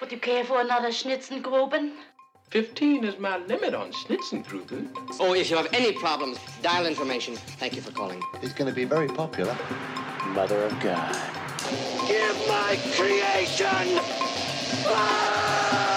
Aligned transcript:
Would 0.00 0.12
you 0.12 0.18
care 0.18 0.44
for 0.44 0.60
another 0.60 0.88
Schnitzengruben? 0.88 1.92
15 2.50 3.04
is 3.04 3.18
my 3.18 3.38
limit 3.38 3.74
on 3.74 3.92
Schnitzengruben. 3.92 4.90
Oh, 5.18 5.32
if 5.32 5.48
you 5.50 5.56
have 5.56 5.68
any 5.72 5.92
problems, 5.92 6.38
dial 6.60 6.84
information. 6.84 7.34
Thank 7.34 7.74
you 7.76 7.80
for 7.80 7.92
calling. 7.92 8.20
He's 8.42 8.52
going 8.52 8.68
to 8.68 8.74
be 8.74 8.84
very 8.84 9.08
popular. 9.08 9.56
Mother 10.34 10.64
of 10.64 10.78
God. 10.80 11.16
Give 12.06 12.36
my 12.46 12.78
creation 12.94 13.96
Bye. 14.84 15.96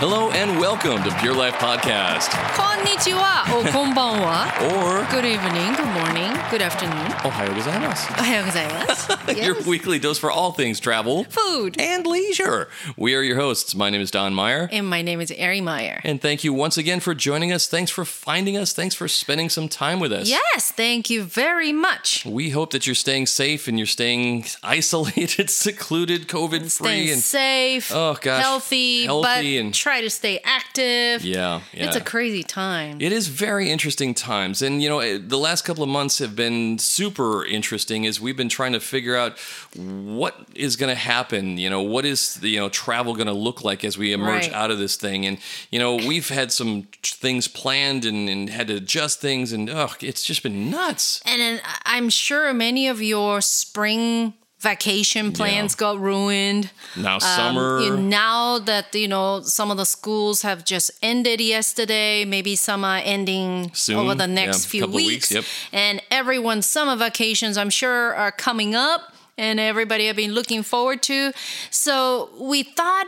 Hello 0.00 0.32
and 0.32 0.58
welcome 0.58 1.02
to 1.04 1.14
Pure 1.20 1.34
Life 1.36 1.54
Podcast. 1.54 2.30
こ 2.56 2.73
Konnichiwa 2.84 3.48
or 3.54 3.62
konbanwa. 3.70 4.44
Or 4.74 5.10
good 5.10 5.24
evening, 5.24 5.72
good 5.74 5.88
morning, 5.94 6.30
good 6.50 6.60
afternoon. 6.60 7.06
Ohayo 7.24 7.48
gozaimasu. 7.54 8.08
Ohayo 8.12 8.44
gozaimasu. 8.44 9.20
Yes. 9.34 9.46
Your 9.46 9.62
weekly 9.62 9.98
dose 9.98 10.18
for 10.18 10.30
all 10.30 10.52
things 10.52 10.78
travel, 10.78 11.24
food, 11.24 11.80
and 11.80 12.06
leisure. 12.06 12.68
We 12.96 13.14
are 13.14 13.22
your 13.22 13.36
hosts. 13.36 13.74
My 13.74 13.88
name 13.90 14.00
is 14.02 14.10
Don 14.10 14.32
Meyer. 14.34 14.68
And 14.70 14.86
my 14.86 15.00
name 15.02 15.20
is 15.20 15.32
Ari 15.32 15.60
Meyer. 15.62 16.00
And 16.04 16.20
thank 16.20 16.44
you 16.44 16.52
once 16.52 16.76
again 16.76 17.00
for 17.00 17.14
joining 17.14 17.50
us. 17.50 17.66
Thanks 17.66 17.90
for 17.90 18.04
finding 18.04 18.56
us. 18.56 18.72
Thanks 18.74 18.94
for 18.94 19.08
spending 19.08 19.48
some 19.48 19.68
time 19.68 19.98
with 19.98 20.12
us. 20.12 20.28
Yes, 20.28 20.70
thank 20.70 21.08
you 21.10 21.24
very 21.24 21.72
much. 21.72 22.24
We 22.26 22.50
hope 22.50 22.70
that 22.72 22.86
you're 22.86 22.94
staying 22.94 23.26
safe 23.26 23.66
and 23.66 23.78
you're 23.78 23.86
staying 23.86 24.44
isolated, 24.62 25.48
secluded, 25.66 26.28
COVID 26.28 26.70
free. 26.70 27.10
and 27.10 27.20
safe, 27.20 27.90
oh, 27.92 28.16
gosh, 28.20 28.42
healthy, 28.42 29.04
healthy 29.06 29.58
and 29.58 29.72
try 29.74 30.02
to 30.02 30.10
stay 30.10 30.38
active. 30.44 31.24
Yeah, 31.24 31.62
yeah. 31.72 31.86
It's 31.86 31.96
a 31.96 32.00
crazy 32.02 32.42
time. 32.42 32.73
It 33.00 33.12
is 33.12 33.28
very 33.28 33.70
interesting 33.70 34.14
times. 34.14 34.62
And, 34.62 34.82
you 34.82 34.88
know, 34.88 35.00
eh, 35.00 35.18
the 35.20 35.38
last 35.38 35.62
couple 35.64 35.82
of 35.82 35.88
months 35.88 36.18
have 36.18 36.34
been 36.34 36.78
super 36.78 37.44
interesting 37.44 38.06
as 38.06 38.20
we've 38.20 38.36
been 38.36 38.48
trying 38.48 38.72
to 38.72 38.80
figure 38.80 39.16
out 39.16 39.38
what 39.76 40.34
is 40.54 40.76
going 40.76 40.90
to 40.94 41.00
happen. 41.00 41.58
You 41.58 41.70
know, 41.70 41.82
what 41.82 42.04
is, 42.04 42.34
the, 42.36 42.48
you 42.48 42.60
know, 42.60 42.68
travel 42.68 43.14
going 43.14 43.26
to 43.26 43.32
look 43.32 43.64
like 43.64 43.84
as 43.84 43.96
we 43.98 44.12
emerge 44.12 44.44
Right. 44.46 44.52
out 44.52 44.70
of 44.70 44.78
this 44.78 44.96
thing. 44.96 45.26
And, 45.26 45.38
you 45.70 45.78
know, 45.78 45.96
we've 45.96 46.28
had 46.28 46.52
some 46.52 46.88
things 47.02 47.48
planned 47.48 48.04
and, 48.04 48.28
and 48.28 48.50
had 48.50 48.68
to 48.68 48.76
adjust 48.76 49.20
things. 49.20 49.52
And, 49.52 49.68
oh, 49.70 49.92
it's 50.00 50.22
just 50.22 50.42
been 50.42 50.70
nuts. 50.70 51.20
and 51.24 51.60
uh, 51.60 51.62
I'm 51.84 52.08
sure 52.10 52.52
many 52.54 52.88
of 52.88 53.00
your 53.02 53.40
spring 53.40 54.34
vacation 54.64 55.32
plans 55.32 55.74
got 55.74 55.96
ruined. 56.00 56.70
Now, 56.96 57.14
Um, 57.14 57.20
summer. 57.38 57.80
you- 57.84 57.96
now 57.96 58.58
that 58.70 58.86
you 59.02 59.08
know 59.14 59.42
some 59.42 59.70
of 59.72 59.76
the 59.82 59.86
schools 59.96 60.42
have 60.42 60.60
just 60.64 60.90
ended 61.02 61.40
yesterday, 61.40 62.24
maybe 62.24 62.56
some 62.56 62.84
are 62.84 63.00
ending 63.14 63.70
Soon, 63.74 63.96
over 64.00 64.14
the 64.14 64.28
yeah, 64.28 64.40
next 64.40 64.66
few 64.66 64.86
weeks. 64.86 65.06
weeks, 65.06 65.30
yep. 65.30 65.44
And 65.72 66.00
everyone's 66.10 66.66
summer 66.66 66.96
vacations, 66.96 67.56
I'm 67.56 67.70
sure, 67.70 68.14
are 68.22 68.32
coming 68.32 68.74
up, 68.74 69.00
and 69.38 69.58
everybody 69.60 70.04
have 70.06 70.16
been 70.16 70.32
looking 70.32 70.62
forward 70.64 71.00
to. 71.10 71.32
So 71.70 72.30
we 72.38 72.62
thought, 72.78 73.06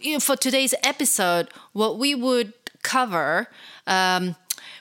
you 0.00 0.12
know, 0.14 0.20
for 0.20 0.36
today's 0.36 0.74
episode, 0.82 1.48
what 1.72 1.92
we 1.98 2.14
would 2.14 2.52
cover. 2.82 3.48
Um, 3.86 4.36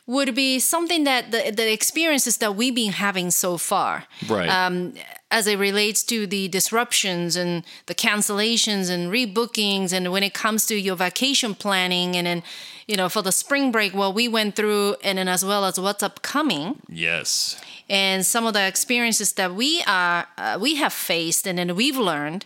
would 0.05 0.35
be 0.35 0.59
something 0.59 1.05
that 1.05 1.31
the, 1.31 1.39
the 1.55 1.71
experiences 1.71 2.35
that 2.43 2.51
we've 2.59 2.75
been 2.75 2.91
having 2.91 3.31
so 3.31 3.57
far 3.57 4.03
right. 4.27 4.49
um, 4.49 4.93
as 5.37 5.47
it 5.47 5.57
relates 5.57 6.01
to 6.03 6.17
the 6.35 6.43
disruptions 6.47 7.35
and 7.35 7.63
the 7.87 7.95
cancellations 7.95 8.85
and 8.93 9.11
rebookings 9.17 9.91
and 9.91 10.03
when 10.13 10.23
it 10.29 10.33
comes 10.43 10.65
to 10.67 10.75
your 10.87 10.95
vacation 11.07 11.55
planning 11.55 12.15
and 12.17 12.25
then 12.27 12.43
you 12.87 12.95
know 12.99 13.09
for 13.09 13.23
the 13.23 13.31
spring 13.31 13.71
break 13.71 13.91
what 14.01 14.13
we 14.19 14.25
went 14.37 14.55
through 14.55 14.95
and 15.03 15.17
then 15.17 15.27
as 15.27 15.43
well 15.43 15.63
as 15.65 15.79
what's 15.79 16.03
upcoming 16.03 16.67
yes. 16.87 17.59
and 17.89 18.19
some 18.33 18.45
of 18.49 18.53
the 18.53 18.65
experiences 18.73 19.33
that 19.33 19.51
we 19.61 19.81
are 19.87 20.27
uh, 20.37 20.57
we 20.65 20.71
have 20.83 20.93
faced 20.93 21.47
and 21.47 21.57
then 21.57 21.69
we've 21.75 21.97
learned 22.11 22.45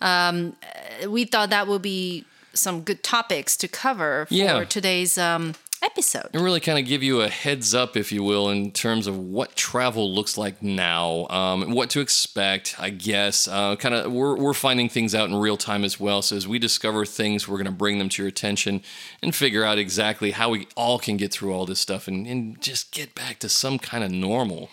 um, 0.00 0.54
uh, 1.02 1.10
we 1.10 1.24
thought 1.24 1.48
that 1.50 1.66
would 1.66 1.82
be 1.82 2.24
some 2.52 2.80
good 2.88 3.02
topics 3.02 3.56
to 3.56 3.66
cover 3.68 4.26
for 4.26 4.34
Yeah. 4.34 4.64
today's 4.64 5.16
um, 5.18 5.54
episode 5.82 6.28
and 6.32 6.42
really 6.42 6.60
kind 6.60 6.78
of 6.78 6.84
give 6.84 7.02
you 7.02 7.20
a 7.20 7.28
heads 7.28 7.74
up, 7.74 7.96
if 7.96 8.12
you 8.12 8.22
will, 8.22 8.50
in 8.50 8.70
terms 8.72 9.06
of 9.06 9.18
what 9.18 9.56
travel 9.56 10.12
looks 10.12 10.36
like 10.36 10.62
now, 10.62 11.26
um, 11.28 11.72
what 11.72 11.90
to 11.90 12.00
expect. 12.00 12.76
I 12.78 12.90
guess 12.90 13.48
uh, 13.48 13.76
kind 13.76 13.94
of 13.94 14.12
we're 14.12 14.36
we're 14.36 14.54
finding 14.54 14.88
things 14.88 15.14
out 15.14 15.28
in 15.28 15.34
real 15.34 15.56
time 15.56 15.84
as 15.84 15.98
well. 16.00 16.22
So 16.22 16.36
as 16.36 16.46
we 16.46 16.58
discover 16.58 17.04
things, 17.04 17.46
we're 17.48 17.58
going 17.58 17.66
to 17.66 17.72
bring 17.72 17.98
them 17.98 18.08
to 18.10 18.22
your 18.22 18.28
attention 18.28 18.82
and 19.22 19.34
figure 19.34 19.64
out 19.64 19.78
exactly 19.78 20.32
how 20.32 20.50
we 20.50 20.68
all 20.76 20.98
can 20.98 21.16
get 21.16 21.32
through 21.32 21.52
all 21.52 21.66
this 21.66 21.80
stuff 21.80 22.08
and, 22.08 22.26
and 22.26 22.60
just 22.60 22.92
get 22.92 23.14
back 23.14 23.38
to 23.40 23.48
some 23.48 23.78
kind 23.78 24.04
of 24.04 24.10
normal. 24.10 24.70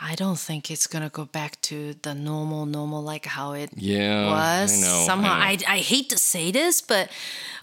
I 0.00 0.14
don't 0.14 0.38
think 0.38 0.70
it's 0.70 0.86
gonna 0.86 1.08
go 1.08 1.24
back 1.24 1.60
to 1.62 1.94
the 2.02 2.14
normal, 2.14 2.66
normal 2.66 3.02
like 3.02 3.26
how 3.26 3.52
it 3.54 3.70
Yeah, 3.74 4.26
was. 4.30 4.72
I 4.72 4.86
know. 4.86 5.02
Somehow, 5.04 5.32
I 5.32 5.36
I, 5.50 5.56
know. 5.56 5.62
I, 5.66 5.78
hate 5.78 6.08
to 6.10 6.18
say 6.18 6.52
this, 6.52 6.80
but 6.80 7.10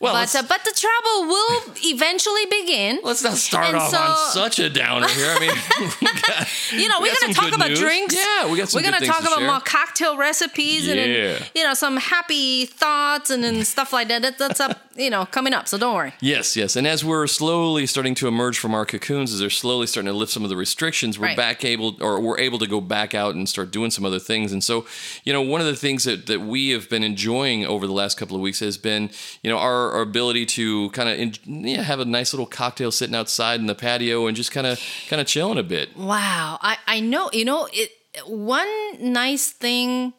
Well, 0.01 0.13
but 0.13 0.35
uh, 0.35 0.43
but 0.43 0.61
the 0.65 0.73
travel 0.75 1.29
will 1.29 1.61
eventually 1.85 2.45
begin. 2.47 2.99
Let's 3.03 3.23
not 3.23 3.35
start 3.37 3.67
And 3.67 3.77
off 3.77 3.89
so- 3.89 3.97
on 3.99 4.31
such 4.33 4.59
a 4.59 4.69
downer 4.69 5.07
here. 5.07 5.33
I 5.33 5.39
mean, 5.39 5.49
got, 6.27 6.47
you 6.73 6.89
know, 6.89 6.99
we 6.99 7.07
we're 7.07 7.13
got 7.13 7.21
gonna 7.21 7.33
talk 7.33 7.53
about 7.55 7.69
news. 7.69 7.79
drinks. 7.79 8.15
Yeah, 8.15 8.51
we 8.51 8.57
got 8.57 8.67
some 8.67 8.83
We're 8.83 8.91
gonna 8.91 9.05
talk 9.05 9.21
to 9.21 9.27
about 9.27 9.39
share. 9.39 9.47
more 9.47 9.61
cocktail 9.61 10.17
recipes 10.17 10.89
and 10.89 10.99
Yeah. 10.99 11.05
then, 11.39 11.41
you 11.55 11.63
know 11.63 11.73
some 11.73 11.95
happy 11.95 12.65
thoughts 12.65 13.29
and 13.29 13.45
then 13.45 13.63
stuff 13.63 13.93
like 13.93 14.09
that. 14.09 14.21
that. 14.23 14.37
That's 14.37 14.59
up, 14.59 14.84
you 14.95 15.09
know, 15.09 15.25
coming 15.25 15.53
up. 15.53 15.67
So 15.67 15.77
don't 15.77 15.93
worry. 15.93 16.13
Yes, 16.21 16.55
yes. 16.55 16.75
And 16.75 16.87
as 16.87 17.03
we're 17.03 17.27
slowly 17.27 17.85
starting 17.85 18.15
to 18.15 18.27
emerge 18.27 18.57
from 18.57 18.73
our 18.73 18.85
cocoons, 18.85 19.33
as 19.33 19.39
they're 19.39 19.49
slowly 19.49 19.87
starting 19.87 20.11
to 20.11 20.17
lift 20.17 20.31
some 20.31 20.43
of 20.43 20.49
the 20.49 20.55
restrictions, 20.55 21.19
we're 21.19 21.25
Right. 21.27 21.37
back 21.37 21.65
able 21.65 21.97
or 22.01 22.19
we're 22.21 22.39
able 22.39 22.59
to 22.59 22.67
go 22.67 22.79
back 22.79 23.13
out 23.13 23.35
and 23.35 23.47
start 23.49 23.71
doing 23.71 23.91
some 23.91 24.05
other 24.05 24.19
things. 24.19 24.51
And 24.51 24.63
so, 24.63 24.85
you 25.23 25.33
know, 25.33 25.41
one 25.41 25.59
of 25.61 25.67
the 25.67 25.75
things 25.75 26.03
that, 26.05 26.27
that 26.27 26.41
we 26.41 26.69
have 26.69 26.89
been 26.89 27.03
enjoying 27.03 27.65
over 27.65 27.85
the 27.87 27.93
last 27.93 28.17
couple 28.17 28.35
of 28.35 28.41
weeks 28.41 28.59
has 28.59 28.77
been, 28.77 29.09
you 29.43 29.49
know, 29.51 29.57
our, 29.57 29.91
our 29.91 30.01
ability 30.01 30.45
to 30.45 30.89
kind 30.91 31.09
of 31.09 31.37
yeah, 31.45 31.81
have 31.83 31.99
a 31.99 32.05
nice 32.05 32.31
little 32.33 32.45
cocktail 32.45 32.91
sitting 32.91 33.15
outside 33.15 33.59
in 33.59 33.65
the 33.65 33.75
patio 33.75 34.27
and 34.27 34.37
just 34.37 34.51
kind 34.51 34.67
of 34.67 34.79
kind 35.09 35.19
of 35.21 35.27
chilling 35.27 35.57
a 35.57 35.63
bit. 35.63 35.95
Wow, 35.97 36.57
I 36.61 36.77
I 36.87 36.99
know. 37.01 37.29
You 37.33 37.45
know, 37.45 37.67
it 37.73 37.91
one 38.25 38.67
nice 38.99 39.51
thing. 39.51 40.13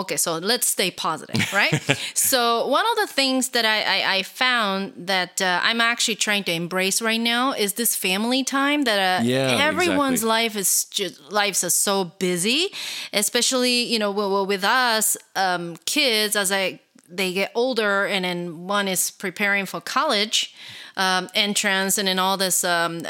Okay, 0.00 0.16
so 0.16 0.38
let's 0.38 0.66
stay 0.66 0.90
positive, 0.90 1.52
right? 1.52 1.80
so 2.14 2.66
one 2.66 2.84
of 2.90 2.96
the 2.96 3.06
things 3.06 3.50
that 3.50 3.64
I 3.64 3.82
I, 3.82 4.16
I 4.16 4.22
found 4.22 4.92
that 4.96 5.40
uh, 5.40 5.60
I'm 5.62 5.80
actually 5.80 6.16
trying 6.16 6.44
to 6.44 6.52
embrace 6.52 7.00
right 7.02 7.20
now 7.20 7.52
is 7.52 7.74
this 7.74 7.94
family 7.96 8.42
time. 8.44 8.84
That 8.84 9.20
uh, 9.20 9.24
Yeah, 9.24 9.56
everyone's 9.58 10.22
exactly. 10.22 10.28
life 10.28 10.56
is 10.56 10.84
just 10.84 11.20
lives 11.32 11.64
are 11.64 11.70
so 11.70 12.04
busy, 12.04 12.68
especially 13.12 13.82
you 13.82 13.98
know 13.98 14.10
well, 14.10 14.30
well, 14.30 14.46
with 14.46 14.64
us 14.64 15.16
um, 15.36 15.76
kids 15.84 16.36
as 16.36 16.50
I 16.52 16.80
they 17.08 17.32
get 17.32 17.50
older 17.54 18.06
and 18.06 18.24
then 18.24 18.66
one 18.66 18.88
is 18.88 19.10
preparing 19.10 19.66
for 19.66 19.80
college 19.80 20.54
um, 20.96 21.28
entrance 21.34 21.98
and 21.98 22.06
then 22.08 22.18
all 22.18 22.36
this 22.36 22.64
um, 22.64 23.02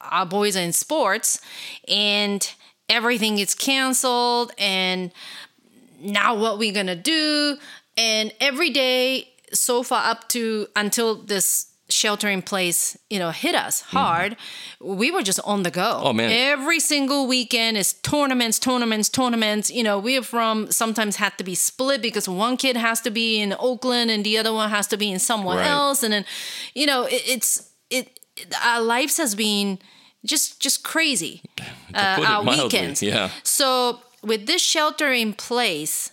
our 0.00 0.26
boys 0.26 0.56
are 0.56 0.60
in 0.60 0.72
sports 0.72 1.40
and 1.88 2.52
everything 2.88 3.36
gets 3.36 3.54
canceled 3.54 4.52
and 4.58 5.12
now 6.02 6.34
what 6.34 6.58
we 6.58 6.72
gonna 6.72 6.96
do 6.96 7.56
and 7.96 8.32
every 8.40 8.70
day 8.70 9.28
so 9.52 9.82
far 9.82 10.10
up 10.10 10.28
to 10.28 10.66
until 10.76 11.14
this 11.16 11.66
shelter 11.90 12.28
in 12.30 12.40
place 12.40 12.96
you 13.10 13.18
know 13.18 13.30
hit 13.30 13.54
us 13.54 13.82
hard 13.82 14.34
we 14.80 15.10
were 15.10 15.20
just 15.22 15.40
on 15.44 15.62
the 15.62 15.70
go 15.70 15.80
Mm-hmm. 15.82 16.06
Oh, 16.06 16.12
man. 16.14 16.30
every 16.32 16.80
single 16.80 17.26
weekend 17.26 17.76
is 17.76 17.92
tournaments 17.92 18.58
tournaments 18.58 19.10
tournaments 19.10 19.70
you 19.70 19.82
know 19.82 19.98
we 19.98 20.16
are 20.16 20.22
from 20.22 20.70
sometimes 20.70 21.16
had 21.16 21.36
to 21.36 21.44
be 21.44 21.54
split 21.54 22.00
because 22.00 22.26
one 22.28 22.56
kid 22.56 22.76
has 22.78 23.02
to 23.02 23.10
be 23.10 23.40
in 23.42 23.54
oakland 23.58 24.10
and 24.10 24.24
the 24.24 24.38
other 24.38 24.54
one 24.54 24.70
has 24.70 24.86
to 24.86 24.96
be 24.96 25.10
in 25.12 25.18
somewhere 25.18 25.58
Right. 25.58 25.66
else 25.68 26.02
and 26.02 26.12
then 26.14 26.24
you 26.74 26.86
know 26.86 27.02
it, 27.04 27.22
it's 27.26 27.70
it 27.90 28.18
our 28.64 28.80
lives 28.80 29.18
has 29.18 29.34
been 29.34 29.78
just 30.24 30.60
just 30.62 30.82
crazy 30.82 31.42
uh, 31.94 32.24
our 32.26 32.42
mildly, 32.42 32.64
weekends 32.64 33.02
yeah. 33.02 33.28
so 33.42 34.00
with 34.22 34.46
this 34.46 34.62
shelter 34.62 35.12
in 35.12 35.32
place 35.34 36.10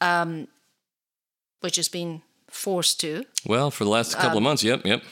um 0.00 0.46
which 1.60 1.76
has 1.76 1.88
been 1.88 2.22
forced 2.48 3.00
to 3.00 3.24
Well, 3.44 3.70
for 3.70 3.84
the 3.84 3.90
last 3.90 4.14
Um, 4.14 4.20
couple 4.22 4.38
of 4.38 4.42
months, 4.42 4.62
yep, 4.62 4.84
yep. 4.86 5.02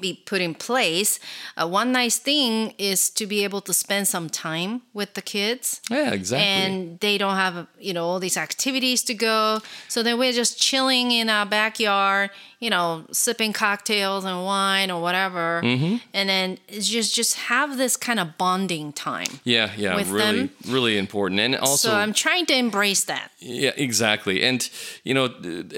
be 0.00 0.14
put 0.26 0.40
in 0.40 0.54
place 0.54 1.18
uh, 1.56 1.66
one 1.68 1.92
nice 1.92 2.18
thing 2.18 2.74
is 2.78 3.10
to 3.10 3.26
be 3.26 3.44
able 3.44 3.60
to 3.60 3.72
spend 3.72 4.06
some 4.08 4.28
time 4.28 4.82
with 4.94 5.14
the 5.14 5.22
kids 5.22 5.80
Yeah, 5.90 6.12
exactly. 6.12 6.46
and 6.48 6.98
they 7.00 7.18
don't 7.18 7.36
have 7.36 7.66
you 7.78 7.92
know 7.94 8.06
all 8.08 8.20
these 8.20 8.36
activities 8.40 9.02
to 9.04 9.14
go 9.14 9.60
so 9.88 10.02
then 10.02 10.18
we're 10.18 10.32
just 10.32 10.58
chilling 10.58 11.10
in 11.12 11.28
our 11.28 11.46
backyard 11.46 12.30
you 12.62 12.70
know 12.70 13.04
sipping 13.10 13.52
cocktails 13.52 14.24
and 14.24 14.36
wine 14.44 14.88
or 14.94 15.02
whatever 15.02 15.60
Mm-hmm. 15.64 15.96
and 16.14 16.28
then 16.28 16.58
just 16.70 17.14
just 17.14 17.34
have 17.50 17.76
this 17.76 17.96
kind 17.96 18.20
of 18.20 18.38
bonding 18.38 18.92
time 18.92 19.32
yeah, 19.44 19.70
yeah, 19.76 19.96
with 19.96 20.08
really, 20.10 20.46
them. 20.46 20.50
really 20.68 20.96
important. 20.98 21.40
And 21.40 21.56
also, 21.56 21.88
so 21.88 21.94
i'm 22.02 22.12
trying 22.12 22.46
to 22.46 22.54
embrace 22.54 23.04
that 23.04 23.30
Yeah, 23.40 23.72
exactly. 23.76 24.36
And, 24.48 24.60
you 25.02 25.14
know, 25.14 25.26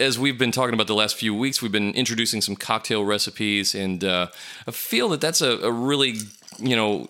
as 0.08 0.18
we've 0.18 0.38
been 0.38 0.52
talking 0.52 0.74
about 0.74 0.86
the 0.86 0.94
last 1.02 1.16
few 1.16 1.34
weeks, 1.34 1.62
we've 1.62 1.72
been 1.80 1.92
introducing 1.94 2.42
some 2.42 2.56
cocktail 2.56 3.02
recipes, 3.04 3.74
and 3.74 4.04
uh, 4.04 4.26
I 4.68 4.70
feel 4.70 5.08
that 5.10 5.20
that's 5.20 5.40
a, 5.40 5.52
a 5.70 5.72
really 5.72 6.12
you 6.58 6.76
know, 6.76 7.08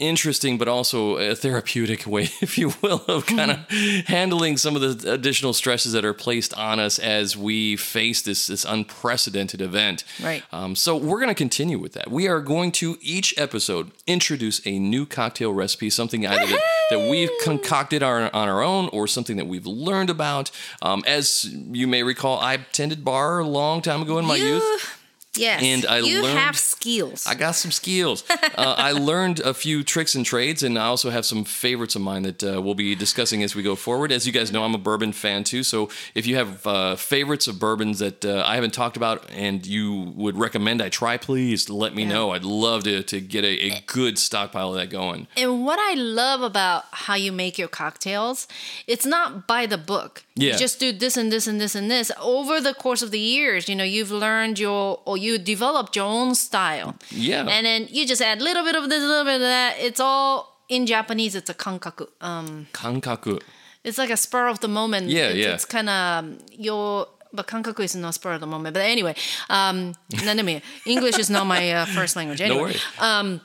interesting, 0.00 0.58
but 0.58 0.66
also 0.66 1.16
a 1.16 1.36
therapeutic 1.36 2.06
way, 2.06 2.22
if 2.40 2.58
you 2.58 2.72
will, 2.82 3.04
of 3.06 3.26
kind 3.26 3.50
of 3.50 3.58
handling 4.06 4.56
some 4.56 4.74
of 4.74 4.82
the 4.82 5.12
additional 5.12 5.52
stresses 5.52 5.92
that 5.92 6.04
are 6.04 6.14
placed 6.14 6.54
on 6.54 6.80
us 6.80 6.98
as 6.98 7.36
we 7.36 7.76
face 7.76 8.22
this 8.22 8.48
this 8.48 8.64
unprecedented 8.64 9.60
event. 9.60 10.04
Right. 10.22 10.42
Um, 10.52 10.74
so 10.74 10.96
we're 10.96 11.18
going 11.18 11.28
to 11.28 11.34
continue 11.34 11.78
with 11.78 11.92
that. 11.92 12.10
We 12.10 12.26
are 12.26 12.40
going 12.40 12.72
to 12.72 12.96
each 13.00 13.34
episode 13.38 13.90
introduce 14.06 14.66
a 14.66 14.78
new 14.78 15.06
cocktail 15.06 15.52
recipe, 15.52 15.90
something 15.90 16.26
either 16.26 16.46
that, 16.46 16.60
that 16.90 17.10
we've 17.10 17.30
concocted 17.42 18.02
our, 18.02 18.34
on 18.34 18.48
our 18.48 18.62
own 18.62 18.88
or 18.88 19.06
something 19.06 19.36
that 19.36 19.46
we've 19.46 19.66
learned 19.66 20.10
about. 20.10 20.50
Um, 20.82 21.04
as 21.06 21.44
you 21.44 21.86
may 21.86 22.02
recall, 22.02 22.40
I 22.40 22.56
tended 22.56 23.04
bar 23.04 23.40
a 23.40 23.46
long 23.46 23.82
time 23.82 24.02
ago 24.02 24.18
in 24.18 24.24
my 24.24 24.36
you, 24.36 24.54
youth. 24.54 24.99
Yes. 25.36 25.62
And 25.62 25.86
I 25.86 25.98
you 26.00 26.22
learned- 26.22 26.38
have 26.38 26.58
skills. 26.58 27.26
I 27.26 27.34
got 27.34 27.52
some 27.52 27.70
skills. 27.70 28.24
uh, 28.30 28.74
I 28.76 28.92
learned 28.92 29.38
a 29.40 29.54
few 29.54 29.84
tricks 29.84 30.14
and 30.16 30.26
trades, 30.26 30.62
and 30.62 30.76
I 30.76 30.86
also 30.86 31.10
have 31.10 31.24
some 31.24 31.44
favorites 31.44 31.94
of 31.94 32.02
mine 32.02 32.22
that 32.22 32.42
uh, 32.42 32.60
we'll 32.60 32.74
be 32.74 32.96
discussing 32.96 33.42
as 33.44 33.54
we 33.54 33.62
go 33.62 33.76
forward. 33.76 34.10
As 34.10 34.26
you 34.26 34.32
guys 34.32 34.50
know, 34.50 34.64
I'm 34.64 34.74
a 34.74 34.78
bourbon 34.78 35.12
fan 35.12 35.44
too. 35.44 35.62
So 35.62 35.88
if 36.14 36.26
you 36.26 36.34
have 36.36 36.66
uh, 36.66 36.96
favorites 36.96 37.46
of 37.46 37.60
bourbons 37.60 38.00
that 38.00 38.24
uh, 38.24 38.42
I 38.44 38.56
haven't 38.56 38.74
talked 38.74 38.96
about 38.96 39.30
and 39.30 39.64
you 39.64 40.12
would 40.16 40.36
recommend 40.36 40.82
I 40.82 40.88
try, 40.88 41.16
please 41.16 41.70
let 41.70 41.94
me 41.94 42.04
know. 42.04 42.32
I'd 42.32 42.44
love 42.44 42.82
to, 42.84 43.02
to 43.04 43.20
get 43.20 43.44
a, 43.44 43.72
a 43.72 43.80
good 43.86 44.18
stockpile 44.18 44.70
of 44.70 44.74
that 44.76 44.90
going. 44.90 45.28
And 45.36 45.64
what 45.64 45.78
I 45.78 45.94
love 45.94 46.42
about 46.42 46.86
how 46.90 47.14
you 47.14 47.30
make 47.30 47.56
your 47.56 47.68
cocktails, 47.68 48.48
it's 48.86 49.06
not 49.06 49.46
by 49.46 49.66
the 49.66 49.78
book. 49.78 50.24
Yeah. 50.40 50.52
You 50.52 50.58
just 50.58 50.80
do 50.80 50.92
this 50.92 51.16
and 51.16 51.30
this 51.30 51.46
and 51.46 51.60
this 51.60 51.74
and 51.74 51.90
this 51.90 52.10
over 52.20 52.60
the 52.60 52.74
course 52.74 53.02
of 53.02 53.10
the 53.10 53.18
years. 53.18 53.68
You 53.68 53.76
know, 53.76 53.84
you've 53.84 54.10
learned 54.10 54.58
your 54.58 55.00
or 55.04 55.16
you 55.16 55.38
developed 55.38 55.96
your 55.96 56.06
own 56.06 56.34
style. 56.34 56.96
Yeah. 57.10 57.46
And 57.46 57.66
then 57.66 57.88
you 57.90 58.06
just 58.06 58.22
add 58.22 58.40
a 58.40 58.44
little 58.44 58.64
bit 58.64 58.74
of 58.74 58.88
this, 58.88 59.02
a 59.02 59.06
little 59.06 59.24
bit 59.24 59.34
of 59.34 59.40
that. 59.40 59.76
It's 59.78 60.00
all 60.00 60.64
in 60.68 60.86
Japanese. 60.86 61.34
It's 61.34 61.50
a 61.50 61.54
kankaku. 61.54 62.08
Um, 62.20 62.66
kankaku. 62.72 63.40
It's 63.84 63.98
like 63.98 64.10
a 64.10 64.16
spur 64.16 64.48
of 64.48 64.60
the 64.60 64.68
moment. 64.68 65.08
Yeah, 65.08 65.28
it's, 65.28 65.38
yeah. 65.38 65.54
It's 65.54 65.64
kind 65.64 65.88
of 65.88 66.24
um, 66.24 66.38
your 66.52 67.06
but 67.32 67.46
kankaku 67.46 67.80
is 67.80 67.94
not 67.94 68.14
spur 68.14 68.32
of 68.32 68.40
the 68.40 68.46
moment. 68.46 68.74
But 68.74 68.82
anyway, 68.82 69.14
um, 69.48 69.94
no, 70.24 70.32
no, 70.32 70.60
English 70.86 71.18
is 71.18 71.30
not 71.30 71.46
my 71.46 71.72
uh, 71.72 71.84
first 71.86 72.16
language. 72.16 72.40
Anyway, 72.40 72.56
no 72.56 72.62
worry. 72.62 72.76
Um, 72.98 73.40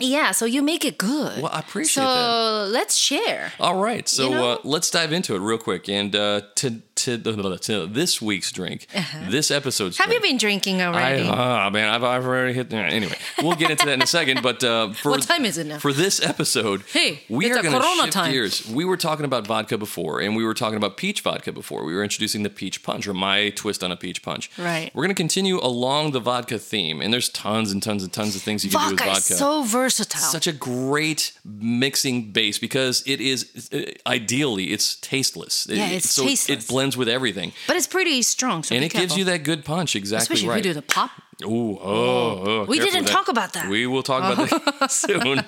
yeah. 0.00 0.32
So 0.32 0.44
you 0.44 0.62
make 0.62 0.84
it 0.84 0.98
good. 0.98 1.42
Well, 1.42 1.52
I 1.52 1.60
appreciate 1.60 2.02
so 2.02 2.64
that. 2.66 2.72
let's 2.72 2.96
share. 2.96 3.52
All 3.60 3.80
right, 3.80 4.08
so 4.08 4.24
You 4.24 4.30
know? 4.30 4.50
uh, 4.52 4.58
let's 4.64 4.90
dive 4.90 5.12
into 5.12 5.34
it 5.34 5.38
real 5.40 5.58
quick. 5.58 5.88
And 5.88 6.14
uh, 6.14 6.42
to, 6.56 6.82
to, 6.96 7.18
to 7.58 7.86
this 7.86 8.20
week's 8.20 8.50
drink, 8.52 8.86
this 9.28 9.50
episode's 9.50 9.98
Uh-huh. 10.00 10.08
Have 10.08 10.14
you 10.14 10.20
been 10.20 10.36
drinking 10.38 10.80
I, 10.82 10.86
already? 10.86 11.28
ah, 11.28 11.70
man, 11.70 11.88
I've, 11.88 12.02
I've 12.04 12.24
already 12.24 12.52
hit. 12.54 12.72
Anyway, 12.72 13.16
we'll 13.42 13.54
get 13.56 13.70
into 13.70 13.86
that 13.86 13.92
in 13.94 14.02
a 14.02 14.06
second. 14.06 14.42
But 14.42 14.62
uh, 14.64 14.92
for 14.92 15.10
What 15.10 15.22
time 15.22 15.44
is 15.44 15.58
it 15.58 15.66
now? 15.66 15.78
For 15.78 15.92
this 15.92 16.20
episode, 16.24 16.82
Hey, 16.92 17.20
we 17.28 17.50
are 17.50 17.62
going 17.62 17.74
to 17.74 17.82
shift 17.82 18.12
time. 18.12 18.32
gears. 18.32 18.68
We 18.68 18.84
were 18.84 18.96
talking 18.96 19.24
about 19.24 19.46
vodka 19.46 19.78
before, 19.78 20.20
and 20.20 20.34
we 20.36 20.44
were 20.44 20.54
talking 20.54 20.76
about 20.76 20.96
peach 20.96 21.20
vodka 21.22 21.52
before. 21.52 21.84
We 21.84 21.94
were 21.94 22.02
introducing 22.02 22.42
the 22.42 22.50
peach 22.50 22.82
punch, 22.82 23.06
or 23.06 23.14
my 23.14 23.50
twist 23.50 23.82
on 23.84 23.92
a 23.92 23.96
peach 23.96 24.22
punch. 24.22 24.50
Right. 24.58 24.90
We're 24.94 25.02
going 25.04 25.14
to 25.14 25.22
continue 25.22 25.58
along 25.60 26.12
the 26.12 26.20
vodka 26.20 26.58
theme, 26.58 27.00
and 27.02 27.12
there's 27.12 27.28
tons 27.28 27.72
and 27.72 27.82
tons 27.82 28.02
and 28.02 28.12
tons 28.12 28.36
of 28.36 28.42
things 28.42 28.64
you 28.64 28.70
can 28.70 28.80
do 28.80 28.94
with 28.94 29.00
vodka 29.00 29.14
vodka 29.14 29.32
is 29.34 29.38
so 29.38 29.62
versatile. 29.64 30.20
such 30.20 30.46
a 30.46 30.52
great 30.52 31.32
mixing 31.44 32.30
base 32.32 32.58
because 32.58 33.02
it 33.06 33.20
is 33.20 33.68
uh, 33.72 33.80
ideally 34.06 34.66
it's 34.66 34.96
tasteless. 34.96 35.66
Yeah, 35.68 35.86
It- 35.88 35.96
it's 35.96 36.10
so 36.10 36.24
tasteless. 36.24 36.64
It 36.64 36.68
blends 36.68 36.85
with 36.94 37.08
everything, 37.08 37.52
but 37.66 37.76
it's 37.76 37.86
pretty 37.86 38.20
strong. 38.20 38.62
So 38.62 38.74
and 38.74 38.84
it 38.84 38.92
gives 38.92 39.16
you 39.16 39.24
that 39.24 39.44
good 39.44 39.64
punch. 39.64 39.96
Exactly 39.96 40.22
Especially 40.24 40.48
right. 40.50 40.58
if 40.60 40.66
you 40.66 40.72
do 40.74 40.74
the 40.74 40.82
pop. 40.82 41.10
Ooh, 41.44 41.78
oh, 41.82 41.82
oh, 41.82 42.64
We 42.66 42.78
didn't 42.78 43.04
talk 43.06 43.28
about 43.28 43.52
that. 43.54 43.68
We 43.68 43.86
will 43.86 44.02
talk 44.02 44.32
about 44.32 44.48
that 44.80 44.90
soon. 44.90 45.44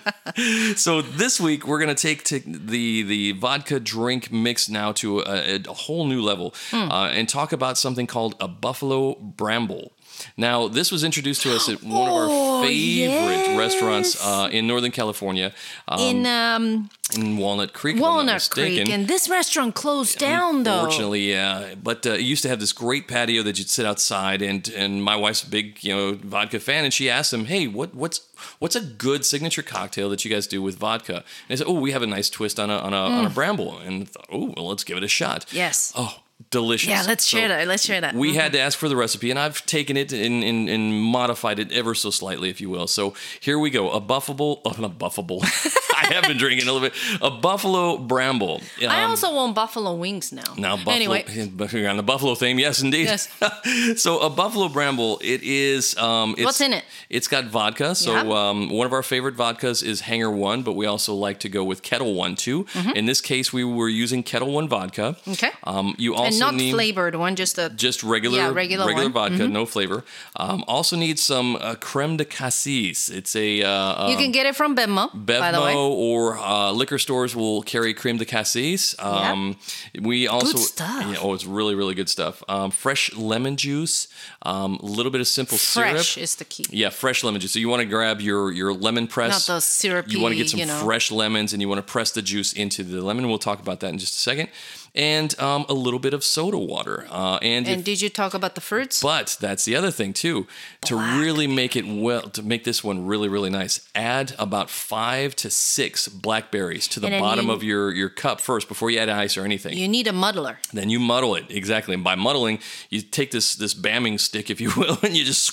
so 0.76 1.00
this 1.02 1.40
week 1.40 1.66
we're 1.66 1.78
gonna 1.80 1.94
take 1.94 2.24
to 2.24 2.40
the 2.40 3.02
the 3.02 3.32
vodka 3.32 3.80
drink 3.80 4.30
mix 4.32 4.68
now 4.68 4.92
to 4.92 5.20
a, 5.20 5.56
a 5.66 5.72
whole 5.72 6.06
new 6.06 6.22
level, 6.22 6.54
Hmm. 6.70 6.90
uh, 6.90 7.08
and 7.08 7.28
talk 7.28 7.52
about 7.52 7.78
something 7.78 8.06
called 8.06 8.34
a 8.40 8.48
buffalo 8.48 9.14
bramble. 9.14 9.92
Now, 10.36 10.68
this 10.68 10.90
was 10.90 11.04
introduced 11.04 11.42
to 11.42 11.54
us 11.54 11.68
at 11.68 11.82
one 11.82 12.08
of 12.08 12.14
Oh, 12.30 12.60
our 12.60 12.66
favorite 12.66 13.56
restaurants 13.56 14.16
uh, 14.24 14.48
in 14.50 14.66
Northern 14.66 14.90
California, 14.90 15.52
um, 15.86 16.00
In 16.00 16.26
um, 16.26 16.90
in 17.16 17.36
Walnut 17.38 17.72
Creek. 17.72 17.96
if 17.96 18.02
I'm 18.02 18.02
not 18.02 18.14
Walnut 18.16 18.48
Creek, 18.50 18.88
and 18.90 19.08
this 19.08 19.28
restaurant 19.28 19.74
closed 19.74 20.18
down 20.18 20.62
though. 20.64 20.74
Unfortunately, 20.80 21.30
yeah. 21.30 21.74
But 21.82 22.06
uh, 22.06 22.10
it 22.10 22.20
used 22.20 22.42
to 22.42 22.48
have 22.48 22.60
this 22.60 22.72
great 22.72 23.08
patio 23.08 23.42
that 23.44 23.58
you'd 23.58 23.70
sit 23.70 23.86
outside, 23.86 24.42
and 24.42 24.68
and 24.76 25.02
my 25.02 25.16
wife's 25.16 25.42
a 25.42 25.48
big 25.50 25.82
you 25.82 25.94
know 25.94 26.12
vodka 26.22 26.60
fan, 26.60 26.84
and 26.84 26.92
she 26.92 27.08
asked 27.08 27.32
him, 27.32 27.46
"Hey, 27.46 27.66
what 27.66 27.94
what's 27.94 28.20
what's 28.58 28.76
a 28.76 28.80
good 28.80 29.24
signature 29.24 29.62
cocktail 29.62 30.10
that 30.10 30.24
you 30.24 30.30
guys 30.30 30.46
do 30.46 30.60
with 30.62 30.76
vodka?" 30.78 31.16
And 31.16 31.24
they 31.48 31.56
said, 31.56 31.66
"Oh, 31.66 31.80
we 31.80 31.92
have 31.92 32.02
a 32.02 32.06
nice 32.06 32.28
twist 32.28 32.58
on 32.60 32.70
a 32.70 32.76
on 32.78 32.92
a, 32.92 32.96
on 32.96 33.24
a 33.24 33.30
bramble," 33.30 33.78
and 33.78 34.08
thought, 34.08 34.26
"Oh, 34.30 34.52
well, 34.56 34.68
let's 34.68 34.84
give 34.84 34.96
it 34.96 35.02
a 35.04 35.08
shot." 35.08 35.46
Mm. 35.46 35.54
Yes. 35.54 35.92
Oh, 35.96 36.16
delicious. 36.50 36.88
Yeah, 36.88 37.02
let's 37.06 37.24
So 37.26 37.36
share 37.38 37.48
that. 37.48 37.66
Let's 37.68 37.84
share 37.84 38.00
that. 38.00 38.14
We 38.14 38.32
Mhm. 38.32 38.34
had 38.40 38.52
to 38.52 38.60
ask 38.60 38.78
for 38.78 38.88
the 38.88 38.96
recipe, 38.96 39.30
and 39.30 39.38
I've 39.38 39.64
taken 39.66 39.96
it 39.96 40.12
and, 40.12 40.42
and, 40.44 40.68
and 40.68 40.92
modified 41.02 41.58
it 41.58 41.70
ever 41.72 41.94
so 41.94 42.10
slightly, 42.10 42.48
if 42.50 42.60
you 42.60 42.70
will. 42.70 42.86
So 42.86 43.14
here 43.40 43.58
we 43.58 43.70
go: 43.70 43.90
a 43.90 44.00
buffable, 44.00 44.60
oh, 44.64 44.74
not 44.78 44.98
buffable. 44.98 45.42
I 46.00 46.14
have 46.14 46.24
been 46.24 46.38
drinking 46.38 46.68
a 46.68 46.72
little 46.72 46.88
bit. 46.88 46.94
A 47.20 47.30
buffalo 47.30 47.98
bramble. 47.98 48.62
I 48.80 49.02
Um, 49.02 49.10
also 49.10 49.34
want 49.34 49.54
buffalo 49.54 49.94
wings 49.94 50.32
now. 50.32 50.42
now, 50.56 50.76
buffalo, 50.76 50.94
Anyway, 50.94 51.24
on 51.88 51.96
the 51.96 52.02
buffalo 52.04 52.34
theme, 52.36 52.58
yes, 52.58 52.80
indeed. 52.80 53.06
Yes. 53.06 53.28
so, 54.02 54.18
a 54.20 54.30
buffalo 54.30 54.68
bramble, 54.68 55.18
it 55.22 55.42
is. 55.42 55.96
Um, 55.98 56.34
it's, 56.38 56.44
What's 56.44 56.60
in 56.60 56.72
it? 56.72 56.84
It's 57.10 57.26
got 57.28 57.46
vodka. 57.46 57.94
So, 57.94 58.32
um, 58.32 58.70
one 58.70 58.86
of 58.86 58.92
our 58.92 59.02
favorite 59.02 59.36
vodkas 59.36 59.82
is 59.82 60.02
Hangar 60.02 60.30
One, 60.30 60.62
but 60.62 60.72
we 60.74 60.86
also 60.86 61.14
like 61.14 61.40
to 61.40 61.48
go 61.48 61.64
with 61.64 61.82
Ketel 61.82 62.14
One 62.14 62.36
too. 62.36 62.64
In 62.94 63.06
this 63.06 63.20
case, 63.20 63.52
we 63.52 63.64
were 63.64 63.88
using 63.88 64.22
Ketel 64.22 64.50
One 64.52 64.68
vodka. 64.68 65.16
Mm-hmm. 65.26 65.30
Okay. 65.32 65.50
Um, 65.64 65.94
you 65.98 66.14
also 66.14 66.37
and 66.40 66.52
not 66.52 66.54
need 66.54 66.72
flavored 66.72 67.14
one, 67.14 67.36
just 67.36 67.58
a 67.58 67.68
just 67.70 68.02
regular, 68.02 68.38
Yeah, 68.38 68.52
regular 68.52 68.84
one. 68.86 68.94
Mm-hmm. 69.04 69.12
vodka, 69.12 69.48
no 69.48 69.66
flavor. 69.66 70.04
Um, 70.36 70.64
also 70.66 70.96
need 70.96 71.18
some 71.18 71.56
uh, 71.56 71.74
creme 71.80 72.16
de 72.16 72.24
cassis. 72.24 73.08
It's 73.08 73.34
a 73.36 73.62
uh, 73.62 74.08
You 74.10 74.16
can 74.16 74.32
get 74.32 74.46
it 74.46 74.56
from 74.56 74.74
Bevmo, 74.76 75.10
by 75.14 75.52
the 75.52 75.60
way. 75.60 75.74
Bevmo 75.74 75.90
or 75.90 76.38
uh, 76.38 76.70
liquor 76.72 76.98
stores 76.98 77.34
will 77.36 77.62
carry 77.62 77.94
creme 77.94 78.16
de 78.18 78.24
cassis. 78.24 78.94
Um, 78.98 79.56
We 80.00 80.26
also 80.28 80.56
stuff. 80.58 81.04
Yeah, 81.06 81.16
oh, 81.20 81.34
it's 81.34 81.44
really 81.46 81.74
really 81.74 81.94
good 81.94 82.08
stuff. 82.08 82.42
Um, 82.48 82.70
fresh 82.70 83.12
lemon 83.14 83.56
juice, 83.56 84.08
um, 84.42 84.78
a 84.82 84.86
little 84.86 85.10
bit 85.12 85.20
of 85.20 85.26
simple 85.26 85.58
Fresh 85.58 86.08
syrup. 86.14 86.24
is 86.24 86.34
the 86.36 86.44
key. 86.44 86.66
Yeah, 86.70 86.90
fresh 86.90 87.24
lemon 87.24 87.40
juice. 87.40 87.52
So 87.52 87.58
you 87.58 87.68
want 87.68 87.80
to 87.82 87.88
grab 87.88 88.20
your 88.20 88.52
your 88.52 88.72
lemon 88.72 89.06
press. 89.06 89.48
Not 89.48 89.54
the 89.56 89.60
syrupy, 89.60 90.10
You 90.12 90.20
want 90.20 90.32
to 90.32 90.36
get 90.36 90.50
some 90.50 90.60
you 90.60 90.66
know. 90.66 90.84
fresh 90.84 91.10
lemons, 91.10 91.52
and 91.52 91.60
you 91.62 91.68
want 91.68 91.78
to 91.84 91.92
press 91.92 92.10
the 92.10 92.22
juice 92.22 92.52
into 92.52 92.82
the 92.82 93.00
lemon. 93.02 93.28
We'll 93.28 93.38
talk 93.38 93.60
about 93.60 93.80
that 93.80 93.88
in 93.92 93.98
just 93.98 94.14
a 94.14 94.18
second. 94.18 94.48
And 94.94 95.38
um, 95.38 95.64
a 95.68 95.74
little 95.74 96.00
bit 96.00 96.14
of 96.14 96.24
soda 96.24 96.58
water. 96.58 97.06
Uh, 97.10 97.38
and 97.42 97.68
And 97.68 97.80
if- 97.80 97.84
did 97.84 98.00
you 98.00 98.08
talk 98.08 98.34
about 98.34 98.54
the 98.54 98.60
fruits? 98.60 99.02
but 99.02 99.36
that's 99.40 99.64
the 99.64 99.76
other 99.76 99.90
thing 99.90 100.12
too. 100.12 100.46
To 100.86 100.96
really 100.96 101.46
make 101.46 101.76
it 101.76 101.86
well, 101.86 102.22
to 102.30 102.42
make 102.42 102.64
this 102.64 102.82
one 102.82 103.06
really, 103.06 103.28
really 103.28 103.50
nice, 103.50 103.80
add 103.94 104.34
about 104.38 104.70
five 104.70 105.36
to 105.36 105.50
six 105.50 106.08
blackberries 106.08 106.88
to 106.88 107.00
the 107.00 107.08
And 107.08 107.20
bottom 107.22 107.46
you- 107.46 107.52
of 107.52 107.62
your, 107.62 107.92
your 107.92 108.08
cup 108.08 108.40
first 108.40 108.66
before 108.68 108.90
you 108.90 108.98
add 108.98 109.08
ice 109.08 109.36
or 109.36 109.44
anything. 109.44 109.76
you 109.76 109.88
need 109.88 110.06
a 110.06 110.12
muddler. 110.12 110.58
then 110.72 110.90
you 110.90 110.98
muddle 110.98 111.34
it 111.34 111.44
exactly, 111.50 111.94
and 111.94 112.02
by 112.04 112.14
muddling, 112.14 112.58
you 112.90 113.00
take 113.02 113.30
this 113.30 113.54
this 113.56 113.74
bamming 113.74 114.18
stick, 114.18 114.50
if 114.50 114.60
you 114.60 114.70
will, 114.76 114.98
and 115.02 115.16
you 115.16 115.24
just 115.24 115.52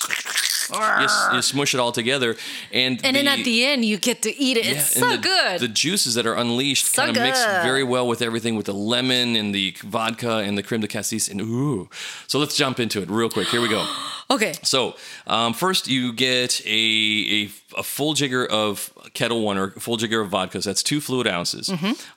you, 0.70 1.36
you 1.36 1.42
smush 1.42 1.74
it 1.74 1.80
all 1.80 1.92
together. 1.92 2.36
And 2.72 3.00
And 3.06 3.16
then 3.16 3.28
at 3.28 3.44
the 3.44 3.66
end, 3.66 3.86
you 3.86 3.98
get 3.98 4.22
to 4.24 4.36
eat 4.38 4.58
it. 4.58 4.66
yeah, 4.66 4.72
it's 4.72 4.92
so 5.00 5.12
the, 5.12 5.18
good. 5.18 5.60
The 5.60 5.68
juices 5.68 6.16
that 6.16 6.26
are 6.26 6.36
unleashed 6.36 6.88
So 6.88 7.04
kind 7.04 7.18
of 7.18 7.24
mix 7.24 7.44
very 7.44 7.84
well 7.84 8.08
with 8.08 8.22
everything, 8.22 8.56
with 8.56 8.66
the 8.66 8.74
lemon 8.74 9.36
and 9.36 9.54
the 9.54 9.76
vodka 9.84 10.38
and 10.38 10.58
the 10.58 10.64
creme 10.64 10.82
de 10.82 10.88
cassis, 10.88 11.28
and 11.28 11.42
ooh. 11.42 11.90
So 12.28 12.40
let's 12.40 12.56
jump 12.56 12.80
into 12.80 13.02
it 13.02 13.10
real 13.10 13.30
quick. 13.30 13.48
Here 13.50 13.62
we 13.62 13.70
go. 13.70 13.86
okay. 14.32 14.54
So 14.64 14.96
um, 15.28 15.54
first, 15.54 15.88
you 15.88 16.14
get 16.14 16.62
a, 16.66 17.44
a 17.44 17.50
a 17.78 17.84
full 17.84 18.14
jigger 18.14 18.46
of 18.46 18.92
Ketel 19.16 19.42
One 19.42 19.58
or 19.58 19.72
full 19.72 19.98
jigger 19.98 20.22
of 20.22 20.30
vodka. 20.30 20.62
So 20.62 20.70
that's 20.70 20.84
two 20.84 21.02
fluid 21.02 21.28
ounces. 21.28 21.70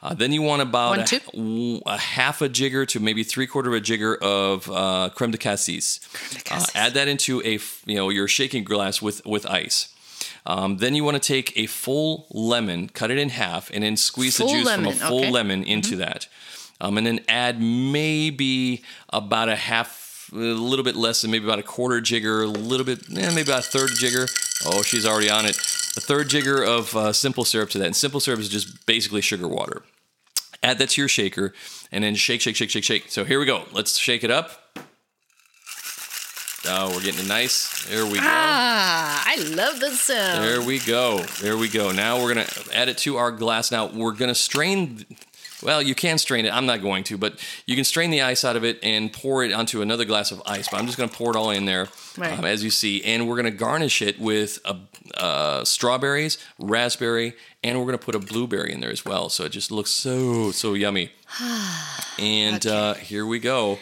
Uh, 0.02 0.14
then 0.14 0.32
you 0.32 0.42
want 0.42 0.62
about 0.62 0.98
Mm-hmm. 0.98 1.38
One, 1.38 1.82
a, 1.86 1.94
a 1.94 1.98
half 1.98 2.42
a 2.42 2.48
jigger 2.48 2.86
to 2.86 3.00
maybe 3.00 3.22
three 3.22 3.46
quarter 3.46 3.70
of 3.70 3.74
a 3.74 3.80
jigger 3.80 4.16
of 4.16 4.70
uh, 4.70 5.10
creme 5.14 5.30
de 5.30 5.38
cassis. 5.38 6.00
Uh, 6.14 6.40
cassis. 6.44 6.76
add 6.76 6.94
that 6.94 7.08
into 7.08 7.40
a 7.44 7.58
you 7.86 7.96
know 7.96 8.08
your 8.08 8.28
shaking 8.28 8.64
glass 8.64 9.00
with 9.02 9.24
with 9.24 9.46
ice. 9.46 9.94
Um, 10.46 10.78
then 10.78 10.94
you 10.94 11.04
want 11.04 11.22
to 11.22 11.26
take 11.26 11.56
a 11.58 11.66
full 11.66 12.26
lemon, 12.30 12.88
cut 12.88 13.10
it 13.10 13.18
in 13.18 13.28
half, 13.28 13.70
and 13.70 13.84
then 13.84 13.96
squeeze 13.96 14.36
Full 14.38 14.48
the 14.48 14.54
juice 14.54 14.66
lemon, 14.66 14.92
from 14.92 15.02
a 15.02 15.08
full 15.08 15.18
okay. 15.18 15.26
Mm-hmm. 15.26 15.34
lemon 15.34 15.64
into 15.64 15.96
that. 15.96 16.26
Um, 16.80 16.96
and 16.96 17.06
then 17.06 17.20
add 17.28 17.60
maybe 17.60 18.82
about 19.10 19.48
a 19.48 19.56
half, 19.56 20.30
a 20.32 20.36
little 20.36 20.84
bit 20.84 20.96
less 20.96 21.22
than 21.22 21.30
maybe 21.30 21.44
about 21.44 21.58
a 21.58 21.62
quarter 21.64 22.00
jigger, 22.00 22.42
a 22.42 22.46
little 22.46 22.86
bit, 22.86 23.00
eh, 23.10 23.30
maybe 23.34 23.42
about 23.42 23.66
a 23.66 23.70
third 23.70 23.90
jigger. 23.94 24.26
Oh, 24.64 24.82
she's 24.82 25.04
already 25.06 25.28
on 25.28 25.44
it. 25.44 25.56
A 25.96 26.00
third 26.00 26.28
jigger 26.28 26.62
of 26.62 26.94
uh, 26.96 27.12
simple 27.12 27.44
syrup 27.44 27.70
to 27.70 27.78
that. 27.78 27.86
And 27.86 27.96
simple 27.96 28.20
syrup 28.20 28.40
is 28.40 28.48
just 28.48 28.86
basically 28.86 29.20
sugar 29.20 29.48
water. 29.48 29.82
Add 30.62 30.78
that 30.78 30.90
to 30.90 31.00
your 31.00 31.08
shaker 31.08 31.54
and 31.92 32.04
then 32.04 32.14
shake, 32.14 32.40
shake, 32.40 32.56
shake, 32.56 32.70
shake, 32.70 32.84
shake. 32.84 33.04
So 33.08 33.24
here 33.24 33.38
we 33.38 33.46
go. 33.46 33.64
Let's 33.72 33.96
shake 33.98 34.24
it 34.24 34.30
up. 34.30 34.50
Oh, 36.66 36.92
we're 36.94 37.02
getting 37.02 37.24
it 37.24 37.28
nice. 37.28 37.86
There 37.86 38.04
we 38.04 38.14
go. 38.14 38.20
Ah, 38.22 39.24
I 39.26 39.36
love 39.36 39.80
the 39.80 39.90
sound. 39.90 40.44
There 40.44 40.60
we 40.60 40.80
go. 40.80 41.20
There 41.40 41.56
we 41.56 41.68
go. 41.68 41.92
Now 41.92 42.20
we're 42.20 42.34
gonna 42.34 42.48
add 42.74 42.88
it 42.88 42.98
to 42.98 43.16
our 43.16 43.30
glass. 43.30 43.70
Now 43.70 43.86
we're 43.86 44.12
gonna 44.12 44.34
strain. 44.34 45.06
Well, 45.62 45.82
you 45.82 45.94
can 45.94 46.18
strain 46.18 46.46
it. 46.46 46.52
I'm 46.52 46.66
not 46.66 46.82
going 46.82 47.04
to, 47.04 47.18
but 47.18 47.44
you 47.66 47.74
can 47.74 47.84
strain 47.84 48.10
the 48.10 48.22
ice 48.22 48.44
out 48.44 48.56
of 48.56 48.64
it 48.64 48.78
and 48.82 49.12
pour 49.12 49.42
it 49.44 49.52
onto 49.52 49.82
another 49.82 50.04
glass 50.04 50.30
of 50.30 50.40
ice. 50.46 50.68
But 50.68 50.78
I'm 50.78 50.86
just 50.86 50.98
going 50.98 51.08
to 51.10 51.14
pour 51.16 51.30
it 51.30 51.36
all 51.36 51.50
in 51.50 51.64
there, 51.64 51.88
Right. 52.16 52.38
um, 52.38 52.44
as 52.44 52.62
you 52.62 52.70
see, 52.70 53.02
and 53.04 53.28
we're 53.28 53.34
going 53.36 53.44
to 53.46 53.50
garnish 53.50 54.00
it 54.02 54.18
with 54.20 54.58
uh 54.64 54.74
uh, 55.16 55.64
strawberries, 55.64 56.36
raspberry, 56.58 57.34
and 57.64 57.78
we're 57.78 57.86
going 57.86 57.98
to 57.98 58.04
put 58.04 58.14
a 58.14 58.18
blueberry 58.18 58.72
in 58.72 58.80
there 58.80 58.90
as 58.90 59.04
well. 59.06 59.30
So 59.30 59.44
it 59.44 59.52
just 59.52 59.70
looks 59.70 59.90
so 59.90 60.50
so 60.52 60.74
yummy. 60.74 61.10
and 62.18 62.66
uh, 62.66 62.94
here 62.94 63.26
we 63.26 63.38
go. 63.38 63.78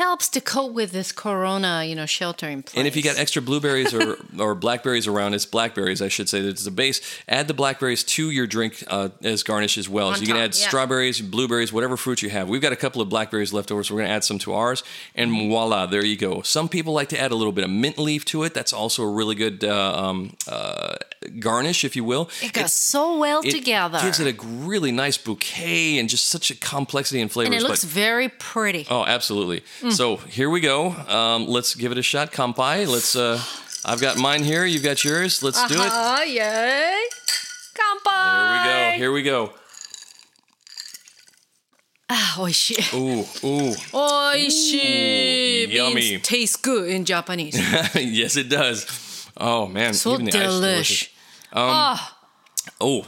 Helps 0.00 0.30
to 0.30 0.40
cope 0.40 0.72
with 0.72 0.92
this 0.92 1.12
corona, 1.12 1.84
you 1.84 1.94
know, 1.94 2.06
shelter 2.06 2.48
in 2.48 2.62
place. 2.62 2.78
And 2.78 2.86
if 2.88 2.96
you 2.96 3.02
got 3.02 3.18
extra 3.18 3.42
blueberries 3.42 3.92
or, 3.92 4.16
or 4.38 4.54
blackberries 4.54 5.06
around, 5.06 5.34
it's 5.34 5.44
blackberries, 5.44 6.00
I 6.00 6.08
should 6.08 6.26
say, 6.26 6.40
that's 6.40 6.64
the 6.64 6.70
base. 6.70 7.02
Add 7.28 7.48
the 7.48 7.54
blackberries 7.54 8.02
to 8.04 8.30
your 8.30 8.46
drink 8.46 8.82
uh, 8.86 9.10
as 9.22 9.42
garnish 9.42 9.76
as 9.76 9.90
well. 9.90 10.08
On 10.08 10.14
so 10.14 10.22
you 10.22 10.28
can 10.28 10.38
add 10.38 10.56
yeah. 10.58 10.68
strawberries, 10.68 11.20
blueberries, 11.20 11.70
whatever 11.70 11.98
fruit 11.98 12.22
you 12.22 12.30
have. 12.30 12.48
We've 12.48 12.62
got 12.62 12.72
a 12.72 12.76
couple 12.76 13.02
of 13.02 13.10
blackberries 13.10 13.52
left 13.52 13.70
over, 13.70 13.84
so 13.84 13.92
we're 13.94 14.00
going 14.00 14.08
to 14.08 14.14
add 14.14 14.24
some 14.24 14.38
to 14.38 14.54
ours. 14.54 14.82
And 15.14 15.32
voila, 15.32 15.84
there 15.84 16.02
you 16.02 16.16
go. 16.16 16.40
Some 16.40 16.70
people 16.70 16.94
like 16.94 17.10
to 17.10 17.20
add 17.20 17.30
a 17.30 17.34
little 17.34 17.52
bit 17.52 17.64
of 17.64 17.70
mint 17.70 17.98
leaf 17.98 18.24
to 18.26 18.44
it. 18.44 18.54
That's 18.54 18.72
also 18.72 19.02
a 19.02 19.10
really 19.10 19.34
good 19.34 19.62
uh, 19.62 20.02
um, 20.02 20.34
uh, 20.48 20.96
garnish, 21.40 21.84
if 21.84 21.94
you 21.94 22.04
will. 22.04 22.30
it 22.42 22.54
goes 22.54 22.72
so 22.72 23.18
well 23.18 23.42
it 23.44 23.50
together. 23.50 23.98
gives 24.00 24.18
it 24.18 24.34
a 24.34 24.46
really 24.46 24.92
nice 24.92 25.18
bouquet 25.18 25.98
and 25.98 26.08
just 26.08 26.24
such 26.24 26.50
a 26.50 26.54
complexity 26.54 27.20
in 27.20 27.28
flavors. 27.28 27.54
and 27.54 27.62
it 27.62 27.68
looks 27.68 27.84
but- 27.84 27.92
very 27.92 28.30
pretty. 28.30 28.86
Oh, 28.88 29.04
absolutely. 29.04 29.62
Mm. 29.90 29.96
So 29.96 30.16
here 30.16 30.48
we 30.48 30.60
go. 30.60 30.90
Um, 30.90 31.46
let's 31.46 31.74
give 31.74 31.92
it 31.92 31.98
a 31.98 32.02
shot. 32.02 32.32
Kampai. 32.32 32.86
Let's. 32.86 33.16
Uh, 33.16 33.40
I've 33.84 34.00
got 34.00 34.18
mine 34.18 34.44
here. 34.44 34.64
You've 34.64 34.82
got 34.82 35.02
yours. 35.04 35.42
Let's 35.42 35.66
do 35.66 35.74
it. 35.74 35.80
Ah, 35.80 36.22
yay! 36.22 37.02
Kanpai! 37.74 38.64
There 38.64 38.64
we 38.64 38.92
go. 38.92 38.98
Here 38.98 39.12
we 39.12 39.22
go. 39.22 39.52
Ah, 42.12 42.36
oishi. 42.38 42.92
Ooh, 42.92 43.20
ooh. 43.46 43.74
Oishi 43.92 45.68
Ooh, 45.68 45.70
yummy. 45.70 46.18
tastes 46.18 46.56
good 46.56 46.88
in 46.88 47.04
Japanese. 47.04 47.56
yes, 47.94 48.36
it 48.36 48.48
does. 48.48 49.28
Oh 49.36 49.66
man, 49.66 49.94
so 49.94 50.14
even 50.14 50.26
the 50.26 50.32
ice 50.32 50.36
is 50.36 50.42
delish. 50.42 50.60
delicious. 50.60 51.08
Oh, 51.52 52.16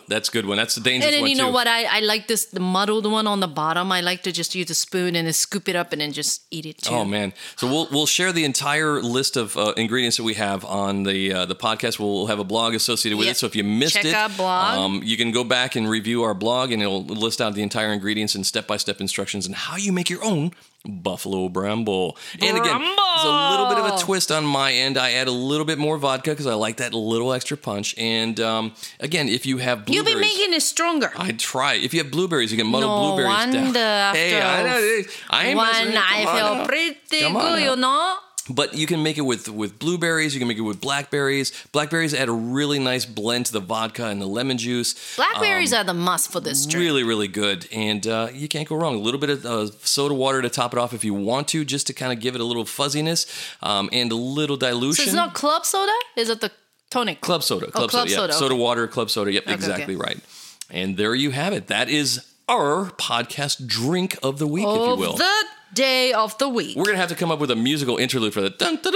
that's 0.08 0.28
a 0.28 0.32
good 0.32 0.46
one. 0.46 0.56
That's 0.56 0.74
the 0.74 0.80
dangerous 0.80 1.06
And 1.06 1.14
then 1.14 1.20
one 1.22 1.30
you 1.30 1.36
know 1.36 1.48
too. 1.48 1.52
what? 1.54 1.66
I, 1.66 1.84
I 1.98 2.00
like 2.00 2.28
this 2.28 2.46
the 2.46 2.60
muddled 2.60 3.10
one 3.10 3.26
on 3.26 3.40
the 3.40 3.48
bottom. 3.48 3.90
I 3.92 4.00
like 4.00 4.22
to 4.24 4.32
just 4.32 4.54
use 4.54 4.70
a 4.70 4.74
spoon 4.74 5.16
and 5.16 5.26
then 5.26 5.32
scoop 5.32 5.68
it 5.68 5.76
up 5.76 5.92
and 5.92 6.00
then 6.00 6.12
just 6.12 6.42
eat 6.50 6.66
it 6.66 6.78
too. 6.78 6.94
Oh 6.94 7.04
man! 7.04 7.32
So 7.56 7.66
we'll 7.66 7.88
we'll 7.90 8.06
share 8.06 8.32
the 8.32 8.44
entire 8.44 9.00
list 9.02 9.36
of 9.36 9.56
uh, 9.56 9.72
ingredients 9.76 10.16
that 10.18 10.24
we 10.24 10.34
have 10.34 10.64
on 10.64 11.04
the 11.04 11.32
uh, 11.32 11.46
the 11.46 11.54
podcast. 11.56 11.98
We'll 11.98 12.26
have 12.26 12.38
a 12.38 12.44
blog 12.44 12.74
associated 12.74 13.16
with 13.18 13.26
Yep. 13.26 13.32
it. 13.32 13.38
So 13.38 13.46
if 13.46 13.56
you 13.56 13.64
missed 13.64 13.94
Check 13.94 14.04
it, 14.06 14.14
our 14.14 14.28
blog. 14.28 14.78
Um, 14.78 15.00
you 15.04 15.16
can 15.16 15.30
go 15.32 15.44
back 15.44 15.76
and 15.76 15.88
review 15.88 16.22
our 16.22 16.34
blog, 16.34 16.72
and 16.72 16.82
it'll 16.82 17.04
list 17.04 17.40
out 17.40 17.54
the 17.54 17.62
entire 17.62 17.92
ingredients 17.92 18.34
and 18.34 18.44
step 18.46 18.66
by 18.66 18.76
step 18.76 19.00
instructions 19.00 19.46
and 19.46 19.54
how 19.54 19.76
you 19.76 19.92
make 19.92 20.10
your 20.10 20.22
own 20.24 20.52
buffalo 20.84 21.48
bramble. 21.48 22.16
And 22.40 22.56
again, 22.56 22.80
there's 22.80 23.24
a 23.24 23.50
little 23.50 23.68
bit 23.68 23.78
of 23.78 23.94
a 23.94 23.98
twist 24.02 24.32
on 24.32 24.44
my 24.44 24.72
end. 24.72 24.98
I 24.98 25.12
add 25.12 25.28
a 25.28 25.32
little 25.32 25.64
bit 25.64 25.78
more 25.78 25.96
vodka 25.96 26.30
because 26.30 26.46
I 26.46 26.54
like 26.54 26.78
that 26.78 26.92
little 26.92 27.32
extra 27.32 27.56
punch. 27.56 27.94
And 27.96 28.40
um, 28.40 28.74
again, 29.00 29.28
if 29.28 29.46
you 29.46 29.58
have 29.58 29.86
blueberries, 29.86 30.08
You'll 30.08 30.16
be 30.16 30.20
making 30.20 30.54
it 30.54 30.62
stronger. 30.62 31.12
I 31.16 31.32
try. 31.32 31.74
If 31.74 31.94
you 31.94 32.02
have 32.02 32.10
blueberries, 32.10 32.50
you 32.50 32.58
can 32.58 32.66
muddle 32.66 32.88
no 32.88 33.06
blueberries 33.16 33.28
wonder 33.36 33.72
down. 33.72 34.14
Hey, 34.14 34.40
I 34.40 34.60
after 34.60 34.68
know. 34.68 35.02
I 35.30 35.46
ain't 35.46 35.56
one. 35.56 35.68
I 35.70 36.56
feel 36.56 36.66
pretty 36.66 36.98
good, 37.10 37.62
you 37.62 37.76
know. 37.76 38.16
But 38.50 38.74
you 38.74 38.88
can 38.88 39.04
make 39.04 39.18
it 39.18 39.22
with 39.22 39.48
with 39.48 39.78
blueberries. 39.78 40.34
You 40.34 40.40
can 40.40 40.48
make 40.48 40.58
it 40.58 40.62
with 40.62 40.80
blackberries. 40.80 41.52
Blackberries 41.70 42.12
add 42.12 42.28
a 42.28 42.32
really 42.32 42.80
nice 42.80 43.04
blend 43.04 43.46
to 43.46 43.52
the 43.52 43.60
vodka 43.60 44.06
and 44.06 44.20
the 44.20 44.26
lemon 44.26 44.58
juice. 44.58 45.16
Blackberries 45.16 45.72
are 45.72 45.84
the 45.84 45.94
must 45.94 46.32
for 46.32 46.40
this 46.40 46.66
drink. 46.66 46.74
Um, 46.74 46.82
Really, 46.82 47.02
really 47.04 47.28
good, 47.28 47.68
and 47.72 48.04
uh, 48.06 48.28
you 48.32 48.48
can't 48.48 48.68
go 48.68 48.74
wrong. 48.74 48.96
A 48.96 48.98
little 48.98 49.20
bit 49.20 49.30
of 49.30 49.46
uh, 49.46 49.66
soda 49.82 50.14
water 50.14 50.42
to 50.42 50.48
top 50.48 50.72
it 50.72 50.78
off 50.80 50.92
if 50.92 51.04
you 51.04 51.14
want 51.14 51.46
to, 51.48 51.64
just 51.64 51.86
to 51.86 51.92
kind 51.92 52.12
of 52.12 52.18
give 52.18 52.34
it 52.34 52.40
a 52.40 52.44
little 52.44 52.64
fuzziness 52.64 53.26
um, 53.62 53.88
and 53.92 54.10
a 54.10 54.16
little 54.16 54.56
dilution. 54.56 55.04
So 55.04 55.10
it's 55.10 55.14
not 55.14 55.34
club 55.34 55.64
soda? 55.64 55.92
Is 56.16 56.28
it 56.28 56.40
the 56.40 56.50
tonic? 56.90 57.20
club 57.20 57.44
soda, 57.44 57.70
club, 57.70 57.84
Oh, 57.84 57.88
club 57.88 58.08
soda, 58.08 58.10
yeah. 58.10 58.16
soda, 58.16 58.32
soda 58.32 58.56
water, 58.56 58.88
club 58.88 59.08
soda. 59.08 59.32
Yep, 59.32 59.44
Okay, 59.44 59.54
exactly 59.54 59.94
okay. 59.94 60.04
right. 60.04 60.20
And 60.68 60.96
there 60.96 61.14
you 61.14 61.30
have 61.30 61.52
it. 61.52 61.68
That 61.68 61.88
is 61.88 62.26
our 62.48 62.86
podcast 62.98 63.68
drink 63.68 64.18
of 64.24 64.40
the 64.40 64.48
week, 64.48 64.66
if 64.66 64.74
you 64.74 64.96
will. 64.96 65.16
the 65.16 65.44
day 65.74 66.12
of 66.12 66.36
the 66.38 66.48
week. 66.48 66.76
We're 66.76 66.84
gonna 66.84 66.98
have 66.98 67.08
to 67.10 67.14
come 67.14 67.30
up 67.30 67.38
with 67.38 67.50
a 67.50 67.56
musical 67.56 67.96
interlude 67.98 68.32
for 68.34 68.40
the 68.40 68.50
dun 68.50 68.76
dun 68.76 68.92
dun 68.92 68.94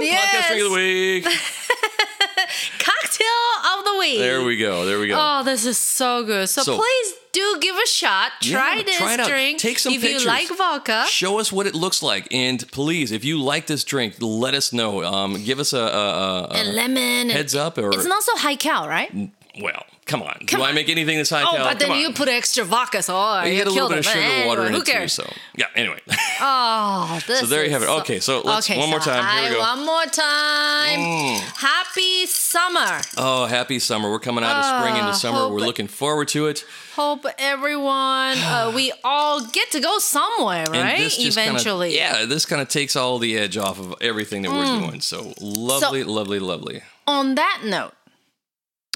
Yes. 0.00 0.34
podcast 0.34 0.48
drink 0.48 0.62
of 0.64 0.70
the 0.70 0.74
week. 0.76 1.24
Cocktail 2.78 3.78
of 3.78 3.84
the 3.84 3.96
week. 3.98 4.18
There 4.18 4.42
we 4.44 4.56
go. 4.56 4.84
There 4.86 4.98
we 4.98 5.08
go. 5.08 5.16
Oh, 5.18 5.42
this 5.44 5.64
is 5.64 5.78
so 5.78 6.24
good. 6.24 6.48
So, 6.48 6.62
So- 6.62 6.76
please 6.76 7.12
do 7.32 7.58
give 7.60 7.76
a 7.76 7.86
shot. 7.86 8.32
Try 8.42 8.76
Yeah, 8.76 8.82
this 8.82 8.96
try 8.96 9.16
drink. 9.28 9.58
Take 9.58 9.78
some 9.78 9.92
if 9.94 10.02
pictures. 10.02 10.22
you 10.22 10.28
like 10.28 10.48
vodka. 10.56 11.04
Show 11.08 11.38
us 11.38 11.50
what 11.52 11.66
it 11.66 11.74
looks 11.74 12.02
like, 12.02 12.28
and 12.30 12.66
please, 12.72 13.10
if 13.12 13.24
you 13.24 13.40
like 13.40 13.66
this 13.66 13.84
drink, 13.84 14.14
let 14.20 14.54
us 14.54 14.72
know. 14.72 15.02
Um, 15.04 15.42
give 15.44 15.58
us 15.60 15.72
a, 15.72 15.78
a, 15.78 16.48
a, 16.50 16.62
a 16.62 16.64
lemon. 16.64 17.30
heads 17.30 17.54
up, 17.54 17.78
or 17.78 17.90
It's 17.90 18.04
not 18.06 18.22
so 18.22 18.36
high 18.36 18.56
cal, 18.56 18.86
right? 18.88 19.30
well, 19.62 19.84
come 20.06 20.22
on. 20.22 20.34
Come 20.46 20.60
Do 20.60 20.64
I 20.64 20.72
make 20.72 20.88
anything 20.88 21.16
that's 21.16 21.30
high 21.30 21.42
Oh, 21.42 21.52
cal? 21.56 21.64
but 21.64 21.78
then 21.78 21.88
Come 21.88 21.98
you 22.00 22.06
on. 22.08 22.14
put 22.14 22.28
extra 22.28 22.64
vodka, 22.64 23.02
so 23.02 23.14
oh, 23.16 23.42
you 23.44 23.52
you 23.52 23.56
get 23.58 23.66
a 23.66 23.70
little 23.70 23.88
bit 23.88 23.98
of 23.98 24.04
sugar 24.04 24.18
Anyway, 24.20 24.46
water 24.46 24.66
in 24.66 24.74
it 24.74 24.84
too. 24.84 24.92
cares? 24.92 25.12
So 25.12 25.30
yeah. 25.56 25.66
Anyway, 25.74 26.00
Oh, 26.40 27.20
this 27.26 27.40
So 27.40 27.46
there 27.46 27.64
you 27.64 27.70
have 27.70 27.82
it. 27.82 27.88
Okay, 27.88 28.20
so 28.20 28.40
let's- 28.40 28.68
okay, 28.68 28.78
one 28.78 28.90
more 28.90 29.00
time. 29.00 29.24
Here 29.42 29.50
we 29.50 29.56
go. 29.56 29.62
Mm. 29.62 29.76
One 29.76 29.86
more 29.86 30.06
time. 30.06 31.40
Happy 31.56 32.26
summer. 32.26 33.00
oh, 33.16 33.46
happy 33.46 33.78
summer! 33.78 34.10
We're 34.10 34.18
coming 34.18 34.44
out 34.44 34.56
of 34.56 34.64
spring 34.80 34.96
into 34.96 35.08
Ah, 35.10 35.12
summer. 35.12 35.48
We're 35.48 35.60
looking 35.60 35.88
forward 35.88 36.28
to 36.28 36.46
it. 36.46 36.64
Hope 36.96 37.24
everyone, 37.38 38.36
uh, 38.38 38.70
we 38.74 38.92
all 39.04 39.44
get 39.46 39.70
to 39.72 39.80
go 39.80 39.98
somewhere, 39.98 40.66
right? 40.70 40.98
this 40.98 41.18
Eventually. 41.18 41.92
Mm. 41.92 41.98
kinda, 41.98 42.18
yeah, 42.20 42.26
this 42.26 42.44
kind 42.44 42.60
of 42.60 42.68
takes 42.68 42.96
all 42.96 43.18
the 43.18 43.38
edge 43.38 43.56
off 43.56 43.78
of 43.78 43.94
everything 44.00 44.42
that 44.42 44.50
we're 44.50 44.80
doing. 44.88 45.00
So 45.00 45.32
lovely, 45.40 46.02
lovely, 46.04 46.38
lovely. 46.38 46.82
on 47.06 47.34
that 47.36 47.60
note, 47.64 47.92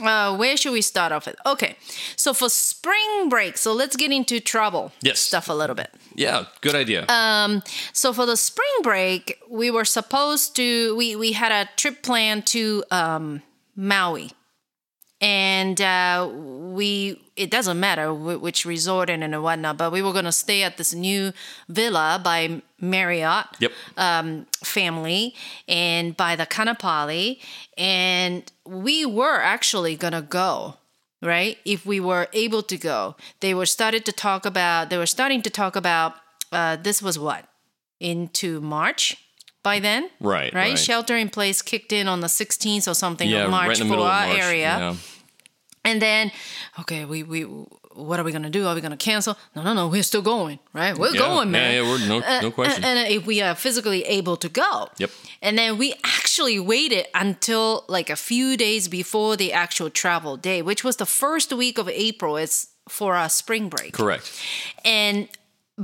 uh, 0.03 0.37
where 0.37 0.57
should 0.57 0.73
we 0.73 0.83
start 0.83 1.13
off 1.13 1.27
with? 1.27 1.37
Okay, 1.45 1.77
so 2.17 2.33
for 2.35 2.49
spring 2.49 3.29
break, 3.29 3.57
so 3.59 3.73
let's 3.73 3.97
get 3.97 4.11
into 4.13 4.41
trouble 4.41 4.93
Yes. 5.03 5.19
stuff 5.21 5.49
a 5.49 5.53
little 5.55 5.75
bit. 5.77 5.91
Yeah, 6.15 6.45
good 6.61 6.75
idea. 6.75 7.05
Uh, 7.09 7.61
So 7.93 8.13
for 8.13 8.27
the 8.27 8.37
spring 8.37 8.83
break, 8.83 9.39
we 9.51 9.71
were 9.71 9.85
supposed 9.85 10.55
to 10.57 10.95
we 10.97 11.17
we 11.17 11.33
had 11.33 11.53
a 11.53 11.69
trip 11.77 12.03
planned 12.03 12.47
to 12.47 12.85
um, 12.91 13.43
Maui, 13.77 14.31
and 15.21 15.81
uh, 15.81 16.29
we 16.33 17.23
it 17.37 17.51
doesn't 17.51 17.79
matter 17.81 18.13
which 18.13 18.65
resort 18.65 19.11
and 19.11 19.25
and 19.25 19.43
whatnot, 19.43 19.77
but 19.77 19.93
we 19.93 20.03
were 20.03 20.13
gonna 20.13 20.33
stay 20.33 20.63
at 20.63 20.77
this 20.77 20.95
new 20.95 21.33
villa 21.69 22.21
by 22.23 22.63
Marriott 22.81 23.47
yep. 23.59 23.73
family 24.63 25.35
and 25.69 26.17
by 26.17 26.37
the 26.37 26.47
Kaanapali, 26.47 27.39
and 27.77 28.51
we 28.67 29.07
were 29.07 29.41
actually 29.41 29.97
gonna 29.97 30.23
go. 30.23 30.77
Right, 31.23 31.57
if 31.65 31.87
we 31.87 31.99
were 31.99 32.29
able 32.35 32.63
to 32.65 32.77
go, 32.77 33.17
they 33.41 33.55
were 33.55 33.65
started 33.65 34.05
to 34.05 34.13
talk 34.13 34.45
about. 34.45 34.91
They 34.91 34.99
were 34.99 35.07
starting 35.07 35.41
to 35.43 35.51
talk 35.51 35.75
about. 35.75 36.15
Uh, 36.53 36.77
this 36.77 37.01
was 37.01 37.19
what 37.19 37.49
into 37.99 38.61
March 38.61 39.17
by 39.71 39.81
then, 39.81 40.03
Right, 40.21 40.53
Right, 40.55 40.71
right. 40.71 40.79
shelter 40.89 41.17
in 41.25 41.29
place 41.39 41.59
kicked 41.71 41.93
in 41.99 42.07
on 42.09 42.19
the 42.21 42.29
16th 42.41 42.87
or 42.91 42.95
something 42.95 43.29
yeah, 43.31 43.45
of 43.45 43.51
March 43.51 43.69
right 43.69 43.81
in 43.83 43.89
the 43.89 43.95
for 43.95 44.01
our 44.03 44.27
March. 44.27 44.45
area. 44.47 44.73
Yeah. 44.83 44.97
And 45.89 46.01
then, 46.07 46.25
okay, 46.83 47.05
we 47.13 47.19
we 47.33 47.43
what 48.07 48.17
are 48.21 48.25
we 48.29 48.33
gonna 48.37 48.51
do? 48.59 48.63
Are 48.69 48.75
we 48.75 48.81
gonna 48.87 49.05
cancel? 49.11 49.35
No, 49.55 49.61
no, 49.63 49.73
no. 49.81 49.85
We're 49.95 50.03
still 50.13 50.23
going, 50.37 50.59
right? 50.81 50.95
We're 51.03 51.15
Yeah, 51.15 51.27
going, 51.27 51.49
man. 51.51 51.63
Yeah, 51.63 51.81
yeah, 51.81 51.89
we're 51.91 52.09
no, 52.13 52.17
uh, 52.19 52.41
no 52.43 52.49
uh, 52.49 52.51
question. 52.61 52.85
And, 52.89 52.99
and 52.99 53.09
if 53.17 53.23
we 53.31 53.37
are 53.47 53.55
physically 53.55 54.03
able 54.19 54.37
to 54.45 54.49
go. 54.49 54.73
Yep. 55.03 55.11
And 55.47 55.53
then 55.59 55.71
we 55.83 55.89
actually 56.17 56.59
waited 56.61 57.05
until 57.15 57.67
like 57.97 58.09
a 58.13 58.17
few 58.31 58.57
days 58.67 58.89
before 58.89 59.33
the 59.43 59.51
actual 59.65 59.89
travel 60.03 60.37
day, 60.51 60.59
which 60.71 60.83
was 60.85 60.97
the 60.97 61.07
first 61.07 61.49
week 61.63 61.79
of 61.83 61.87
April. 61.89 62.37
It's 62.45 62.59
for 62.89 63.11
our 63.21 63.29
spring 63.31 63.69
break. 63.75 63.93
Correct. 63.93 64.27
And 64.85 65.29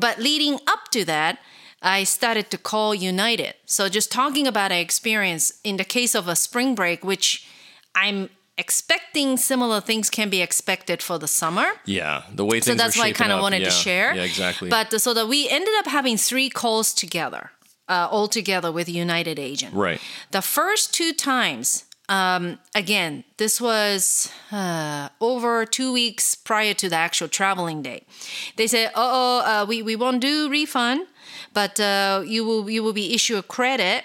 but 0.05 0.15
leading 0.19 0.55
up 0.75 0.83
to 0.97 1.05
that, 1.15 1.39
I 1.83 2.05
started 2.05 2.51
to 2.51 2.59
call 2.59 2.95
United. 2.95 3.55
So 3.67 3.89
just 3.89 4.13
talking 4.13 4.47
about 4.47 4.71
our 4.73 4.79
experience 4.79 5.61
in 5.65 5.77
the 5.77 5.85
case 5.85 6.15
of 6.15 6.29
a 6.29 6.37
spring 6.37 6.75
break, 6.75 7.05
which 7.05 7.47
I'm 7.95 8.31
expecting 8.57 9.37
similar 9.37 9.81
things 9.81 10.11
can 10.11 10.29
be 10.31 10.41
expected 10.43 11.03
for 11.03 11.19
the 11.19 11.29
summer. 11.29 11.67
Yeah, 11.85 12.23
the 12.33 12.45
way 12.45 12.61
things 12.61 12.69
are. 12.69 12.71
So 12.73 12.75
that's 12.77 12.97
why 12.99 13.07
I 13.07 13.13
kind 13.13 13.33
of 13.33 13.41
wanted 13.41 13.63
yeah, 13.63 13.65
to 13.67 13.71
share. 13.71 14.15
Yeah, 14.15 14.23
exactly. 14.23 14.69
But 14.69 15.01
so 15.01 15.15
that 15.15 15.27
we 15.27 15.49
ended 15.49 15.75
up 15.79 15.87
having 15.87 16.17
three 16.17 16.51
calls 16.51 16.95
together, 16.95 17.51
uh, 17.89 18.09
all 18.11 18.29
together 18.29 18.71
with 18.71 18.89
United 18.89 19.39
Agent. 19.39 19.75
right. 19.75 20.01
The 20.31 20.43
first 20.43 20.95
two 20.95 21.13
times, 21.13 21.85
um, 22.09 22.59
again, 22.75 23.25
this 23.39 23.61
was 23.61 24.31
uh, 24.51 25.09
over 25.21 25.65
two 25.65 25.93
weeks 25.93 26.35
prior 26.35 26.75
to 26.75 26.89
the 26.89 26.97
actual 26.97 27.29
traveling 27.29 27.83
day. 27.83 28.05
They 28.57 28.67
said, 28.67 28.93
"Oh, 28.95 29.41
uh, 29.41 29.65
we 29.67 29.83
we 29.83 29.97
won't 29.97 30.21
do 30.21 30.51
refund, 30.51 31.07
but 31.53 31.79
uh, 31.81 32.23
you 32.27 32.45
will 32.45 32.69
you 32.71 32.83
will 32.83 32.93
be 32.95 33.15
issued 33.15 33.39
a 33.39 33.43
credit." 33.43 34.05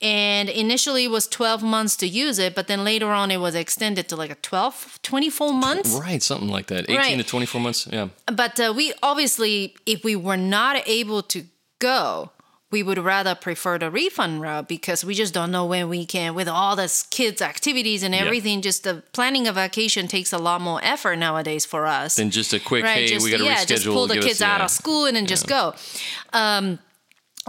and 0.00 0.48
initially 0.48 1.04
it 1.04 1.10
was 1.10 1.26
12 1.26 1.60
months 1.62 1.96
to 1.96 2.06
use 2.06 2.38
it, 2.38 2.54
but 2.54 2.68
then 2.68 2.84
later 2.84 3.10
on 3.10 3.30
it 3.32 3.38
was 3.38 3.54
extended 3.56 4.08
to 4.08 4.14
like 4.14 4.30
a 4.30 4.36
12, 4.36 5.00
24 5.02 5.52
months. 5.52 5.90
Right, 5.98 6.22
something 6.22 6.48
like 6.48 6.68
that. 6.68 6.84
18 6.88 6.96
Right. 6.96 7.16
to 7.18 7.24
24 7.24 7.60
months. 7.60 7.88
Yeah. 7.90 8.08
But 8.26 8.60
uh, 8.60 8.72
we 8.76 8.92
obviously, 9.02 9.74
if 9.86 10.04
we 10.04 10.14
were 10.14 10.36
not 10.36 10.86
able 10.86 11.22
to 11.22 11.44
go, 11.80 12.30
we 12.70 12.82
would 12.82 12.98
rather 12.98 13.34
prefer 13.34 13.78
the 13.78 13.90
refund 13.90 14.42
route 14.42 14.68
because 14.68 15.04
we 15.04 15.14
just 15.14 15.32
don't 15.32 15.50
know 15.50 15.64
when 15.64 15.88
we 15.88 16.04
can, 16.04 16.34
with 16.34 16.48
all 16.48 16.76
this 16.76 17.02
kids' 17.04 17.40
activities 17.40 18.02
and 18.02 18.14
everything. 18.14 18.60
Just 18.60 18.84
the 18.84 19.02
planning 19.12 19.46
a 19.46 19.52
vacation 19.52 20.06
takes 20.06 20.32
a 20.32 20.38
lot 20.38 20.60
more 20.60 20.78
effort 20.82 21.16
nowadays 21.16 21.64
for 21.64 21.86
us. 21.86 22.16
Then 22.16 22.30
just 22.30 22.52
a 22.52 22.60
quick, 22.60 22.84
hey, 22.84 23.06
just, 23.06 23.24
we 23.24 23.30
got 23.30 23.38
to 23.38 23.44
yeah, 23.44 23.56
reschedule. 23.56 23.66
just 23.68 23.84
pull 23.86 24.06
the 24.06 24.14
give 24.14 24.24
us- 24.24 24.28
kids 24.28 24.42
out 24.42 24.58
yeah. 24.58 24.64
of 24.66 24.70
school 24.70 25.06
and 25.06 25.16
then 25.16 25.26
just 25.26 25.46
go. 25.46 25.74
Um, 26.34 26.78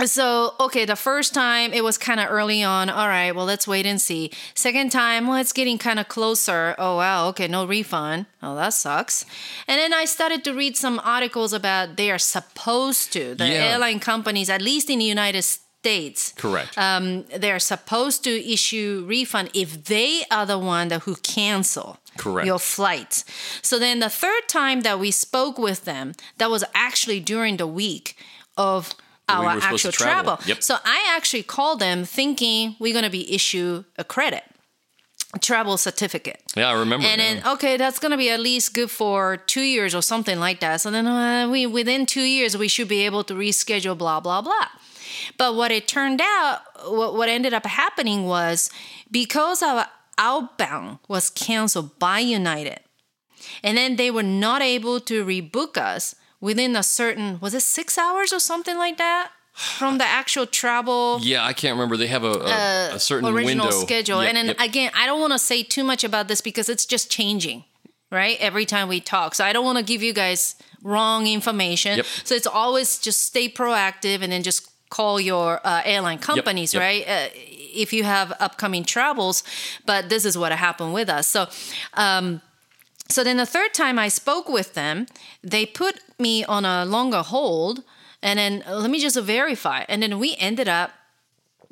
so 0.05 0.53
okay, 0.59 0.85
the 0.85 0.95
first 0.95 1.33
time 1.33 1.73
it 1.73 1.83
was 1.83 1.97
kind 1.97 2.19
of 2.19 2.29
early 2.29 2.63
on. 2.63 2.89
All 2.89 3.07
right, 3.07 3.31
well 3.35 3.45
let's 3.45 3.67
wait 3.67 3.85
and 3.85 3.99
see. 4.01 4.31
Second 4.55 4.91
time, 4.91 5.27
well 5.27 5.37
it's 5.37 5.53
getting 5.53 5.77
kind 5.77 5.99
of 5.99 6.07
closer. 6.07 6.75
Oh 6.77 6.97
wow, 6.97 7.27
okay, 7.29 7.47
no 7.47 7.65
refund. 7.65 8.25
Oh 8.41 8.55
that 8.55 8.73
sucks. 8.73 9.25
And 9.67 9.79
then 9.79 9.93
I 9.93 10.05
started 10.05 10.43
to 10.45 10.53
read 10.53 10.77
some 10.77 10.99
articles 11.03 11.53
about 11.53 11.97
they 11.97 12.11
are 12.11 12.19
supposed 12.19 13.11
to 13.13 13.35
the 13.35 13.47
Yeah. 13.47 13.71
airline 13.73 13.99
companies, 13.99 14.49
at 14.49 14.61
least 14.61 14.89
in 14.89 14.99
the 14.99 15.05
United 15.05 15.43
States, 15.43 16.33
Correct. 16.37 16.77
um, 16.77 17.23
they're 17.37 17.59
supposed 17.59 18.23
to 18.25 18.51
issue 18.53 19.05
refund 19.07 19.49
if 19.53 19.85
they 19.85 20.23
are 20.29 20.45
the 20.45 20.57
one 20.59 20.89
that 20.89 21.03
who 21.03 21.15
cancel 21.17 21.97
Correct. 22.17 22.45
your 22.45 22.59
flight. 22.59 23.23
So 23.61 23.79
then 23.79 23.99
the 23.99 24.09
third 24.09 24.47
time 24.49 24.81
that 24.81 24.99
we 24.99 25.11
spoke 25.11 25.57
with 25.57 25.85
them, 25.85 26.13
that 26.37 26.49
was 26.49 26.63
actually 26.73 27.21
during 27.21 27.57
the 27.57 27.67
week 27.67 28.17
of 28.57 28.93
our 29.29 29.49
actual 29.61 29.91
travel. 29.91 30.37
travel. 30.37 30.47
Yep. 30.47 30.63
So 30.63 30.75
I 30.83 31.13
actually 31.15 31.43
called 31.43 31.79
them 31.79 32.05
thinking 32.05 32.75
we're 32.79 32.93
going 32.93 33.05
to 33.05 33.09
be 33.11 33.33
issue 33.33 33.83
a 33.97 34.03
credit, 34.03 34.43
travel 35.41 35.77
certificate. 35.77 36.41
yeah, 36.55 36.69
I 36.69 36.73
remember. 36.73 37.05
And 37.05 37.19
now. 37.19 37.23
then 37.23 37.53
okay, 37.53 37.77
that's 37.77 37.99
gonna 37.99 38.17
be 38.17 38.29
at 38.29 38.39
least 38.39 38.73
good 38.73 38.89
for 38.89 39.37
two 39.37 39.61
years 39.61 39.93
or 39.93 40.01
something 40.01 40.39
like 40.39 40.59
that. 40.61 40.81
So 40.81 40.91
then 40.91 41.05
uh, 41.05 41.47
we 41.49 41.67
within 41.67 42.05
two 42.05 42.21
years 42.21 42.57
we 42.57 42.67
should 42.67 42.87
be 42.87 43.05
able 43.05 43.23
to 43.25 43.33
reschedule 43.35 43.97
blah 43.97 44.19
blah 44.19 44.41
blah. 44.41 44.67
But 45.37 45.55
what 45.55 45.71
it 45.71 45.87
turned 45.87 46.21
out, 46.21 46.61
what 46.87 47.15
what 47.15 47.29
ended 47.29 47.53
up 47.53 47.65
happening 47.65 48.25
was 48.25 48.69
because 49.11 49.61
our 49.61 49.87
outbound 50.17 50.99
was 51.07 51.29
canceled 51.29 51.99
by 51.99 52.19
United, 52.19 52.79
and 53.63 53.77
then 53.77 53.95
they 53.95 54.09
were 54.09 54.23
not 54.23 54.61
able 54.61 54.99
to 55.01 55.23
rebook 55.25 55.77
us 55.77 56.15
within 56.41 56.75
a 56.75 56.83
certain 56.83 57.39
was 57.39 57.53
it 57.53 57.61
six 57.61 57.97
hours 57.97 58.31
or 58.33 58.39
something 58.39 58.77
like 58.77 58.97
that 58.97 59.31
from 59.53 59.97
the 59.97 60.05
actual 60.05 60.45
travel 60.45 61.19
yeah, 61.21 61.43
I 61.45 61.53
can't 61.53 61.73
remember. 61.73 61.97
They 61.97 62.07
have 62.07 62.23
a, 62.23 62.31
a, 62.31 62.95
a 62.95 62.99
certain 62.99 63.25
Uh, 63.27 63.31
original 63.33 63.65
window. 63.67 63.81
schedule. 63.85 64.21
Yep, 64.23 64.27
and 64.29 64.37
then 64.37 64.45
yep. 64.47 64.59
again, 64.59 64.91
I 64.95 65.05
don't 65.05 65.19
want 65.19 65.33
to 65.33 65.39
say 65.39 65.63
too 65.63 65.83
much 65.83 66.03
about 66.03 66.27
this 66.29 66.39
because 66.41 66.69
it's 66.69 66.85
just 66.85 67.11
changing, 67.11 67.65
right? 68.09 68.37
Every 68.39 68.65
time 68.65 68.87
we 68.87 69.01
talk. 69.01 69.35
So 69.35 69.43
I 69.43 69.51
don't 69.51 69.65
want 69.65 69.77
to 69.77 69.83
give 69.83 70.01
you 70.01 70.13
guys 70.13 70.55
wrong 70.81 71.27
information. 71.27 71.97
Yep. 71.97 72.05
So 72.23 72.35
it's 72.35 72.47
always 72.47 72.99
just 72.99 73.21
stay 73.23 73.49
proactive 73.49 74.21
and 74.21 74.31
then 74.31 74.43
just 74.43 74.69
call 74.89 75.19
your 75.19 75.59
uh, 75.65 75.81
airline 75.83 76.19
companies, 76.19 76.73
right? 76.73 77.03
Uh, 77.07 77.27
if 77.35 77.91
you 77.91 78.03
have 78.05 78.31
upcoming 78.39 78.85
travels, 78.85 79.43
but 79.85 80.07
this 80.09 80.23
is 80.25 80.37
what 80.37 80.51
happened 80.53 80.93
with 80.93 81.09
us. 81.09 81.27
So, 81.27 81.47
um, 81.95 82.41
so 83.09 83.23
then 83.23 83.37
the 83.37 83.45
third 83.45 83.73
time 83.73 83.97
I 83.97 84.07
spoke 84.07 84.47
with 84.47 84.75
them, 84.75 85.07
they 85.43 85.65
put 85.65 85.99
me 86.19 86.43
on 86.45 86.63
a 86.63 86.85
longer 86.85 87.21
hold, 87.21 87.83
and 88.21 88.37
then 88.37 88.63
uh, 88.67 88.75
let 88.75 88.91
me 88.91 88.99
just 88.99 89.19
verify, 89.19 89.83
and 89.89 90.01
then 90.03 90.19
we 90.19 90.35
ended 90.39 90.67
up 90.67 90.91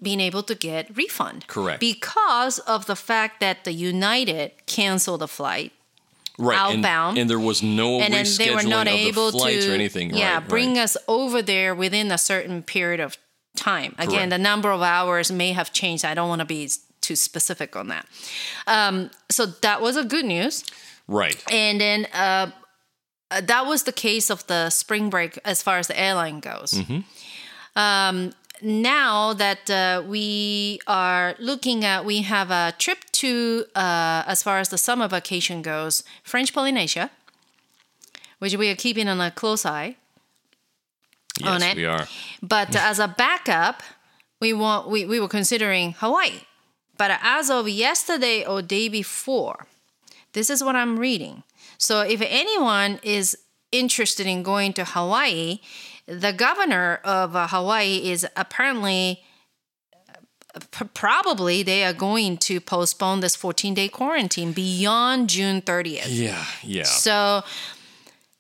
being 0.02 0.20
able 0.20 0.44
to 0.44 0.56
get 0.56 0.96
refund. 0.96 1.48
Correct. 1.48 1.80
Because 1.80 2.60
of 2.60 2.86
the 2.86 2.96
fact 2.96 3.40
that 3.40 3.64
the 3.64 3.72
United 3.72 4.52
canceled 4.66 5.22
the 5.22 5.28
flight, 5.28 5.74
right, 6.38 6.58
outbound. 6.58 7.18
And, 7.18 7.30
there 7.30 7.40
was 7.40 7.64
no 7.64 8.00
and 8.00 8.14
then 8.14 8.26
they 8.38 8.54
were 8.54 8.64
not 8.64 8.88
of 8.88 8.94
the 8.94 9.00
able 9.00 9.32
flights 9.32 9.66
to 9.66 9.72
or 9.72 9.76
anything. 9.76 10.16
Yeah, 10.16 10.36
right, 10.36 10.48
bring 10.48 10.76
right. 10.76 10.84
us 10.84 10.98
over 11.08 11.42
there 11.42 11.74
within 11.76 12.12
a 12.12 12.18
certain 12.18 12.64
period 12.64 13.00
of 13.00 13.18
time. 13.56 13.96
Again, 13.98 14.10
Correct. 14.10 14.30
the 14.32 14.38
number 14.38 14.72
of 14.72 14.82
hours 14.82 15.32
may 15.32 15.52
have 15.52 15.74
changed. 15.74 16.06
I 16.06 16.14
don't 16.14 16.30
want 16.30 16.40
to 16.40 16.46
be 16.46 16.70
too 17.02 17.16
specific 17.16 17.76
on 17.76 17.88
that. 17.88 18.06
Um, 18.68 19.10
so 19.30 19.46
that 19.46 19.82
was 19.82 19.98
a 19.98 20.04
good 20.04 20.26
news. 20.26 20.64
Right. 21.08 21.42
And 21.52 21.80
then 21.80 22.08
uh, 22.14 22.52
uh, 23.30 23.42
that 23.42 23.66
was 23.66 23.84
the 23.84 23.92
case 23.92 24.30
of 24.30 24.46
the 24.48 24.70
spring 24.70 25.10
break 25.10 25.38
as 25.44 25.62
far 25.62 25.78
as 25.78 25.88
the 25.88 26.00
airline 26.00 26.40
goes. 26.40 26.72
Mm-hmm. 26.72 27.80
Um, 27.80 28.34
now 28.62 29.34
that 29.34 29.70
uh, 29.70 30.04
we 30.06 30.80
are 30.88 31.36
looking 31.40 31.86
at, 31.86 32.06
we 32.06 32.24
have 32.24 32.50
a 32.52 32.74
trip 32.78 33.00
to, 33.14 33.66
uh, 33.76 34.24
as 34.26 34.42
far 34.44 34.60
as 34.60 34.70
the 34.70 34.78
summer 34.78 35.08
vacation 35.08 35.62
goes, 35.62 36.04
French 36.24 36.54
Polynesia, 36.54 37.12
which 38.40 38.56
we 38.56 38.70
are 38.70 38.76
keeping 38.76 39.08
on 39.08 39.22
a 39.22 39.32
close 39.32 39.66
eye. 39.66 39.96
Yes, 41.40 41.50
on 41.50 41.62
it. 41.62 41.76
we 41.76 41.86
are. 41.86 42.08
But 42.42 42.76
as 42.76 42.98
a 42.98 43.08
backup, 43.08 43.84
we 44.40 44.54
want 44.54 44.90
we, 44.90 45.06
we 45.06 45.20
were 45.20 45.28
considering 45.28 45.94
Hawaii. 45.94 46.42
But 46.98 47.20
as 47.22 47.52
of 47.52 47.70
yesterday 47.70 48.44
or 48.44 48.64
day 48.64 48.90
before, 48.90 49.68
this 50.34 50.50
is 50.50 50.64
what 50.64 50.76
I'm 50.76 50.98
reading. 51.00 51.44
So 51.78 52.02
if 52.02 52.22
anyone 52.22 53.00
is 53.04 53.38
interested 53.72 54.28
in 54.28 54.44
going 54.44 54.74
to 54.74 54.86
Hawaii, 54.86 55.60
the 56.06 56.32
governor 56.34 57.00
of 57.04 57.36
uh, 57.36 57.48
Hawaii 57.48 58.10
is 58.10 58.26
apparently 58.36 59.22
uh, 60.54 60.60
p- 60.72 60.86
probably 60.94 61.64
they 61.64 61.84
are 61.84 61.94
going 61.94 62.38
to 62.38 62.60
postpone 62.62 63.20
this 63.20 63.36
14 63.36 63.74
day 63.74 63.90
quarantine 63.90 64.54
beyond 64.54 65.30
June 65.30 65.62
30th. 65.62 66.06
Yeah, 66.08 66.44
yeah. 66.64 66.84
So 66.84 67.44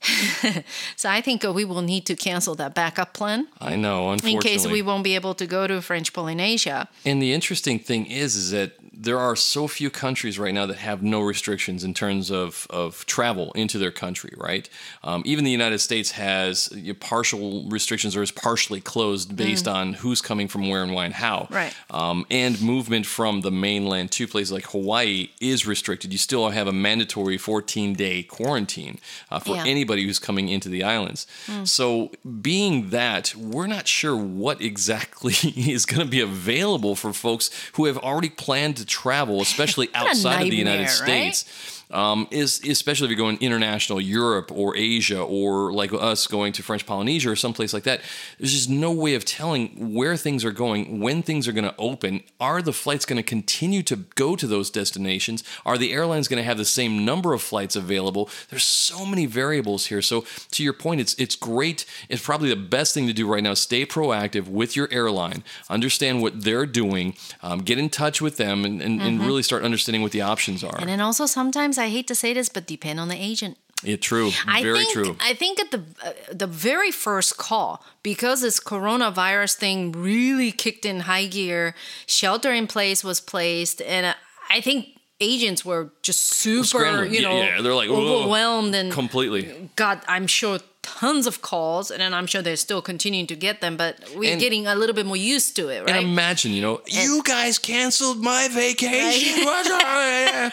so 0.95 1.09
I 1.09 1.21
think 1.21 1.43
we 1.43 1.65
will 1.65 1.81
need 1.81 2.05
to 2.05 2.15
cancel 2.15 2.55
that 2.55 2.73
backup 2.73 3.13
plan 3.13 3.47
I 3.59 3.75
know, 3.75 4.11
unfortunately. 4.11 4.33
in 4.33 4.41
case 4.41 4.67
we 4.67 4.81
won't 4.81 5.03
be 5.03 5.15
able 5.15 5.33
to 5.35 5.45
go 5.45 5.67
to 5.67 5.81
French 5.81 6.13
Polynesia. 6.13 6.87
And 7.05 7.21
the 7.21 7.33
interesting 7.33 7.79
thing 7.79 8.05
is, 8.05 8.35
is 8.35 8.51
that 8.51 8.73
there 8.99 9.19
are 9.19 9.35
so 9.35 9.67
few 9.67 9.91
countries 9.91 10.39
right 10.39 10.53
now 10.53 10.65
that 10.65 10.77
have 10.77 11.03
no 11.03 11.21
restrictions 11.21 11.83
in 11.83 11.93
terms 11.93 12.31
of, 12.31 12.65
of 12.71 13.05
travel 13.05 13.51
into 13.53 13.77
their 13.77 13.91
country, 13.91 14.33
right? 14.37 14.67
Um, 15.03 15.21
even 15.25 15.45
the 15.45 15.51
United 15.51 15.79
States 15.79 16.11
has 16.11 16.69
partial 16.99 17.69
restrictions 17.69 18.15
or 18.15 18.23
is 18.23 18.31
partially 18.31 18.81
closed 18.81 19.35
based 19.35 19.67
on 19.67 19.93
who's 19.93 20.19
coming 20.19 20.47
from 20.47 20.67
where 20.67 20.81
and 20.81 20.93
why 20.93 21.05
and 21.05 21.13
how. 21.13 21.47
Mm. 21.51 21.55
Right. 21.55 21.75
Um, 21.91 22.25
and 22.31 22.59
movement 22.59 23.05
from 23.05 23.41
the 23.41 23.51
mainland 23.51 24.11
to 24.13 24.27
places 24.27 24.51
like 24.51 24.65
Hawaii 24.71 25.29
is 25.39 25.67
restricted. 25.67 26.11
You 26.11 26.17
still 26.17 26.49
have 26.49 26.67
a 26.67 26.73
mandatory 26.73 27.37
14 27.37 27.93
day 27.93 28.23
quarantine 28.23 28.99
uh, 29.29 29.39
for 29.39 29.55
Yeah. 29.55 29.63
Mm. 29.65 29.67
Anybody 29.97 30.07
who's 30.07 30.19
coming 30.19 30.49
into 30.49 30.69
the 30.69 30.83
islands. 30.83 31.25
So, 31.63 32.11
being 32.41 32.89
that, 32.91 33.33
we're 33.35 33.67
not 33.67 33.87
sure 33.87 34.15
what 34.15 34.61
exactly 34.61 35.33
is 35.55 35.85
going 35.85 36.01
to 36.01 36.09
be 36.09 36.21
available 36.21 36.95
for 36.95 37.13
folks 37.13 37.49
who 37.73 37.85
have 37.85 37.97
already 37.97 38.29
planned 38.29 38.77
to 38.77 38.85
travel, 38.85 39.41
especially 39.41 39.89
outside 39.93 40.43
of 40.43 40.49
the 40.49 40.57
United 40.57 40.83
right? 40.83 41.35
States. 41.35 41.76
Um, 41.89 42.27
is 42.31 42.61
especially 42.67 43.05
if 43.05 43.11
you're 43.11 43.17
going 43.17 43.37
international, 43.39 44.01
Europe 44.01 44.51
or 44.51 44.75
Asia, 44.75 45.21
or 45.21 45.71
like 45.71 45.93
us 45.93 46.27
going 46.27 46.51
to 46.53 46.63
French 46.63 46.85
Polynesia 46.85 47.31
or 47.31 47.35
someplace 47.37 47.73
like 47.73 47.83
that. 47.83 48.01
There's 48.37 48.51
just 48.51 48.69
no 48.69 48.91
way 48.91 49.15
of 49.15 49.23
telling 49.23 49.93
where 49.93 50.17
things 50.17 50.43
are 50.43 50.51
going, 50.51 50.99
when 50.99 51.23
things 51.23 51.47
are 51.47 51.53
going 51.53 51.63
to 51.63 51.75
open. 51.77 52.23
Are 52.41 52.61
the 52.61 52.73
flights 52.73 53.05
going 53.05 53.17
to 53.17 53.23
continue 53.23 53.83
to 53.83 53.95
go 53.95 54.35
to 54.35 54.47
those 54.47 54.69
destinations? 54.69 55.43
Are 55.65 55.77
the 55.77 55.93
airlines 55.93 56.27
going 56.27 56.37
to 56.37 56.43
have 56.43 56.57
the 56.57 56.65
same 56.65 57.05
number 57.05 57.33
of 57.33 57.41
flights 57.41 57.75
available? 57.75 58.29
There's 58.49 58.65
so 58.65 59.05
many 59.05 59.25
variables 59.25 59.85
here. 59.85 60.01
So 60.01 60.25
to 60.51 60.63
your 60.63 60.73
point, 60.73 60.99
it's 60.99 61.13
it's 61.15 61.35
great. 61.35 61.85
It's 62.09 62.21
probably 62.23 62.49
the 62.49 62.55
best 62.57 62.93
thing 62.93 63.07
to 63.07 63.13
do 63.13 63.31
right 63.31 63.43
now. 63.43 63.53
Stay 63.53 63.85
proactive 63.85 64.47
with 64.49 64.75
your 64.75 64.89
airline. 64.91 65.43
Understand 65.69 66.21
what 66.21 66.43
they're 66.43 66.65
doing. 66.65 67.15
Um, 67.41 67.59
get 67.59 67.77
in 67.77 67.89
touch 67.89 68.21
with 68.21 68.37
them 68.37 68.65
and, 68.65 68.81
and, 68.81 69.01
and 69.01 69.21
really 69.21 69.43
start 69.43 69.63
understanding 69.63 70.01
what 70.01 70.11
the 70.11 70.21
options 70.21 70.63
are. 70.63 70.71
Mm-hmm. 70.71 70.81
And 70.81 70.89
then 70.89 71.01
also 71.01 71.25
sometimes 71.25 71.76
I 71.77 71.89
hate 71.89 72.07
to 72.07 72.15
say 72.15 72.33
this, 72.33 72.49
but 72.49 72.65
depend 72.67 72.99
on 72.99 73.07
the 73.07 73.15
agent. 73.15 73.57
Yeah, 73.83 73.97
true. 73.97 74.31
I 74.47 74.63
Very 74.63 74.79
think, 74.79 74.93
true. 74.93 75.15
I 75.21 75.35
think 75.35 75.59
at 75.59 75.69
the 75.69 75.83
uh, 76.03 76.11
the 76.31 76.47
very 76.47 76.89
first 76.89 77.37
call, 77.37 77.83
because 78.01 78.41
this 78.41 78.59
coronavirus 78.59 79.53
thing 79.55 79.91
really 79.91 80.51
kicked 80.51 80.83
in 80.83 81.01
high 81.01 81.27
gear, 81.27 81.75
shelter 82.07 82.51
in 82.51 82.65
place 82.65 83.03
was 83.03 83.21
placed, 83.21 83.81
and 83.83 84.07
uh, 84.07 84.13
I 84.49 84.61
think 84.61 84.87
agents 85.19 85.63
were 85.63 85.91
just 86.01 86.21
super, 86.21 86.65
Scrambling. 86.65 87.13
you 87.13 87.21
know, 87.21 87.37
yeah, 87.37 87.61
they're 87.61 87.75
like, 87.75 87.89
overwhelmed 87.89 88.73
and 88.73 88.91
Completely. 88.91 89.69
God, 89.75 90.01
I'm 90.07 90.25
sure 90.27 90.59
tons 90.99 91.27
of 91.27 91.41
calls, 91.41 91.91
and 91.91 92.15
I'm 92.15 92.27
sure 92.27 92.41
they're 92.41 92.55
still 92.69 92.81
continuing 92.81 93.27
to 93.27 93.35
get 93.35 93.59
them, 93.61 93.75
but 93.77 93.93
we're 94.15 94.31
And- 94.31 94.39
getting 94.41 94.67
a 94.67 94.75
little 94.75 94.95
bit 94.95 95.05
more 95.05 95.17
used 95.35 95.55
to 95.57 95.63
it, 95.69 95.79
right? 95.81 95.89
And 95.89 95.97
imagine, 96.07 96.51
you 96.53 96.61
know, 96.61 96.81
you 96.87 97.21
guys 97.23 97.59
canceled 97.59 98.19
my 98.21 98.47
vacation. 98.47 99.45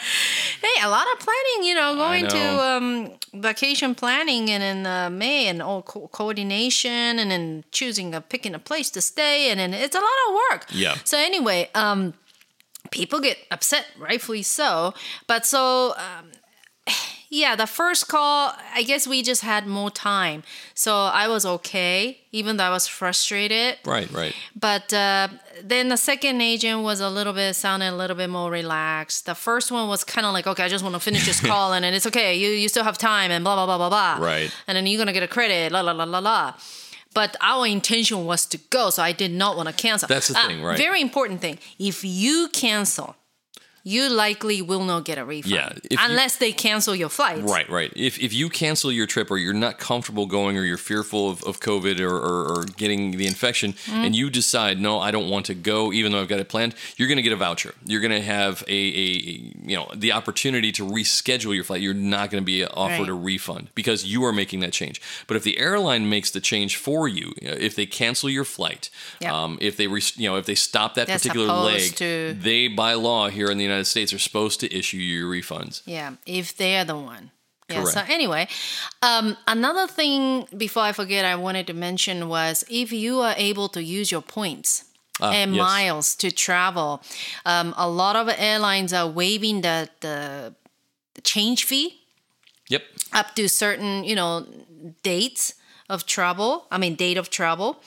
Hey, 0.65 0.81
a 0.83 0.89
lot 0.89 1.05
of 1.13 1.19
planning, 1.19 1.67
you 1.67 1.75
know, 1.75 1.95
going 1.95 2.27
to 2.27 2.43
um, 2.69 3.11
vacation 3.33 3.95
planning 3.95 4.49
and 4.49 4.63
in 4.63 4.85
uh, 4.85 5.09
May 5.09 5.47
and 5.47 5.61
all 5.61 5.81
co- 5.83 6.07
coordination 6.11 7.19
and 7.19 7.29
then 7.31 7.63
choosing 7.71 8.13
a 8.15 8.21
picking 8.21 8.55
a 8.55 8.59
place 8.59 8.89
to 8.91 9.01
stay 9.01 9.49
and 9.51 9.59
then 9.59 9.73
it's 9.73 9.95
a 9.95 9.99
lot 9.99 10.19
of 10.27 10.33
work. 10.51 10.65
Yeah. 10.71 10.95
So 11.03 11.17
anyway, 11.17 11.69
um, 11.75 12.13
people 12.91 13.19
get 13.19 13.37
upset, 13.51 13.85
rightfully 13.97 14.43
so. 14.43 14.93
But 15.27 15.45
so. 15.45 15.93
Um, 15.97 16.31
yeah, 17.29 17.55
the 17.55 17.65
first 17.67 18.07
call, 18.07 18.53
I 18.73 18.83
guess 18.83 19.07
we 19.07 19.21
just 19.23 19.41
had 19.41 19.67
more 19.67 19.89
time. 19.91 20.43
So 20.73 20.93
I 20.95 21.27
was 21.27 21.45
okay, 21.45 22.19
even 22.31 22.57
though 22.57 22.63
I 22.65 22.69
was 22.69 22.87
frustrated. 22.87 23.77
Right, 23.85 24.09
right. 24.11 24.33
But 24.55 24.93
uh, 24.93 25.27
then 25.63 25.89
the 25.89 25.97
second 25.97 26.41
agent 26.41 26.81
was 26.83 26.99
a 27.01 27.09
little 27.09 27.33
bit 27.33 27.55
sounded 27.55 27.89
a 27.89 27.95
little 27.95 28.15
bit 28.15 28.29
more 28.29 28.51
relaxed. 28.51 29.25
The 29.25 29.35
first 29.35 29.71
one 29.71 29.87
was 29.87 30.03
kind 30.03 30.25
of 30.25 30.33
like, 30.33 30.47
okay, 30.47 30.63
I 30.63 30.69
just 30.69 30.83
want 30.83 30.95
to 30.95 30.99
finish 31.01 31.25
this 31.25 31.39
call, 31.41 31.73
and 31.73 31.83
then 31.83 31.93
it's 31.93 32.05
okay. 32.07 32.35
You 32.35 32.49
you 32.49 32.67
still 32.69 32.83
have 32.83 32.97
time, 32.97 33.31
and 33.31 33.43
blah 33.43 33.55
blah 33.55 33.65
blah 33.65 33.77
blah 33.77 33.89
blah. 34.17 34.25
Right. 34.25 34.51
And 34.67 34.75
then 34.75 34.85
you're 34.87 34.97
gonna 34.99 35.13
get 35.13 35.23
a 35.23 35.27
credit, 35.27 35.71
la 35.71 35.81
la 35.81 35.91
la 35.91 36.03
la 36.05 36.19
la. 36.19 36.53
But 37.13 37.37
our 37.39 37.65
intention 37.65 38.25
was 38.25 38.45
to 38.47 38.57
go, 38.69 38.89
so 38.89 39.01
I 39.01 39.13
did 39.13 39.31
not 39.31 39.55
want 39.55 39.69
to 39.69 39.73
cancel. 39.73 40.07
That's 40.07 40.27
the 40.27 40.37
Uh, 40.37 40.47
thing, 40.47 40.61
right. 40.61 40.77
Very 40.77 40.99
important 40.99 41.39
thing. 41.39 41.59
If 41.79 42.03
you 42.03 42.49
cancel, 42.51 43.15
you 43.87 44.09
likely 44.09 44.61
will 44.61 44.83
not 44.83 45.05
get 45.05 45.17
a 45.17 45.23
refund. 45.23 45.53
Yeah, 45.55 45.69
if 45.83 45.91
you- 45.91 45.97
unless 46.01 46.35
they 46.37 46.51
cancel 46.51 46.93
your 46.95 47.07
flight. 47.09 47.41
Right, 47.43 47.69
right. 47.69 47.93
If, 47.95 48.19
if 48.19 48.33
you 48.33 48.49
cancel 48.49 48.91
your 48.91 49.05
trip 49.05 49.29
or 49.31 49.37
you're 49.37 49.53
not 49.53 49.77
comfortable 49.77 50.25
going 50.25 50.57
or 50.57 50.63
you're 50.65 50.77
fearful 50.77 51.29
of, 51.29 51.43
of 51.43 51.59
COVID 51.59 51.99
or, 52.01 52.15
or, 52.17 52.51
or 52.51 52.63
getting 52.75 53.11
the 53.11 53.27
infection 53.27 53.73
Mm-hmm. 53.73 54.05
and 54.05 54.15
you 54.15 54.29
decide, 54.31 54.79
no, 54.81 54.99
I 54.99 55.11
don't 55.11 55.29
want 55.29 55.45
to 55.45 55.53
go, 55.53 55.93
even 55.93 56.11
though 56.11 56.19
I've 56.21 56.27
got 56.27 56.39
it 56.39 56.49
planned, 56.49 56.73
you're 56.97 57.07
going 57.07 57.17
to 57.17 57.21
get 57.21 57.31
a 57.31 57.35
voucher. 57.35 57.73
You're 57.85 58.01
going 58.01 58.11
to 58.11 58.21
have 58.21 58.63
a, 58.67 58.71
a, 58.71 59.11
you 59.69 59.75
know, 59.75 59.87
the 59.95 60.11
opportunity 60.13 60.71
to 60.73 60.83
reschedule 60.85 61.53
your 61.53 61.63
flight. 61.63 61.81
You're 61.81 61.93
not 61.93 62.31
going 62.31 62.41
to 62.41 62.45
be 62.45 62.65
offered 62.65 62.95
Right. 63.01 63.09
a 63.09 63.13
refund 63.13 63.67
because 63.75 64.03
you 64.05 64.23
are 64.25 64.31
making 64.33 64.61
that 64.61 64.73
change. 64.73 64.99
But 65.27 65.37
if 65.37 65.43
the 65.43 65.59
airline 65.59 66.09
makes 66.09 66.31
the 66.31 66.39
change 66.41 66.77
for 66.77 67.07
you, 67.07 67.33
if 67.41 67.75
they 67.75 67.85
cancel 67.85 68.29
your 68.29 68.45
flight, 68.45 68.89
Yeah. 69.21 69.35
um, 69.43 69.57
if 69.61 69.77
they, 69.77 69.85
res- 69.87 70.17
you 70.17 70.27
know, 70.29 70.37
if 70.37 70.45
they 70.47 70.55
stop 70.55 70.95
that 70.95 71.05
They're 71.07 71.17
particular 71.17 71.47
leg, 71.53 71.95
to- 71.97 72.35
they, 72.39 72.67
by 72.67 72.93
law 72.93 73.29
here 73.29 73.51
in 73.51 73.57
the 73.57 73.63
United 73.63 73.74
States, 73.83 74.13
are 74.13 74.19
supposed 74.19 74.59
to 74.61 74.73
issue 74.75 74.97
you 74.97 75.19
your 75.19 75.31
refunds. 75.31 75.81
Yeah, 75.85 76.13
if 76.25 76.55
they're 76.55 76.85
the 76.85 76.97
one. 76.97 77.31
Yeah. 77.69 77.83
So 77.85 78.01
anyway, 78.07 78.47
um, 79.01 79.37
another 79.47 79.87
thing 79.87 80.47
before 80.55 80.83
I 80.83 80.91
forget, 80.91 81.25
I 81.25 81.35
wanted 81.35 81.65
to 81.67 81.73
mention 81.73 82.29
was 82.29 82.63
if 82.69 82.91
you 82.91 83.21
are 83.21 83.33
able 83.37 83.69
to 83.69 83.83
use 83.83 84.11
your 84.11 84.21
points 84.21 84.85
and 85.19 85.55
yes. 85.55 85.59
miles 85.59 86.15
to 86.17 86.29
travel, 86.29 87.01
um, 87.45 87.73
a 87.75 87.89
lot 87.89 88.15
of 88.15 88.29
airlines 88.37 88.93
are 88.93 89.07
waiving 89.07 89.61
the, 89.61 89.89
the 90.01 90.53
the 91.15 91.21
change 91.21 91.63
fee 91.63 92.01
Yep. 92.69 92.83
up 93.13 93.35
to 93.35 93.47
certain 93.47 94.03
you 94.03 94.15
know 94.15 94.45
dates 95.03 95.53
of 95.87 96.05
travel 96.05 96.65
i 96.71 96.77
mean 96.77 96.95
date 96.95 97.15
of 97.17 97.29
travel 97.29 97.81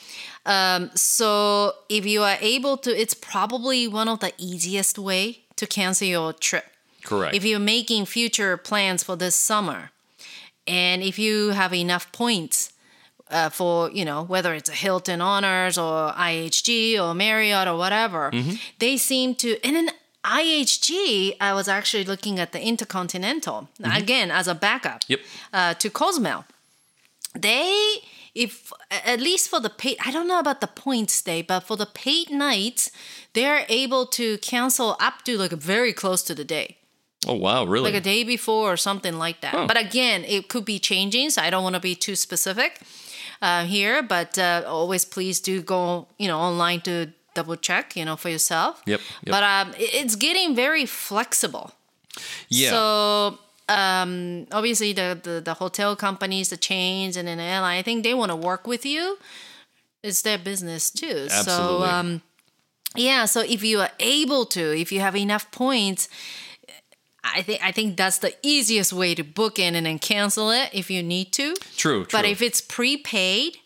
um, 0.46 0.90
so 0.94 1.72
if 1.88 2.07
you 2.07 2.22
are 2.22 2.37
able 2.40 2.77
to 2.79 2.90
it's 2.96 3.12
probably 3.12 3.88
one 3.88 4.09
of 4.09 4.20
the 4.20 4.33
easiest 4.38 4.98
way 4.98 5.44
to 5.59 5.66
cancel 5.66 6.07
your 6.09 6.33
trip 6.33 6.64
Correct. 7.05 7.35
if 7.37 7.44
you're 7.44 7.59
making 7.77 8.07
future 8.07 8.57
plans 8.57 9.03
for 9.05 9.16
this 9.16 9.37
summer 9.37 9.90
and 10.66 11.03
if 11.03 11.18
you 11.18 11.51
have 11.51 11.73
enough 11.75 12.11
points 12.12 12.73
uh, 13.31 13.51
for 13.51 13.90
you 13.99 14.05
know 14.05 14.23
whether 14.33 14.55
it's 14.55 14.71
a 14.71 14.79
hilton 14.85 15.21
honors 15.21 15.77
or 15.79 16.12
ihg 16.31 16.68
or 17.03 17.14
marriott 17.14 17.68
or 17.68 17.77
whatever 17.77 18.31
they 18.79 18.97
seem 18.97 19.35
to 19.35 19.49
and 19.64 19.77
then 19.77 19.88
ihg 20.25 21.37
i 21.40 21.53
was 21.55 21.68
actually 21.68 22.05
looking 22.05 22.38
at 22.38 22.53
the 22.53 22.61
intercontinental 22.61 23.68
again 24.01 24.31
as 24.31 24.47
a 24.49 24.55
backup 24.55 25.01
Yep. 25.09 25.21
uh, 25.53 25.75
to 25.75 25.88
cozumel 25.90 26.44
they 27.35 27.99
if 28.34 28.72
at 28.90 29.20
least 29.20 29.48
for 29.48 29.60
the 29.60 29.70
paid 29.70 29.96
i 30.04 30.10
don't 30.10 30.28
know 30.28 30.38
about 30.38 30.60
the 30.60 30.66
points 30.66 31.22
day 31.22 31.42
but 31.42 31.60
for 31.60 31.76
the 31.76 31.86
paid 31.86 32.30
nights 32.30 32.90
they're 33.32 33.64
able 33.68 34.06
to 34.06 34.38
cancel 34.38 34.96
up 35.00 35.22
to 35.24 35.36
like 35.38 35.52
very 35.52 35.92
close 35.92 36.22
to 36.22 36.34
the 36.34 36.44
day 36.44 36.76
Oh 37.26 37.34
wow, 37.34 37.64
really? 37.64 37.90
like 37.90 38.00
a 38.00 38.04
day 38.04 38.22
before 38.22 38.72
or 38.72 38.76
something 38.76 39.18
like 39.18 39.40
that. 39.40 39.66
But 39.66 39.76
again, 39.76 40.24
it 40.24 40.48
could 40.48 40.64
be 40.64 40.78
changing, 40.78 41.30
so 41.30 41.42
I 41.42 41.50
don't 41.50 41.64
want 41.64 41.74
to 41.74 41.80
be 41.80 41.96
too 41.96 42.14
specific 42.14 42.80
uh, 43.42 43.64
here. 43.64 44.02
But 44.04 44.38
uh, 44.38 44.62
always 44.68 45.04
please 45.04 45.40
do 45.40 45.60
go, 45.60 46.06
you 46.16 46.28
know, 46.28 46.38
online 46.38 46.80
to 46.82 47.08
double 47.34 47.56
check, 47.56 47.96
you 47.96 48.04
know, 48.04 48.14
for 48.16 48.28
yourself. 48.30 48.80
Yep, 48.86 49.00
yep. 49.00 49.32
But 49.32 49.42
um, 49.42 49.74
it's 49.78 50.14
getting 50.14 50.54
very 50.54 50.86
flexible. 50.86 51.72
yeah. 52.48 52.70
So 52.70 53.38
um, 53.68 54.46
obviously 54.52 54.92
the, 54.92 55.18
the 55.22 55.40
the 55.40 55.54
hotel 55.54 55.94
companies, 55.96 56.48
the 56.50 56.57
chains, 56.57 57.16
and 57.16 57.28
then 57.28 57.38
the 57.38 57.44
airline, 57.44 57.78
I 57.78 57.83
think 57.83 58.02
they 58.04 58.14
want 58.14 58.31
to 58.31 58.37
work 58.37 58.66
with 58.66 58.85
you. 58.87 59.18
It's 60.02 60.22
their 60.22 60.38
business 60.38 60.90
too. 60.90 61.28
So 61.28 61.83
um, 61.83 62.22
yeah. 62.94 63.24
So 63.26 63.40
if 63.40 63.62
you 63.62 63.81
are 63.81 63.90
able 64.00 64.46
to, 64.46 64.78
if 64.78 64.92
you 64.92 65.00
have 65.00 65.16
enough 65.16 65.50
points. 65.50 66.09
I 67.24 67.42
think 67.42 67.61
I 67.62 67.72
think 67.72 67.96
that's 67.96 68.18
the 68.18 68.33
easiest 68.42 68.92
way 68.92 69.14
to 69.14 69.22
book 69.22 69.59
in 69.59 69.74
and 69.74 69.85
then 69.85 69.98
cancel 69.98 70.50
it 70.50 70.70
if 70.72 70.90
you 70.90 71.02
need 71.02 71.33
to. 71.33 71.54
true, 71.76 72.04
true. 72.04 72.07
But 72.11 72.24
if 72.24 72.40
it's 72.40 72.62
prepaid 72.62 73.59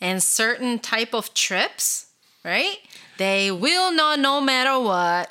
and 0.00 0.22
certain 0.22 0.78
type 0.78 1.12
of 1.12 1.34
trips, 1.34 2.06
right? 2.44 2.76
They 3.18 3.50
will 3.50 3.92
not, 3.92 4.18
no 4.18 4.40
matter 4.40 4.78
what, 4.80 5.28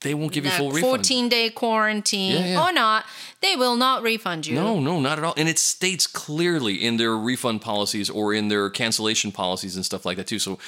they 0.00 0.14
won't 0.14 0.32
give 0.32 0.44
you 0.44 0.50
full 0.50 0.72
refund. 0.72 0.90
14 0.90 1.28
day 1.28 1.48
quarantine 1.50 2.32
Yeah, 2.32 2.46
yeah. 2.46 2.68
or 2.68 2.72
not, 2.72 3.04
they 3.42 3.56
will 3.56 3.76
not 3.76 4.02
refund 4.02 4.46
you. 4.46 4.54
No, 4.54 4.80
no, 4.80 5.00
not 5.00 5.18
at 5.18 5.24
all. 5.24 5.34
And 5.36 5.48
it 5.48 5.58
states 5.58 6.06
clearly 6.06 6.76
in 6.82 6.96
their 6.96 7.16
refund 7.16 7.60
policies 7.60 8.08
or 8.08 8.32
in 8.32 8.48
their 8.48 8.70
cancellation 8.70 9.32
policies 9.32 9.76
and 9.76 9.84
stuff 9.84 10.06
like 10.06 10.16
that 10.16 10.26
too. 10.28 10.38
So 10.38 10.58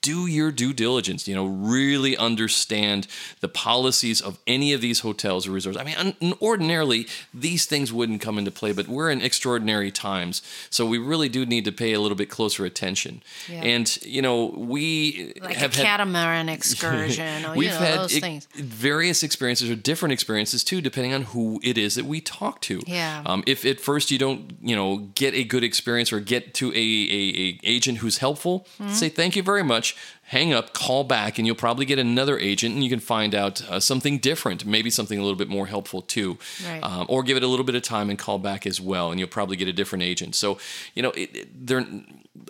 do 0.00 0.26
your 0.26 0.50
due 0.50 0.72
diligence. 0.72 1.28
You 1.28 1.34
know, 1.34 1.44
really 1.46 2.16
understand 2.16 3.06
the 3.40 3.48
policies 3.48 4.20
of 4.22 4.38
any 4.46 4.72
of 4.72 4.80
these 4.80 5.00
hotels 5.00 5.46
or 5.46 5.50
resorts. 5.50 5.78
I 5.78 5.84
mean, 5.84 5.96
un- 5.98 6.34
ordinarily 6.40 7.06
these 7.34 7.66
things 7.66 7.92
wouldn't 7.92 8.20
come 8.22 8.38
into 8.38 8.50
play, 8.50 8.72
but 8.72 8.88
we're 8.88 9.10
in 9.10 9.20
extraordinary 9.20 9.90
times, 9.90 10.40
so 10.70 10.86
we 10.86 10.96
really 10.98 11.28
do 11.28 11.44
need 11.44 11.64
to 11.66 11.72
pay 11.72 11.92
a 11.92 12.00
little 12.00 12.16
bit 12.16 12.30
closer 12.30 12.64
attention. 12.64 13.22
Yeah. 13.50 13.62
And 13.62 13.96
you 14.02 14.22
know, 14.22 14.46
we 14.56 15.34
Like 15.40 15.56
have 15.56 15.74
a 15.74 15.76
had 15.76 15.84
catamaran 15.84 16.48
excursion 16.58 17.44
or 17.44 17.50
you 17.52 17.58
We've 17.58 17.70
know, 17.70 17.78
had 17.78 17.98
those 17.98 18.16
e- 18.16 18.20
things. 18.20 18.46
various 18.54 19.22
experiences 19.22 19.68
or 19.68 19.74
different 19.76 20.12
experiences 20.14 20.64
too, 20.64 20.80
depending 20.80 21.12
on 21.12 21.22
who 21.22 21.60
it 21.62 21.76
is 21.76 21.94
that 21.96 22.04
we 22.06 22.13
talk 22.20 22.60
to. 22.62 22.80
Yeah. 22.86 23.22
Um, 23.26 23.42
if 23.46 23.64
at 23.64 23.80
first 23.80 24.10
you 24.10 24.18
don't, 24.18 24.56
you 24.62 24.74
know, 24.76 24.96
get 25.14 25.34
a 25.34 25.44
good 25.44 25.64
experience 25.64 26.12
or 26.12 26.20
get 26.20 26.54
to 26.54 26.70
a, 26.72 26.76
a, 26.76 26.78
a 26.78 27.60
agent 27.64 27.98
who's 27.98 28.18
helpful, 28.18 28.66
Mm-hmm. 28.80 28.92
say 28.92 29.08
thank 29.08 29.36
you 29.36 29.42
very 29.42 29.62
much. 29.62 29.96
Hang 30.28 30.52
up, 30.54 30.72
call 30.72 31.04
back, 31.04 31.38
and 31.38 31.46
you'll 31.46 31.54
probably 31.56 31.84
get 31.84 31.98
another 31.98 32.38
agent, 32.38 32.74
and 32.74 32.82
you 32.82 32.88
can 32.88 32.98
find 33.00 33.34
out 33.34 33.62
uh, 33.68 33.78
something 33.78 34.18
different, 34.18 34.64
maybe 34.64 34.88
something 34.88 35.18
a 35.18 35.22
little 35.22 35.36
bit 35.36 35.48
more 35.48 35.66
helpful 35.66 36.00
too, 36.00 36.38
Right. 36.66 36.80
um, 36.82 37.04
or 37.10 37.22
give 37.22 37.36
it 37.36 37.42
a 37.42 37.46
little 37.46 37.64
bit 37.64 37.74
of 37.74 37.82
time 37.82 38.08
and 38.08 38.18
call 38.18 38.38
back 38.38 38.66
as 38.66 38.80
well, 38.80 39.10
and 39.10 39.20
you'll 39.20 39.28
probably 39.28 39.56
get 39.56 39.68
a 39.68 39.72
different 39.72 40.02
agent. 40.02 40.34
So, 40.34 40.58
you 40.94 41.02
know, 41.02 41.10
it, 41.10 41.30
it. 41.36 41.48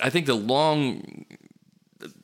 I 0.02 0.08
think 0.10 0.26
the 0.26 0.34
long 0.36 1.24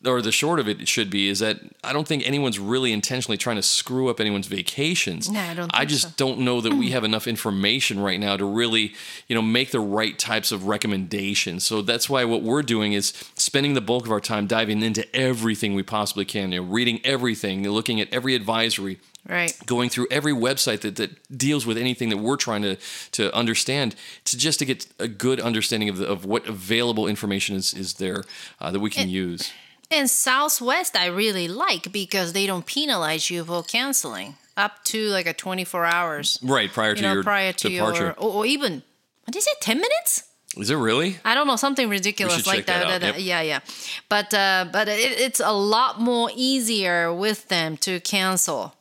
or 0.05 0.23
the 0.23 0.33
short 0.33 0.59
of 0.61 0.69
it 0.69 0.87
should 0.89 1.11
be 1.11 1.29
is 1.29 1.39
that 1.41 1.61
I 1.85 1.93
don't 1.93 2.07
think 2.09 2.27
anyone's 2.27 2.59
really 2.59 2.93
intentionally 2.93 3.37
trying 3.37 3.57
to 3.57 3.63
screw 3.63 4.09
up 4.09 4.21
anyone's 4.21 4.47
vacations. 4.47 5.29
No, 5.31 5.41
I 5.41 5.55
don't 5.55 5.71
I 5.75 5.85
just 5.85 6.03
so. 6.09 6.13
don't 6.17 6.41
know 6.41 6.61
that 6.61 6.75
we 6.75 6.91
have 6.97 7.05
enough 7.05 7.27
information 7.27 8.01
right 8.01 8.19
now 8.19 8.37
to 8.37 8.45
really, 8.45 8.95
you 9.29 9.35
know, 9.35 9.43
make 9.43 9.71
the 9.71 9.81
right 9.81 10.19
types 10.19 10.53
of 10.53 10.67
recommendations. 10.67 11.65
So 11.65 11.83
that's 11.83 12.09
why 12.09 12.25
what 12.25 12.43
we're 12.43 12.63
doing 12.63 12.93
is 12.93 13.13
spending 13.35 13.75
the 13.75 13.81
bulk 13.81 14.07
of 14.07 14.13
our 14.13 14.21
time 14.21 14.47
diving 14.47 14.83
into 14.83 15.05
everything 15.15 15.75
we 15.75 15.83
possibly 15.83 16.25
can, 16.25 16.53
you 16.53 16.61
know, 16.61 16.67
reading 16.67 17.01
everything, 17.05 17.69
looking 17.69 18.01
at 18.01 18.13
every 18.13 18.35
advisory, 18.35 18.99
Right. 19.29 19.55
going 19.67 19.91
through 19.91 20.07
every 20.11 20.33
website 20.33 20.81
that, 20.81 20.97
that 20.97 21.11
deals 21.37 21.67
with 21.67 21.77
anything 21.77 22.09
that 22.09 22.17
we're 22.17 22.39
trying 22.39 22.63
to 22.63 22.77
to 23.13 23.33
understand 23.35 23.95
to 24.25 24.37
just 24.39 24.59
to 24.61 24.65
get 24.65 24.87
a 24.99 25.07
good 25.09 25.39
understanding 25.41 25.91
of, 25.91 25.99
the, 25.99 26.07
of 26.09 26.25
what 26.25 26.47
available 26.49 27.07
information 27.07 27.55
is 27.55 27.75
is 27.75 27.95
there 27.95 28.25
uh, 28.61 28.71
that 28.71 28.81
we 28.81 28.89
can 28.89 29.11
use. 29.11 29.53
And 29.91 30.09
Southwest, 30.09 30.97
I 30.97 31.07
really 31.07 31.49
like 31.49 31.91
because 31.91 32.33
they 32.33 32.47
don't 32.47 32.65
penalize 32.65 33.29
you 33.31 33.45
for 33.45 33.63
canceling 33.63 34.37
up 34.57 34.85
to 34.85 35.09
like 35.09 35.27
a 35.27 35.33
24 35.33 35.85
hours. 35.85 36.39
Right 36.43 36.71
prior 36.73 36.95
to 36.95 37.03
know, 37.03 37.13
your 37.15 37.23
prior 37.23 37.53
to 37.53 37.69
departure. 37.69 38.03
your, 38.05 38.13
or, 38.13 38.35
or 38.35 38.47
even, 38.47 38.83
what 39.25 39.35
is 39.35 39.47
it, 39.47 39.61
10 39.61 39.79
minutes? 39.79 40.25
Is 40.57 40.71
it 40.71 40.77
really? 40.77 41.19
I 41.25 41.35
don't 41.35 41.47
know, 41.47 41.57
something 41.57 41.89
ridiculous 41.89 42.47
like 42.47 42.59
check 42.59 42.67
that 42.67 43.01
that. 43.01 43.15
yep. 43.15 43.15
Yeah, 43.19 43.41
yeah. 43.41 43.61
But 44.09 44.35
uh, 44.35 44.67
but 44.73 44.89
it, 44.89 45.21
it's 45.21 45.39
a 45.39 45.53
lot 45.53 46.01
more 46.01 46.29
easier 46.35 47.15
with 47.15 47.47
them 47.49 47.77
to 47.79 48.01
cancel 48.01 48.75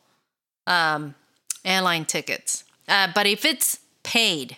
um, 0.66 1.14
airline 1.64 2.06
tickets. 2.06 2.64
Uh, 2.88 3.10
but 3.14 3.28
if 3.28 3.46
it's 3.46 3.80
paid, 4.04 4.58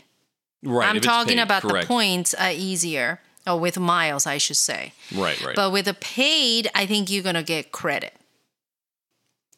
Right. 0.64 0.88
I'm 0.88 1.02
talking 1.02 1.38
paid, 1.38 1.44
about 1.44 1.64
the 1.64 1.84
points 1.86 2.34
are 2.34 2.52
easier, 2.52 3.20
or 3.48 3.60
with 3.60 3.80
miles, 3.80 4.26
I 4.26 4.38
should 4.38 4.58
say. 4.58 4.94
Right, 5.16 5.40
right. 5.44 5.56
But 5.56 5.72
with 5.72 5.88
a 5.88 5.94
paid, 5.94 6.70
I 6.76 6.86
think 6.86 7.10
you're 7.10 7.24
gonna 7.24 7.44
get 7.44 7.72
credit, 7.72 8.14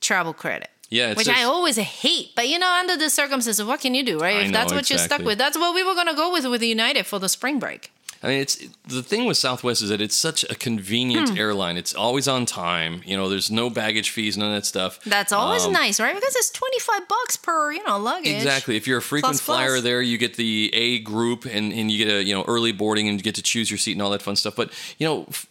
travel 0.01 0.33
credit. 0.33 0.69
Yeah, 0.89 1.09
it's 1.11 1.17
which 1.17 1.29
I 1.29 1.43
always 1.43 1.77
hate. 1.77 2.31
But 2.35 2.49
you 2.49 2.59
know, 2.59 2.71
under 2.71 2.95
the 2.95 3.09
circumstances, 3.09 3.65
what 3.65 3.81
can 3.81 3.95
you 3.95 4.03
do, 4.03 4.19
right? 4.19 4.37
I 4.37 4.39
if 4.41 4.51
that's 4.51 4.71
know, 4.71 4.77
what 4.77 4.89
you're 4.89 4.99
stuck 4.99 5.21
with, 5.21 5.37
that's 5.37 5.57
what 5.57 5.73
we 5.73 5.83
were 5.83 5.95
gonna 5.95 6.15
go 6.15 6.31
with 6.31 6.45
with 6.45 6.61
United 6.61 7.05
for 7.05 7.19
the 7.19 7.29
spring 7.29 7.57
break. 7.59 7.91
I 8.23 8.27
mean, 8.27 8.39
it's 8.39 8.57
the 8.87 9.03
thing 9.03 9.25
with 9.25 9.35
Southwest 9.35 9.81
is 9.81 9.89
that 9.89 9.99
it's 9.99 10.15
such 10.15 10.43
a 10.49 10.55
convenient 10.55 11.29
Hmm. 11.29 11.37
airline. 11.37 11.75
It's 11.77 11.93
always 11.93 12.27
on 12.27 12.45
time. 12.45 13.01
You 13.05 13.17
know, 13.17 13.27
there's 13.27 13.51
no 13.51 13.69
baggage 13.69 14.11
fees, 14.11 14.37
none 14.37 14.47
of 14.49 14.55
that 14.55 14.65
stuff. 14.65 14.99
That's 15.05 15.33
always 15.33 15.65
Um, 15.65 15.73
nice, 15.73 15.99
right? 15.99 16.15
Because 16.15 16.33
it's 16.37 16.49
twenty 16.49 16.79
five 16.79 17.05
bucks 17.07 17.35
per 17.35 17.73
you 17.73 17.83
know 17.85 17.97
luggage. 17.99 18.33
Exactly. 18.33 18.77
If 18.77 18.87
you're 18.87 18.99
a 18.99 19.01
frequent 19.01 19.33
Plus, 19.33 19.41
plus. 19.41 19.57
flyer 19.57 19.81
there, 19.81 20.01
you 20.01 20.17
get 20.17 20.35
the 20.37 20.71
A 20.73 20.99
group 20.99 21.43
and, 21.45 21.73
and 21.73 21.91
you 21.91 21.97
get 22.05 22.13
a 22.13 22.23
you 22.23 22.33
know 22.33 22.43
early 22.47 22.71
boarding 22.71 23.09
and 23.09 23.19
you 23.19 23.23
get 23.23 23.35
to 23.35 23.41
choose 23.43 23.69
your 23.69 23.77
seat 23.77 23.91
and 23.93 24.01
all 24.01 24.11
that 24.11 24.21
fun 24.21 24.35
stuff. 24.37 24.55
But 24.55 24.71
you 24.97 25.05
know. 25.05 25.25
f- 25.29 25.47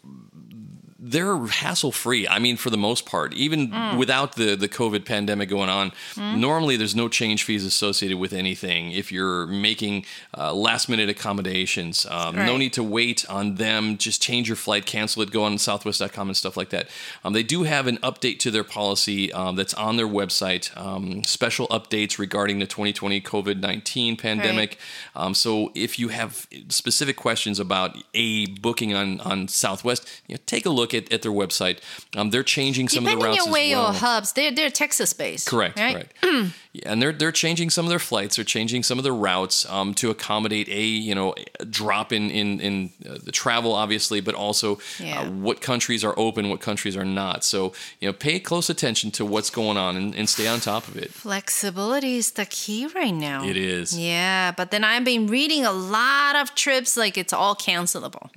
They're 1.13 1.37
hassle 1.63 1.93
free. 1.93 2.27
I 2.27 2.39
mean, 2.39 2.57
for 2.57 2.71
the 2.71 2.77
most 2.89 3.07
part, 3.07 3.33
even 3.35 3.69
Mm. 3.69 3.97
without 4.03 4.31
the, 4.37 4.57
the 4.57 4.69
COVID 4.69 5.05
pandemic 5.05 5.49
going 5.49 5.69
on, 5.69 5.93
normally 6.17 6.77
there's 6.77 6.95
no 6.95 7.09
change 7.09 7.45
fees 7.45 7.65
associated 7.65 8.19
with 8.19 8.33
anything. 8.33 8.91
If 8.93 9.13
you're 9.13 9.47
making 9.47 10.05
uh, 10.37 10.53
last 10.69 10.89
minute 10.89 11.09
accommodations, 11.09 12.07
um, 12.07 12.37
no 12.37 12.57
need 12.57 12.73
to 12.75 12.83
wait 12.83 13.25
on 13.29 13.57
them. 13.57 13.99
Just 13.99 14.23
change 14.23 14.49
your 14.49 14.57
flight, 14.57 14.87
cancel 14.87 15.23
it, 15.23 15.31
go 15.31 15.43
on 15.45 15.59
Southwest.com 15.59 16.29
and 16.29 16.37
stuff 16.37 16.57
like 16.57 16.71
that. 16.71 16.89
Um, 17.25 17.33
they 17.33 17.43
do 17.43 17.63
have 17.65 17.87
an 17.87 17.99
update 17.99 18.39
to 18.41 18.51
their 18.51 18.65
policy 18.65 19.33
um, 19.33 19.57
that's 19.57 19.75
on 19.75 19.97
their 19.97 20.09
website. 20.09 20.65
Um, 20.77 21.25
special 21.25 21.67
updates 21.69 22.19
regarding 22.19 22.59
the 22.59 22.67
2020 22.67 23.21
COVID 23.21 23.61
19 23.61 24.17
pandemic. 24.17 24.79
Um, 25.15 25.35
so 25.35 25.71
if 25.75 25.99
you 25.99 26.09
have 26.09 26.47
specific 26.69 27.17
questions 27.17 27.59
about 27.61 27.97
a 28.15 28.47
booking 28.47 28.95
on 28.95 29.21
on 29.21 29.49
Southwest, 29.49 30.09
you 30.27 30.35
know, 30.35 30.41
take 30.47 30.67
a 30.67 30.71
look 30.71 30.93
at, 30.95 31.02
at 31.11 31.23
their 31.23 31.33
website. 31.33 31.79
Um, 32.15 32.29
they're 32.29 32.43
changing 32.43 32.89
some 32.89 33.05
Depending 33.05 33.17
of 33.17 33.23
the 33.23 33.29
routes 33.51 33.57
as 33.59 33.69
your 33.71 33.79
well. 33.79 33.93
hubs, 33.95 34.33
they're 34.35 34.53
they're 34.53 34.69
Texas 34.71 35.15
based. 35.15 35.49
Correct, 35.49 35.79
right? 35.79 35.95
correct. 36.23 36.53
Yeah, 36.75 36.91
and 36.91 37.03
they're 37.03 37.13
they're 37.13 37.33
changing 37.33 37.69
some 37.69 37.85
of 37.85 37.91
their 37.91 37.99
flights. 37.99 38.37
They're 38.37 38.47
changing 38.47 38.83
some 38.83 38.97
of 38.97 39.05
their 39.05 39.13
routes 39.13 39.69
um, 39.69 39.93
to 39.97 40.09
accommodate 40.09 40.71
a 40.71 40.83
you 40.83 41.15
know 41.15 41.35
a 41.61 41.67
drop 41.67 42.15
in 42.15 42.31
in 42.31 42.61
in 42.61 42.91
uh, 43.07 43.19
the 43.23 43.31
travel, 43.31 43.75
obviously, 43.75 44.23
but 44.23 44.35
also 44.35 44.79
Yeah. 44.99 45.21
uh, 45.21 45.31
what 45.31 45.61
countries 45.61 46.03
are 46.03 46.15
open, 46.19 46.49
what 46.49 46.63
countries 46.63 46.97
are 46.97 47.05
not. 47.05 47.45
So 47.45 47.75
you 48.01 48.09
know, 48.09 48.15
pay 48.15 48.41
close 48.41 48.71
attention 48.71 49.11
to 49.11 49.25
what's 49.27 49.51
going 49.51 49.77
on 49.77 49.97
and, 49.97 50.15
and 50.15 50.27
stay 50.31 50.47
on 50.47 50.61
top 50.61 50.89
of 50.89 50.97
it. 50.97 51.13
Flexibility 51.13 52.17
is 52.17 52.31
the 52.33 52.47
key 52.47 52.87
right 52.95 53.13
now. 53.13 53.45
It 53.45 53.59
is. 53.59 53.95
Yeah, 53.99 54.53
but 54.53 54.71
then 54.71 54.83
I've 54.83 55.05
been 55.05 55.27
reading 55.27 55.67
a 55.67 55.73
lot 55.73 56.37
of 56.37 56.55
trips 56.55 56.97
like 56.97 57.19
it's 57.19 57.35
all 57.35 57.55
cancelable. 57.55 58.31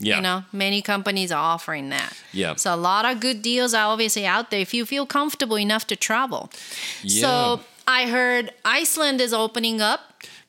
Yeah, 0.00 0.16
You 0.16 0.22
know, 0.22 0.44
many 0.52 0.80
companies 0.82 1.32
are 1.32 1.42
offering 1.54 1.88
that. 1.90 2.12
Yeah. 2.32 2.54
So 2.56 2.72
a 2.74 2.76
lot 2.76 3.04
of 3.04 3.20
good 3.20 3.42
deals 3.42 3.74
are 3.74 3.86
obviously 3.92 4.24
out 4.26 4.50
there 4.50 4.60
if 4.60 4.72
you 4.72 4.86
feel 4.86 5.06
comfortable 5.06 5.58
enough 5.58 5.86
to 5.88 5.96
travel. 5.96 6.50
Yeah. 7.02 7.20
So 7.22 7.60
I 7.86 8.06
heard 8.08 8.52
Iceland 8.64 9.20
is 9.20 9.32
opening 9.32 9.80
up. 9.80 10.00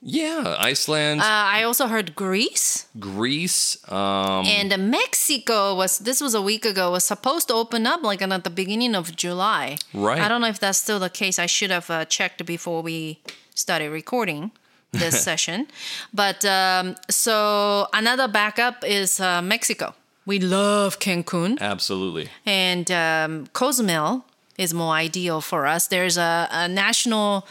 yeah. 0.02 0.56
Iceland, 0.72 1.22
Uh, 1.22 1.58
I 1.58 1.64
also 1.64 1.88
heard 1.88 2.16
Greece 2.16 2.86
Greece. 3.00 3.78
Um, 3.92 4.46
and 4.46 4.70
Mexico 4.92 5.76
was 5.76 6.00
this 6.00 6.22
was 6.22 6.34
a 6.36 6.42
week 6.42 6.66
ago 6.66 6.92
was 6.92 7.04
supposed 7.04 7.48
to 7.48 7.54
open 7.54 7.86
up 7.88 8.02
like 8.04 8.22
at 8.22 8.44
the 8.44 8.50
beginning 8.50 8.96
of 8.96 9.16
July. 9.16 9.78
Right. 9.94 10.22
I 10.22 10.28
don't 10.30 10.42
know 10.42 10.48
if 10.56 10.60
that's 10.60 10.78
still 10.78 11.00
the 11.00 11.10
case. 11.10 11.38
I 11.40 11.48
should 11.48 11.72
have 11.72 11.90
uh, 11.90 12.06
checked 12.06 12.46
before 12.46 12.82
we 12.82 13.20
started 13.56 13.90
recording 13.92 14.52
this 14.92 15.24
session. 15.28 15.68
But 16.14 16.44
um, 16.46 16.96
so 17.10 17.88
another 17.94 18.28
backup 18.28 18.84
is 18.86 19.20
uh, 19.20 19.42
Mexico. 19.42 19.94
We 20.26 20.40
love 20.40 21.00
Cancun. 21.00 21.60
absolutely. 21.60 22.30
and 22.46 22.92
um, 22.92 23.48
Cozumel 23.54 24.26
is 24.58 24.74
more 24.74 24.94
ideal 24.94 25.42
for 25.42 25.66
us. 25.66 25.88
There's 25.88 26.18
a, 26.18 26.48
a 26.52 26.68
national 26.68 27.48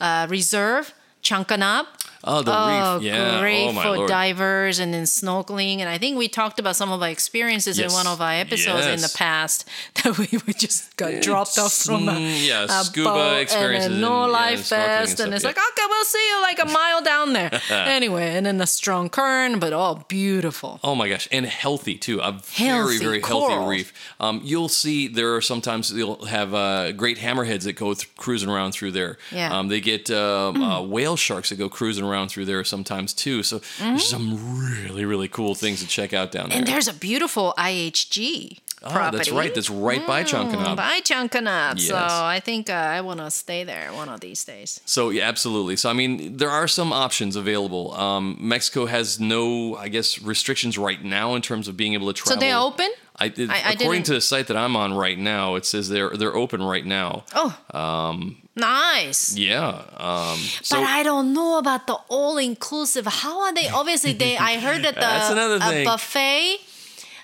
uh, 0.00 0.26
reserve, 0.30 0.94
Chankanaab. 1.22 1.86
Oh, 2.24 2.42
the 2.42 2.52
Oh, 2.52 2.94
reef. 2.96 3.04
Yeah. 3.04 3.40
great 3.40 3.68
oh 3.68 3.72
for 3.82 3.96
lord. 3.96 4.08
divers 4.08 4.78
and 4.78 4.92
then 4.92 5.04
snorkeling. 5.04 5.78
And 5.80 5.88
I 5.88 5.98
think 5.98 6.18
we 6.18 6.28
talked 6.28 6.58
about 6.58 6.76
some 6.76 6.92
of 6.92 7.02
our 7.02 7.08
experiences 7.08 7.78
Yes. 7.78 7.90
in 7.90 7.94
one 7.96 8.06
of 8.06 8.20
our 8.20 8.32
episodes 8.32 8.86
in 8.86 9.00
the 9.00 9.12
past 9.16 9.64
that 10.04 10.18
we, 10.18 10.28
we 10.46 10.52
just 10.52 10.96
got 10.96 11.22
dropped 11.22 11.58
off 11.58 11.72
from 11.72 12.08
a, 12.08 12.12
Mm, 12.12 12.46
yeah, 12.46 12.64
a 12.64 12.84
scuba 12.84 13.40
experiences 13.40 13.86
and 13.86 13.94
and- 13.96 14.04
a 14.04 14.08
no 14.08 14.26
yeah, 14.26 14.32
life 14.32 14.58
and 14.58 14.64
snorkeling 14.64 14.78
and 14.78 14.86
vest, 14.86 15.08
and, 15.10 15.18
stuff, 15.18 15.32
it's 15.34 15.44
yeah. 15.44 15.48
like 15.48 15.56
okay, 15.58 15.86
we'll 15.88 16.04
see 16.04 16.28
you 16.28 16.42
like 16.42 16.58
a 16.60 16.64
mile 16.80 17.02
down 17.02 17.32
there. 17.32 17.50
anyway, 17.70 18.34
and 18.36 18.44
then 18.44 18.60
a 18.60 18.66
strong 18.66 19.08
current, 19.08 19.60
but 19.60 19.72
all 19.72 20.04
beautiful. 20.08 20.78
Oh 20.84 20.94
my 20.94 21.08
gosh, 21.08 21.26
and 21.32 21.46
healthy 21.46 21.96
too. 21.96 22.18
A 22.20 22.32
very 22.32 22.68
Healthy, 22.68 22.98
very 22.98 23.20
coral. 23.20 23.48
healthy 23.50 23.68
reef. 23.70 23.92
Um, 24.20 24.40
you'll 24.44 24.68
see 24.68 25.08
there 25.08 25.34
are 25.36 25.40
sometimes 25.40 25.90
you'll 25.92 26.26
have 26.26 26.52
uh, 26.54 26.92
great 26.92 27.18
hammerheads 27.18 27.64
that 27.64 27.74
go 27.74 27.94
th- 27.94 28.14
cruising 28.16 28.50
around 28.50 28.72
through 28.72 28.92
there. 28.92 29.16
Yeah. 29.32 29.56
Um, 29.56 29.68
they 29.68 29.80
get 29.80 30.10
um, 30.10 30.62
uh, 30.62 30.82
whale 30.82 31.16
sharks 31.16 31.48
that 31.48 31.56
go 31.56 31.68
cruising 31.68 32.04
around 32.04 32.09
through 32.28 32.44
there 32.44 32.64
sometimes 32.64 33.12
too. 33.12 33.42
So 33.42 33.60
there's 33.78 34.08
some 34.08 34.58
really 34.60 35.04
really 35.04 35.28
cool 35.28 35.54
things 35.54 35.80
to 35.80 35.86
check 35.88 36.12
out 36.12 36.32
down 36.32 36.48
there. 36.48 36.58
And 36.58 36.66
there's 36.66 36.88
a 36.88 36.94
beautiful 36.94 37.54
IHG 37.58 38.58
oh, 38.82 38.90
property. 38.90 39.16
that's 39.16 39.30
right. 39.30 39.54
That's 39.54 39.70
right 39.70 40.06
by 40.06 40.24
Chankanaab. 40.24 40.76
By 40.76 41.00
Chankanaab. 41.00 41.80
So 41.80 41.96
I 41.96 42.40
think 42.44 42.68
uh, 42.70 42.72
I 42.72 43.00
want 43.00 43.20
to 43.20 43.30
stay 43.30 43.64
there 43.64 43.92
one 43.92 44.08
of 44.08 44.20
these 44.20 44.44
days. 44.44 44.80
So 44.84 45.10
yeah, 45.10 45.28
absolutely. 45.28 45.76
So 45.76 45.90
I 45.90 45.92
mean, 45.92 46.36
there 46.36 46.50
are 46.50 46.68
some 46.68 46.92
options 46.92 47.36
available. 47.36 47.92
Um, 47.94 48.36
Mexico 48.40 48.86
has 48.86 49.20
no, 49.20 49.76
I 49.76 49.88
guess, 49.88 50.20
restrictions 50.22 50.78
right 50.78 51.02
now 51.02 51.34
in 51.34 51.42
terms 51.42 51.68
of 51.68 51.76
being 51.76 51.94
able 51.94 52.06
to 52.08 52.12
travel. 52.12 52.34
So 52.34 52.40
they're 52.40 52.56
open? 52.58 52.90
I, 53.16 53.26
it- 53.26 53.50
I- 53.50 53.54
I 53.54 53.58
according 53.72 54.02
didn't- 54.02 54.06
to 54.06 54.14
the 54.14 54.20
site 54.20 54.46
that 54.48 54.56
I'm 54.56 54.76
on 54.76 54.94
right 54.94 55.18
now, 55.18 55.54
it 55.56 55.66
says 55.66 55.88
they're 55.88 56.10
they're 56.16 56.34
open 56.34 56.62
right 56.62 56.84
now. 56.86 57.24
Oh. 57.34 57.56
Um, 57.78 58.39
nice. 58.56 59.36
Yeah. 59.36 59.68
Um, 59.96 60.38
so 60.62 60.76
but 60.80 60.84
I 60.88 61.02
don't 61.02 61.32
know 61.32 61.58
about 61.58 61.86
the 61.86 61.94
all 62.08 62.38
inclusive. 62.38 63.06
How 63.06 63.40
are 63.42 63.54
they? 63.54 63.68
Obviously, 63.68 64.12
they. 64.12 64.36
I 64.36 64.58
heard 64.58 64.82
that 64.84 64.94
the 65.00 65.00
That's 65.00 65.30
another 65.30 65.56
a 65.56 65.60
thing. 65.60 65.84
buffet. 65.84 66.56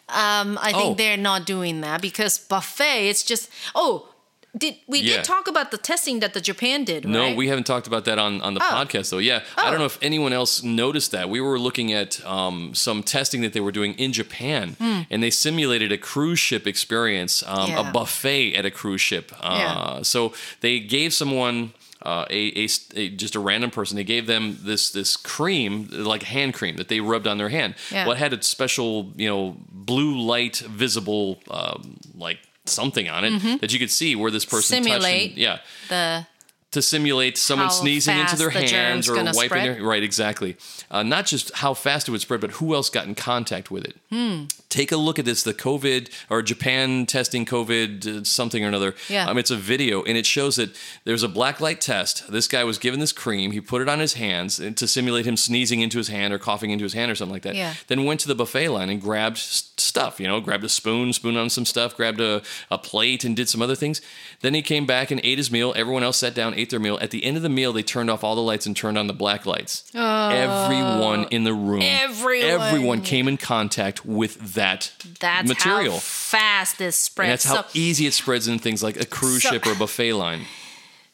Um, 0.08 0.56
I 0.62 0.70
think 0.72 0.92
Oh. 0.92 0.94
they're 0.94 1.16
not 1.16 1.46
doing 1.46 1.80
that 1.80 2.00
because 2.00 2.38
buffet. 2.38 3.08
It's 3.08 3.22
just 3.24 3.50
oh. 3.74 4.08
Did 4.56 4.76
we 4.86 5.00
Yeah. 5.00 5.16
did 5.16 5.24
talk 5.24 5.48
about 5.48 5.70
the 5.70 5.76
testing 5.78 6.20
that 6.20 6.32
the 6.32 6.40
Japan 6.40 6.84
did? 6.84 7.04
No, 7.04 7.20
right? 7.24 7.36
we 7.36 7.48
haven't 7.48 7.64
talked 7.64 7.86
about 7.86 8.04
that 8.06 8.18
on, 8.18 8.40
on 8.40 8.54
the 8.54 8.60
Oh. 8.62 8.64
podcast 8.74 9.10
though. 9.10 9.18
Yeah, 9.18 9.42
I 9.56 9.66
Oh. 9.66 9.70
don't 9.70 9.80
know 9.80 9.84
if 9.86 9.98
anyone 10.00 10.32
else 10.32 10.62
noticed 10.62 11.10
that. 11.12 11.28
We 11.28 11.40
were 11.40 11.58
looking 11.58 11.92
at 11.92 12.24
um, 12.26 12.74
some 12.74 13.02
testing 13.02 13.42
that 13.42 13.52
they 13.52 13.60
were 13.60 13.72
doing 13.72 13.94
in 13.94 14.12
Japan, 14.12 14.76
and 15.10 15.22
they 15.22 15.30
simulated 15.30 15.92
a 15.92 15.98
cruise 15.98 16.38
ship 16.38 16.66
experience, 16.66 17.42
um. 17.46 17.70
Yeah. 17.70 17.80
a 17.80 17.92
buffet 17.92 18.54
at 18.54 18.64
a 18.64 18.70
cruise 18.70 19.00
ship. 19.00 19.32
Uh, 19.40 19.56
Yeah. 19.58 20.02
So 20.02 20.32
they 20.60 20.78
gave 20.80 21.12
someone. 21.12 21.72
Uh, 22.02 22.24
a, 22.30 22.64
a, 22.64 22.68
a- 22.94 23.08
just 23.08 23.34
a 23.34 23.40
random 23.40 23.68
person. 23.70 23.96
They 23.96 24.04
gave 24.04 24.26
them 24.28 24.58
this 24.62 24.90
this 24.90 25.16
cream, 25.16 25.88
like 25.90 26.22
hand 26.22 26.54
cream, 26.54 26.76
that 26.76 26.86
they 26.88 27.00
rubbed 27.00 27.26
on 27.26 27.36
their 27.38 27.48
hand. 27.48 27.74
Yeah. 27.90 28.04
Well, 28.06 28.12
it 28.14 28.18
had 28.18 28.32
a 28.32 28.40
special, 28.42 29.12
you 29.16 29.26
know, 29.28 29.56
blue 29.72 30.16
light 30.20 30.58
visible, 30.58 31.40
um, 31.50 31.96
like 32.14 32.38
something 32.68 33.08
on 33.08 33.24
it 33.24 33.60
that 33.60 33.72
you 33.72 33.78
could 33.78 33.90
see 33.90 34.14
where 34.16 34.30
this 34.30 34.44
person 34.44 34.82
touched. 34.82 34.88
Mm-hmm. 34.88 35.02
Simulate. 35.02 35.28
And, 35.30 35.38
yeah, 35.38 35.58
the 35.88 36.26
to 36.72 36.82
simulate 36.82 37.38
someone 37.38 37.70
sneezing 37.70 38.18
into 38.18 38.36
their 38.36 38.50
the 38.50 38.68
hands 38.68 39.08
or 39.08 39.14
wiping 39.14 39.32
spread? 39.32 39.76
their 39.76 39.82
right 39.82 40.02
exactly 40.02 40.56
uh, 40.90 41.02
not 41.02 41.24
just 41.24 41.54
how 41.54 41.72
fast 41.72 42.06
it 42.06 42.10
would 42.10 42.20
spread 42.20 42.40
but 42.40 42.50
who 42.50 42.74
else 42.74 42.90
got 42.90 43.06
in 43.06 43.14
contact 43.14 43.70
with 43.70 43.84
it 43.84 43.96
Hmm. 44.10 44.44
take 44.68 44.92
a 44.92 44.96
look 44.98 45.18
at 45.18 45.24
this 45.24 45.42
the 45.42 45.54
covid 45.54 46.10
or 46.28 46.42
japan 46.42 47.06
testing 47.06 47.46
covid 47.46 48.06
uh, 48.06 48.24
something 48.24 48.62
or 48.62 48.68
another 48.68 48.94
Yeah. 49.08 49.26
um, 49.26 49.38
it's 49.38 49.50
a 49.50 49.56
video 49.56 50.02
and 50.02 50.18
it 50.18 50.26
shows 50.26 50.56
that 50.56 50.76
there's 51.04 51.22
a 51.22 51.28
black 51.28 51.60
light 51.60 51.80
test 51.80 52.30
this 52.30 52.46
guy 52.48 52.62
was 52.64 52.76
given 52.78 53.00
this 53.00 53.12
cream 53.12 53.52
he 53.52 53.60
put 53.62 53.80
it 53.80 53.88
on 53.88 54.00
his 54.00 54.14
hands 54.14 54.56
to 54.58 54.86
simulate 54.86 55.24
him 55.24 55.36
sneezing 55.38 55.80
into 55.80 55.96
his 55.96 56.08
hand 56.08 56.34
or 56.34 56.38
coughing 56.38 56.72
into 56.72 56.82
his 56.82 56.92
hand 56.92 57.10
or 57.10 57.14
something 57.14 57.32
like 57.32 57.42
that 57.42 57.54
Yeah. 57.54 57.74
then 57.86 58.04
went 58.04 58.20
to 58.20 58.28
the 58.28 58.34
buffet 58.34 58.68
line 58.68 58.90
and 58.90 59.00
grabbed 59.00 59.38
stuff 59.78 60.18
you 60.18 60.26
know 60.26 60.40
grabbed 60.40 60.64
a 60.64 60.68
spoon 60.68 61.12
spoon 61.12 61.36
on 61.36 61.50
some 61.50 61.66
stuff 61.66 61.94
grabbed 61.96 62.20
a, 62.20 62.40
a 62.70 62.78
plate 62.78 63.24
and 63.24 63.36
did 63.36 63.48
some 63.48 63.60
other 63.60 63.74
things. 63.74 64.00
Then 64.40 64.54
he 64.54 64.62
came 64.62 64.86
back 64.86 65.10
and 65.10 65.20
ate 65.24 65.38
his 65.38 65.50
meal. 65.50 65.72
Everyone 65.76 66.02
else 66.02 66.16
sat 66.18 66.34
down 66.34 66.54
ate 66.54 66.70
their 66.70 66.80
meal. 66.80 66.98
At 67.00 67.10
the 67.10 67.24
end 67.24 67.36
of 67.36 67.42
the 67.42 67.48
meal 67.48 67.72
they 67.72 67.82
turned 67.82 68.08
off 68.10 68.24
all 68.24 68.34
the 68.34 68.40
lights 68.42 68.66
and 68.66 68.76
turned 68.76 68.96
on 68.98 69.06
the 69.06 69.12
black 69.12 69.44
lights. 69.46 69.84
Everyone 69.94 71.24
in 71.30 71.44
the 71.44 71.52
room 71.52 71.82
Everyone. 71.82 72.48
everyone 72.60 73.02
came 73.02 73.28
in 73.28 73.36
contact 73.36 74.04
with 74.06 74.54
that 74.54 74.92
that's 75.20 75.48
material. 75.48 75.94
how 75.94 75.98
fast 75.98 76.78
this 76.78 76.86
and 76.86 76.94
spreads. 76.94 77.30
that's 77.30 77.44
how 77.44 77.62
so, 77.62 77.68
easy 77.74 78.06
it 78.06 78.14
spreads 78.14 78.48
in 78.48 78.58
things 78.58 78.82
like 78.82 78.96
a 78.96 79.06
cruise 79.06 79.42
So- 79.42 79.50
ship 79.50 79.66
or 79.66 79.72
a 79.72 79.76
buffet 79.76 80.12
line. 80.14 80.42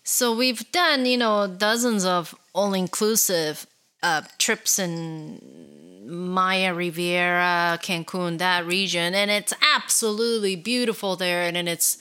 So 0.05 0.35
we've 0.35 0.70
done 0.72 1.07
you 1.07 1.16
know 1.16 1.46
dozens 1.46 2.05
of 2.05 2.35
all 2.55 2.75
inclusive 2.75 3.66
uh, 4.03 4.22
trips 4.38 4.79
in 4.79 5.40
Maya 6.05 6.75
Riviera, 6.75 7.79
Cancun, 7.83 8.38
that 8.38 8.67
region, 8.67 9.15
and 9.15 9.31
it's 9.31 9.53
absolutely 9.75 10.57
beautiful 10.57 11.17
there, 11.17 11.43
and 11.43 11.57
then 11.57 11.69
it's 11.69 11.99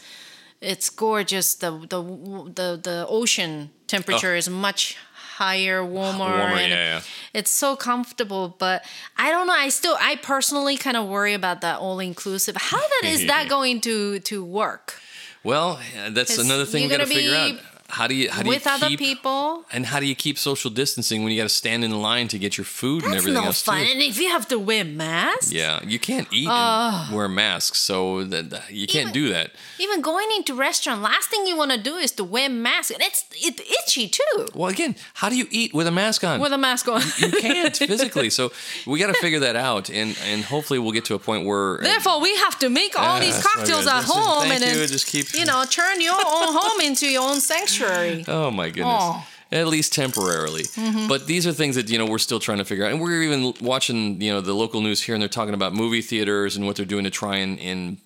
it's 0.60 0.90
gorgeous. 0.90 1.56
The 1.56 1.72
the 1.72 2.02
the 2.02 2.80
the 2.82 3.06
ocean 3.08 3.72
temperature 3.88 4.34
oh. 4.34 4.38
is 4.38 4.50
much 4.50 4.98
higher, 5.42 5.84
warmer. 5.84 6.26
Oh. 6.26 6.38
Warmer, 6.38 6.56
and 6.56 6.72
yeah, 6.72 6.96
yeah. 6.96 7.02
It's 7.34 7.52
so 7.52 7.76
comfortable, 7.76 8.56
but 8.58 8.86
I 9.18 9.32
don't 9.32 9.48
know. 9.48 9.54
I 9.54 9.70
still, 9.70 9.98
I 10.00 10.16
personally 10.18 10.78
kind 10.78 10.98
of 10.98 11.08
worry 11.08 11.34
about 11.34 11.62
that 11.62 11.80
all 11.80 12.00
inclusive. 12.00 12.56
How 12.58 12.80
that 12.80 13.04
is 13.06 13.26
that 13.34 13.50
going 13.50 13.82
to 13.82 14.20
to 14.20 14.44
work? 14.44 15.00
Well, 15.44 15.80
that's 16.12 16.38
another 16.38 16.66
thing 16.66 16.84
we 16.84 16.90
got 16.90 16.98
to 16.98 17.08
figure 17.08 17.36
out. 17.36 17.60
How 17.92 18.08
do 18.08 18.16
you 18.16 18.30
how 18.32 18.42
do 18.44 18.50
with 18.50 18.66
you 18.66 18.72
other 18.72 18.90
people. 18.98 19.66
and 19.72 19.86
how 19.86 20.00
do 20.00 20.06
you 20.06 20.16
keep 20.16 20.38
social 20.40 20.72
distancing 20.72 21.24
when 21.24 21.32
you 21.32 21.38
got 21.38 21.50
to 21.52 21.56
stand 21.64 21.84
in 21.84 21.92
line 22.02 22.28
to 22.30 22.38
get 22.40 22.58
your 22.58 22.66
food 22.66 23.04
and 23.04 23.14
everything 23.14 23.42
no 23.42 23.48
else 23.48 23.62
fun. 23.62 23.84
too? 23.86 23.92
And 23.92 24.02
if 24.02 24.18
you 24.20 24.30
have 24.30 24.48
to 24.48 24.58
wear 24.58 24.86
masks, 24.86 25.52
Yeah, 25.52 25.80
you 25.86 26.00
can't 26.00 26.28
eat 26.32 26.48
and 26.48 27.14
wear 27.16 27.28
masks, 27.28 27.80
so 27.80 28.24
that, 28.24 28.50
that- 28.52 28.72
you 28.72 28.88
can't 28.88 29.10
Even- 29.10 29.14
do 29.22 29.30
that. 29.36 29.52
even 29.80 30.00
going 30.02 30.30
into 30.38 30.54
restaurant, 30.54 31.02
last 31.02 31.30
thing 31.30 31.46
you 31.48 31.56
want 31.58 31.72
to 31.72 31.78
do 31.78 31.96
is 31.98 32.12
to 32.14 32.24
wear 32.24 32.50
mask, 32.50 32.92
and 32.92 33.02
it's 33.04 33.26
it's 33.48 33.62
itchy 33.78 34.08
too 34.08 34.38
Well, 34.56 34.70
again, 34.70 34.96
how 35.16 35.28
do 35.30 35.36
you 35.36 35.48
eat 35.52 35.74
with 35.74 35.88
a 35.88 35.92
mask 35.92 36.24
on? 36.24 36.40
with 36.40 36.54
a 36.54 36.58
mask 36.58 36.88
on. 36.88 37.02
you 37.18 37.32
can't 37.46 37.76
physically, 37.92 38.30
so 38.30 38.52
we 38.88 39.00
got 39.00 39.08
to 39.14 39.20
figure 39.26 39.40
that 39.48 39.56
out, 39.56 39.90
and 39.90 40.10
and 40.30 40.44
hopefully 40.46 40.80
we'll 40.80 40.94
get 41.00 41.06
to 41.06 41.16
a 41.16 41.20
point 41.20 41.46
where 41.46 41.78
Therefore, 41.82 42.22
we 42.22 42.32
have 42.46 42.58
to 42.60 42.70
make 42.70 42.98
all 42.98 43.18
Yeah, 43.20 43.26
these 43.26 43.40
cocktails 43.44 43.86
at 43.88 44.04
home 44.06 44.50
and 44.52 44.62
then 44.64 44.88
just 44.88 45.08
keep- 45.08 45.34
you 45.34 45.46
know 45.46 45.66
turn 45.66 46.00
your 46.02 46.14
own 46.16 46.50
home 46.60 46.80
into 46.82 47.06
your 47.08 47.24
own 47.30 47.40
sanctuary. 47.42 47.80
Oh 48.28 48.52
my 48.52 48.68
goodness. 48.70 48.86
Oh. 49.00 49.28
At 49.54 49.68
least 49.68 49.94
temporarily. 49.94 50.64
But 51.10 51.28
these 51.28 51.46
are 51.46 51.52
things 51.52 51.76
that, 51.76 51.90
you 51.90 51.98
know, 51.98 52.06
we're 52.06 52.20
still 52.20 52.40
trying 52.40 52.60
to 52.60 52.66
figure 52.66 52.86
out. 52.86 52.92
And 52.94 53.02
we're 53.02 53.22
even 53.22 53.54
watching, 53.60 54.22
you 54.22 54.32
know, 54.32 54.40
the 54.40 54.54
local 54.54 54.80
news 54.82 55.02
here 55.02 55.14
and 55.14 55.22
they're 55.22 55.28
talking 55.28 55.54
about 55.54 55.74
movie 55.74 56.02
theaters 56.02 56.56
and 56.56 56.66
what 56.66 56.78
they're 56.78 56.86
doing 56.86 57.04
to 57.04 57.10
try 57.10 57.36
and, 57.38 57.60
and 57.60 57.98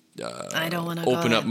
I 0.54 0.68
don't 0.68 0.84
want 0.86 0.98
to 1.00 1.06
open 1.06 1.32
up. 1.32 1.44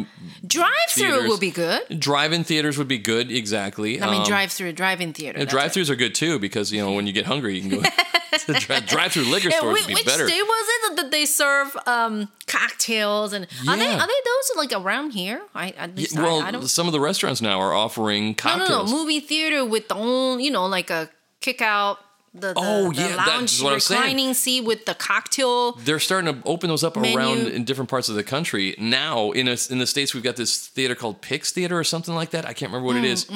Drive-through 0.45 1.03
theaters. 1.03 1.29
would 1.29 1.39
be 1.39 1.51
good. 1.51 1.99
drive-in 1.99 2.43
theaters 2.43 2.77
would 2.77 2.87
be 2.87 2.97
good, 2.97 3.31
exactly. 3.31 4.01
I 4.01 4.11
mean, 4.11 4.21
Um, 4.21 4.27
drive 4.27 4.51
through, 4.51 4.73
drive 4.73 4.99
in 5.01 5.13
theater. 5.13 5.39
Yeah, 5.39 5.45
drive 5.45 5.71
throughs 5.71 5.89
are 5.89 5.95
good 5.95 6.13
too 6.15 6.39
because, 6.39 6.71
you 6.73 6.81
know, 6.81 6.91
when 6.91 7.07
you 7.07 7.13
get 7.13 7.25
hungry, 7.27 7.57
you 7.57 7.61
can 7.69 7.79
go 7.81 7.89
dri- 8.45 8.79
drive-through 8.87 9.23
liquor 9.23 9.49
Yeah, 9.49 9.61
would 9.63 9.87
be 9.87 9.93
which 9.93 10.05
better. 10.05 10.27
day 10.27 10.41
was 10.41 10.67
it 10.91 10.95
that 10.97 11.11
they 11.11 11.25
serve 11.25 11.75
um, 11.87 12.29
cocktails 12.47 13.33
and 13.33 13.47
are 13.67 13.77
they 13.77 13.85
Yeah. 13.85 13.95
are 14.03 14.07
they 14.07 14.21
those 14.25 14.51
like 14.57 14.73
around 14.73 15.11
here? 15.11 15.41
I 15.53 15.69
at 15.77 15.95
least 15.95 16.15
Yeah, 16.15 16.23
well, 16.23 16.41
I, 16.41 16.51
don't. 16.51 16.67
some 16.67 16.87
of 16.87 16.93
the 16.93 16.99
restaurants 16.99 17.41
now 17.41 17.59
are 17.59 17.73
offering 17.73 18.29
No, 18.29 18.33
cocktails. 18.33 18.69
no, 18.69 18.97
no. 18.97 19.03
Movie 19.03 19.19
theater 19.19 19.65
with 19.65 19.87
the 19.87 19.95
own, 19.95 20.39
you 20.39 20.51
know, 20.51 20.65
like 20.65 20.89
a 20.89 21.09
kick 21.41 21.61
out 21.61 21.99
the, 22.33 22.47
the, 22.47 22.53
Oh, 22.57 22.91
the 22.91 23.01
yeah, 23.01 23.15
that's 23.15 23.27
lounge 23.29 23.61
what 23.63 23.73
I'm 23.73 23.79
saying. 23.79 24.01
reclining 24.01 24.33
seat 24.33 24.61
with 24.65 24.85
the 24.85 24.93
cocktail. 24.93 25.71
they're 25.73 25.99
starting 25.99 26.33
to 26.33 26.41
open 26.45 26.67
those 26.69 26.83
up 26.83 26.97
Menu. 26.97 27.17
around 27.17 27.47
in 27.47 27.63
different 27.63 27.89
parts 27.89 28.09
of 28.09 28.15
the 28.15 28.23
country. 28.23 28.75
Now, 28.77 29.31
in 29.31 29.47
a, 29.47 29.55
in 29.69 29.77
the 29.79 29.87
states, 29.87 30.13
we've 30.13 30.23
got 30.23 30.35
this 30.35 30.67
theater 30.67 30.95
called 30.95 31.21
Pix 31.21 31.51
Theater 31.53 31.79
or 31.79 31.85
something 31.85 32.13
like 32.13 32.31
that. 32.31 32.45
I 32.45 32.51
can't 32.53 32.71
remember 32.73 32.87
what 32.87 32.97
it 32.97 33.05
is. 33.05 33.29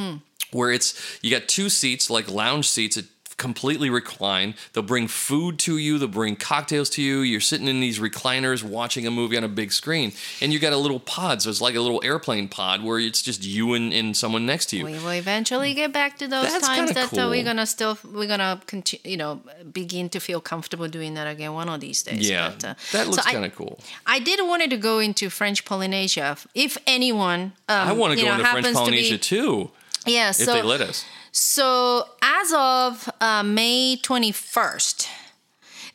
Where 0.52 0.72
it's 0.72 1.00
you 1.22 1.30
got 1.32 1.48
two 1.48 1.70
seats 1.70 2.10
like 2.10 2.30
lounge 2.30 2.68
seats. 2.68 2.98
It 2.98 3.06
completely 3.40 3.90
recline. 3.90 4.54
They'll 4.74 4.84
bring 4.84 5.08
food 5.08 5.58
to 5.60 5.78
you. 5.80 5.98
They'll 5.98 6.08
bring 6.08 6.36
cocktails 6.36 6.90
to 6.92 7.02
you. 7.02 7.22
You're 7.22 7.42
sitting 7.42 7.68
in 7.68 7.80
these 7.80 7.98
recliners 7.98 8.62
watching 8.64 9.08
a 9.08 9.12
movie 9.12 9.36
on 9.38 9.44
a 9.44 9.48
big 9.48 9.72
screen, 9.72 10.12
and 10.42 10.54
you 10.54 10.60
got 10.60 10.74
a 10.74 10.78
little 10.78 11.00
pod. 11.00 11.42
So 11.42 11.50
it's 11.50 11.62
like 11.62 11.74
a 11.74 11.82
little 11.82 12.02
airplane 12.04 12.48
pod 12.50 12.84
where 12.84 13.00
it's 13.00 13.24
just 13.24 13.44
you 13.44 13.74
and, 13.74 13.92
and 13.92 14.16
someone 14.16 14.46
next 14.46 14.68
to 14.68 14.78
you. 14.78 14.86
We 14.86 14.94
will 15.00 15.10
eventually 15.10 15.74
get 15.74 15.92
back 15.92 16.18
to 16.20 16.28
those 16.28 16.52
That's 16.52 16.68
times 16.68 16.92
that 16.94 17.18
uh, 17.18 17.30
we're 17.30 17.44
gonna 17.44 17.66
still 17.66 17.98
we're 18.14 18.28
gonna 18.28 18.62
continue, 18.68 19.12
you 19.12 19.18
know, 19.18 19.42
begin 19.74 20.10
to 20.10 20.20
feel 20.20 20.42
comfortable 20.42 20.88
doing 20.88 21.16
that 21.16 21.26
again 21.28 21.54
one 21.54 21.70
of 21.70 21.80
these 21.80 22.04
days. 22.04 22.30
yeah, 22.30 22.50
but, 22.50 22.64
uh, 22.66 22.74
that 22.92 23.08
looks 23.08 23.26
I- 23.26 23.32
kind 23.32 23.46
of 23.46 23.56
cool. 23.56 23.80
I 24.06 24.20
did 24.20 24.40
wanted 24.46 24.70
to 24.72 24.78
go 24.78 25.00
into 25.00 25.30
French 25.30 25.64
Polynesia. 25.66 26.38
If 26.54 26.78
anyone, 26.86 27.54
um, 27.70 27.88
I 27.90 27.94
want 27.94 28.14
to 28.14 28.22
go 28.22 28.28
know, 28.28 28.34
into 28.36 28.44
French 28.46 28.66
happens 28.66 28.78
to 28.78 28.92
be- 28.92 28.98
Polynesia 28.98 29.18
too, 29.18 29.72
Yeah, 30.06 30.30
if 30.30 30.36
so 30.36 30.54
they 30.54 30.62
let 30.62 30.82
us. 30.82 31.06
So 31.42 32.04
as 32.22 32.52
of 32.52 33.10
uh, 33.22 33.44
May 33.44 33.96
21st, 33.96 35.08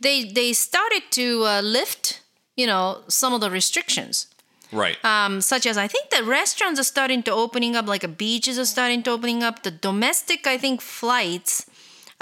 they 0.00 0.24
they 0.24 0.54
started 0.54 1.02
to 1.10 1.44
uh, 1.44 1.60
lift, 1.60 2.22
you 2.56 2.66
know, 2.66 3.02
some 3.08 3.34
of 3.34 3.42
the 3.42 3.50
restrictions. 3.50 4.28
Right. 4.72 4.96
Um, 5.04 5.42
such 5.42 5.66
as 5.66 5.76
I 5.76 5.86
think 5.86 6.08
the 6.08 6.24
restaurants 6.24 6.80
are 6.80 6.90
starting 6.94 7.22
to 7.24 7.30
opening 7.30 7.76
up, 7.76 7.86
like 7.86 8.00
the 8.00 8.08
beaches 8.08 8.58
are 8.58 8.64
starting 8.64 9.02
to 9.02 9.10
opening 9.10 9.42
up. 9.42 9.64
The 9.64 9.70
domestic, 9.70 10.46
I 10.46 10.56
think, 10.56 10.80
flights, 10.80 11.66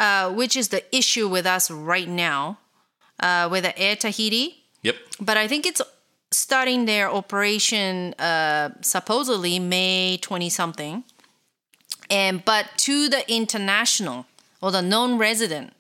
uh, 0.00 0.32
which 0.32 0.56
is 0.56 0.68
the 0.68 0.82
issue 0.90 1.28
with 1.28 1.46
us 1.46 1.70
right 1.70 2.08
now, 2.08 2.58
uh, 3.20 3.48
with 3.48 3.62
the 3.62 3.78
Air 3.78 3.94
Tahiti. 3.94 4.64
yep. 4.82 4.96
But 5.20 5.36
I 5.36 5.46
think 5.46 5.64
it's 5.64 5.80
starting 6.32 6.86
their 6.86 7.08
operation 7.08 8.14
uh, 8.14 8.70
supposedly 8.80 9.60
May 9.60 10.18
20 10.20 10.50
something. 10.50 11.04
And 12.12 12.44
but 12.44 12.66
to 12.88 13.08
the 13.08 13.22
international 13.32 14.26
or 14.60 14.70
the 14.70 14.82
non-residents 14.82 15.72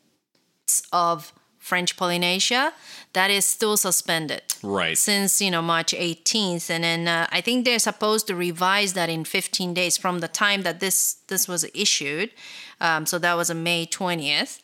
of 0.92 1.32
French 1.58 1.96
Polynesia, 1.96 2.72
that 3.12 3.30
is 3.30 3.44
still 3.44 3.76
suspended 3.76 4.42
Right. 4.62 4.96
since 4.98 5.40
you 5.44 5.50
know 5.50 5.62
March 5.62 5.92
18th, 5.92 6.70
and 6.70 6.82
then 6.82 7.06
uh, 7.06 7.26
I 7.30 7.40
think 7.40 7.64
they're 7.64 7.78
supposed 7.78 8.26
to 8.28 8.34
revise 8.34 8.94
that 8.94 9.08
in 9.08 9.24
15 9.24 9.74
days 9.74 9.96
from 9.98 10.20
the 10.20 10.28
time 10.28 10.62
that 10.62 10.80
this 10.80 11.16
this 11.28 11.46
was 11.46 11.64
issued. 11.74 12.30
Um, 12.80 13.06
so 13.06 13.18
that 13.18 13.34
was 13.36 13.52
May 13.54 13.86
20th. 13.86 14.58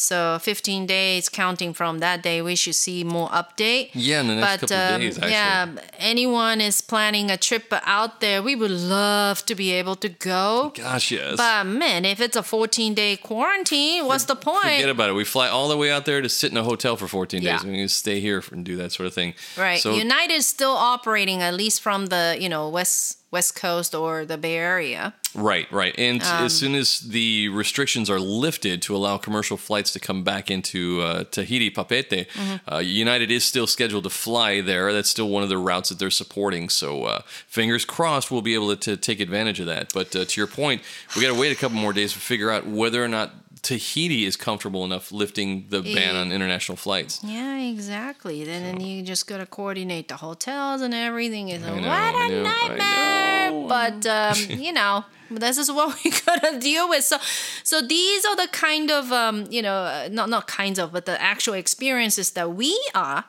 So 0.00 0.38
15 0.38 0.86
days 0.86 1.28
counting 1.28 1.74
from 1.74 1.98
that 1.98 2.22
day, 2.22 2.40
we 2.40 2.54
should 2.54 2.76
see 2.76 3.02
more 3.02 3.28
update. 3.30 3.90
Yeah, 3.94 4.20
in 4.20 4.28
the 4.28 4.36
next 4.36 4.60
but 4.60 4.60
couple 4.60 4.76
of 4.76 4.94
um, 4.94 5.00
days, 5.00 5.16
actually. 5.16 5.32
yeah, 5.32 5.68
anyone 5.98 6.60
is 6.60 6.80
planning 6.80 7.32
a 7.32 7.36
trip 7.36 7.64
out 7.82 8.20
there, 8.20 8.40
we 8.40 8.54
would 8.54 8.70
love 8.70 9.44
to 9.46 9.56
be 9.56 9.72
able 9.72 9.96
to 9.96 10.08
go. 10.08 10.72
Gosh, 10.76 11.10
yes. 11.10 11.36
But 11.36 11.66
man, 11.66 12.04
if 12.04 12.20
it's 12.20 12.36
a 12.36 12.44
14 12.44 12.94
day 12.94 13.16
quarantine, 13.16 14.06
what's 14.06 14.26
the 14.26 14.36
point? 14.36 14.62
Forget 14.62 14.88
about 14.88 15.10
it. 15.10 15.14
We 15.14 15.24
fly 15.24 15.48
all 15.48 15.68
the 15.68 15.76
way 15.76 15.90
out 15.90 16.04
there 16.06 16.22
to 16.22 16.28
sit 16.28 16.52
in 16.52 16.56
a 16.56 16.62
hotel 16.62 16.94
for 16.94 17.08
14 17.08 17.40
days. 17.40 17.44
Yeah. 17.44 17.68
We 17.68 17.78
can 17.78 17.88
stay 17.88 18.20
here 18.20 18.40
and 18.52 18.64
do 18.64 18.76
that 18.76 18.92
sort 18.92 19.08
of 19.08 19.14
thing. 19.14 19.34
Right. 19.56 19.80
So 19.80 19.94
United 19.94 20.34
is 20.34 20.46
still 20.46 20.76
operating 20.76 21.42
at 21.42 21.54
least 21.54 21.80
from 21.80 22.06
the, 22.06 22.36
you 22.38 22.48
know, 22.48 22.68
west 22.68 23.18
west 23.30 23.54
coast 23.54 23.94
or 23.94 24.24
the 24.24 24.38
Bay 24.38 24.56
Area. 24.56 25.12
right, 25.34 25.70
right. 25.70 25.94
And 25.98 26.22
Um, 26.22 26.46
as 26.46 26.58
soon 26.58 26.74
as 26.74 27.00
the 27.00 27.48
restrictions 27.50 28.08
are 28.08 28.18
lifted 28.18 28.80
to 28.82 28.96
allow 28.96 29.18
commercial 29.18 29.56
flights 29.58 29.92
to 29.92 30.00
come 30.00 30.24
back 30.24 30.50
into 30.50 31.02
uh, 31.02 31.24
Tahiti, 31.30 31.70
Papeete, 31.70 32.26
Mm-hmm. 32.28 32.74
uh, 32.74 32.78
United 32.78 33.30
is 33.30 33.44
still 33.44 33.66
scheduled 33.66 34.04
to 34.04 34.10
fly 34.10 34.60
there. 34.62 34.92
That's 34.94 35.10
still 35.10 35.28
one 35.28 35.42
of 35.42 35.48
the 35.50 35.58
routes 35.58 35.90
that 35.90 35.98
they're 35.98 36.10
supporting. 36.10 36.68
So 36.70 37.04
uh, 37.04 37.20
fingers 37.46 37.84
crossed, 37.84 38.30
we'll 38.30 38.40
be 38.42 38.54
able 38.54 38.74
to, 38.74 38.76
to 38.76 38.96
take 38.96 39.20
advantage 39.20 39.60
of 39.60 39.66
that. 39.66 39.92
But 39.92 40.16
uh, 40.16 40.24
to 40.24 40.40
your 40.40 40.46
point, 40.48 40.80
we 41.14 41.20
got 41.22 41.28
to 41.34 41.38
wait 41.38 41.52
a 41.52 41.56
couple 41.60 41.76
more 41.76 41.92
days 41.92 42.14
to 42.14 42.18
figure 42.18 42.50
out 42.50 42.66
whether 42.66 43.04
or 43.04 43.08
not 43.08 43.34
Tahiti 43.62 44.24
is 44.24 44.36
comfortable 44.36 44.84
enough 44.84 45.10
lifting 45.12 45.66
the 45.68 45.82
ban 45.82 46.16
on 46.16 46.32
international 46.32 46.76
flights. 46.76 47.20
Yeah, 47.22 47.58
exactly. 47.58 48.44
Then, 48.44 48.62
then 48.62 48.80
you 48.80 49.02
just 49.02 49.26
gotta 49.26 49.46
coordinate 49.46 50.08
the 50.08 50.16
hotels 50.16 50.80
and 50.82 50.92
everything. 50.94 51.48
It's 51.48 51.64
a, 51.64 51.74
know, 51.80 51.88
what 51.88 52.14
a 52.14 52.28
know, 52.28 52.42
nightmare! 52.42 53.66
But 53.68 54.06
um, 54.06 54.36
you 54.60 54.72
know, 54.72 55.04
this 55.30 55.58
is 55.58 55.70
what 55.70 55.96
we 56.04 56.10
gotta 56.26 56.58
deal 56.58 56.88
with. 56.88 57.04
So, 57.04 57.18
so 57.62 57.80
these 57.82 58.24
are 58.24 58.36
the 58.36 58.48
kind 58.52 58.90
of 58.90 59.12
um, 59.12 59.46
you 59.50 59.62
know, 59.62 59.74
uh, 59.74 60.08
not 60.10 60.28
not 60.28 60.46
kinds 60.46 60.78
of, 60.78 60.92
but 60.92 61.06
the 61.06 61.20
actual 61.20 61.54
experiences 61.54 62.30
that 62.32 62.52
we 62.54 62.78
are. 62.94 63.24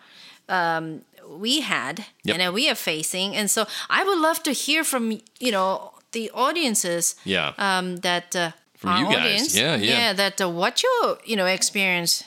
Um, 0.47 1.01
we 1.27 1.61
had 1.61 2.05
Yep. 2.23 2.33
and 2.33 2.41
that 2.41 2.53
we 2.53 2.67
are 2.69 2.75
facing, 2.75 3.35
and 3.35 3.51
so 3.51 3.67
I 3.87 4.03
would 4.03 4.17
love 4.17 4.41
to 4.43 4.51
hear 4.51 4.83
from 4.83 5.11
you 5.39 5.51
know 5.51 5.93
the 6.11 6.31
audiences 6.33 7.15
Yeah. 7.23 7.53
um, 7.59 7.97
that 7.97 8.35
uh, 8.35 8.51
From 8.79 8.89
our 8.91 8.99
you 8.99 9.05
guys. 9.15 9.25
audience, 9.25 9.55
Yeah, 9.57 9.75
yeah. 9.75 10.13
that 10.13 10.39
uh, 10.41 10.49
what 10.49 10.81
your 10.83 11.17
you 11.25 11.35
know 11.35 11.45
experience 11.45 12.23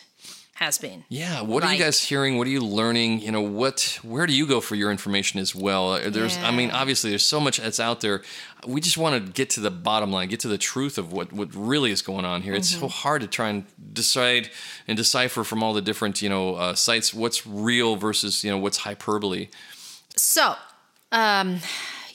has 0.54 0.78
been. 0.78 1.02
Yeah, 1.08 1.40
what 1.42 1.64
are 1.64 1.72
you 1.72 1.78
guys 1.78 1.98
hearing? 2.08 2.36
What 2.38 2.46
are 2.46 2.50
you 2.50 2.60
learning? 2.60 3.20
You 3.20 3.32
know, 3.32 3.40
what 3.40 3.98
where 4.02 4.26
do 4.26 4.32
you 4.34 4.46
go 4.46 4.60
for 4.60 4.76
your 4.76 4.90
information 4.90 5.40
as 5.40 5.54
well? 5.54 5.94
Uh, 5.94 6.10
There's 6.10 6.36
I 6.36 6.50
mean, 6.50 6.70
obviously 6.70 7.10
there's 7.10 7.24
so 7.26 7.40
much 7.40 7.56
that's 7.58 7.80
out 7.80 8.00
there. 8.00 8.20
We 8.66 8.80
just 8.80 8.96
want 8.98 9.14
to 9.26 9.32
get 9.32 9.48
to 9.56 9.60
the 9.60 9.70
bottom 9.70 10.12
line, 10.12 10.28
get 10.28 10.40
to 10.40 10.48
the 10.48 10.58
truth 10.58 10.98
of 10.98 11.10
what 11.10 11.32
what 11.32 11.48
really 11.54 11.90
is 11.90 12.02
going 12.02 12.24
on 12.26 12.42
here. 12.42 12.54
It's 12.54 12.68
so 12.68 12.76
Mm-hmm. 12.76 12.86
hard 13.02 13.22
to 13.22 13.28
try 13.28 13.48
and 13.48 13.64
decide 13.92 14.50
and 14.86 14.96
decipher 14.96 15.42
from 15.44 15.62
all 15.64 15.72
the 15.74 15.82
different, 15.82 16.20
you 16.22 16.28
know, 16.28 16.54
uh, 16.56 16.74
sites 16.74 17.14
what's 17.14 17.46
real 17.46 17.96
versus, 17.96 18.44
you 18.44 18.50
know, 18.50 18.58
what's 18.58 18.78
hyperbole. 18.84 19.48
So, 20.16 20.54
um, 21.10 21.60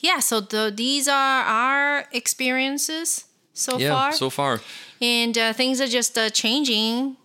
yeah, 0.00 0.20
so 0.20 0.40
the, 0.40 0.72
these 0.74 1.08
are 1.08 1.42
our 1.44 2.06
experiences 2.12 3.24
so 3.58 3.78
yeah, 3.78 3.90
far. 3.92 4.12
so 4.12 4.30
far. 4.30 4.60
and 5.00 5.36
uh, 5.36 5.52
things 5.52 5.80
are 5.80 5.86
just 5.88 6.16
uh, 6.16 6.30
changing 6.30 7.16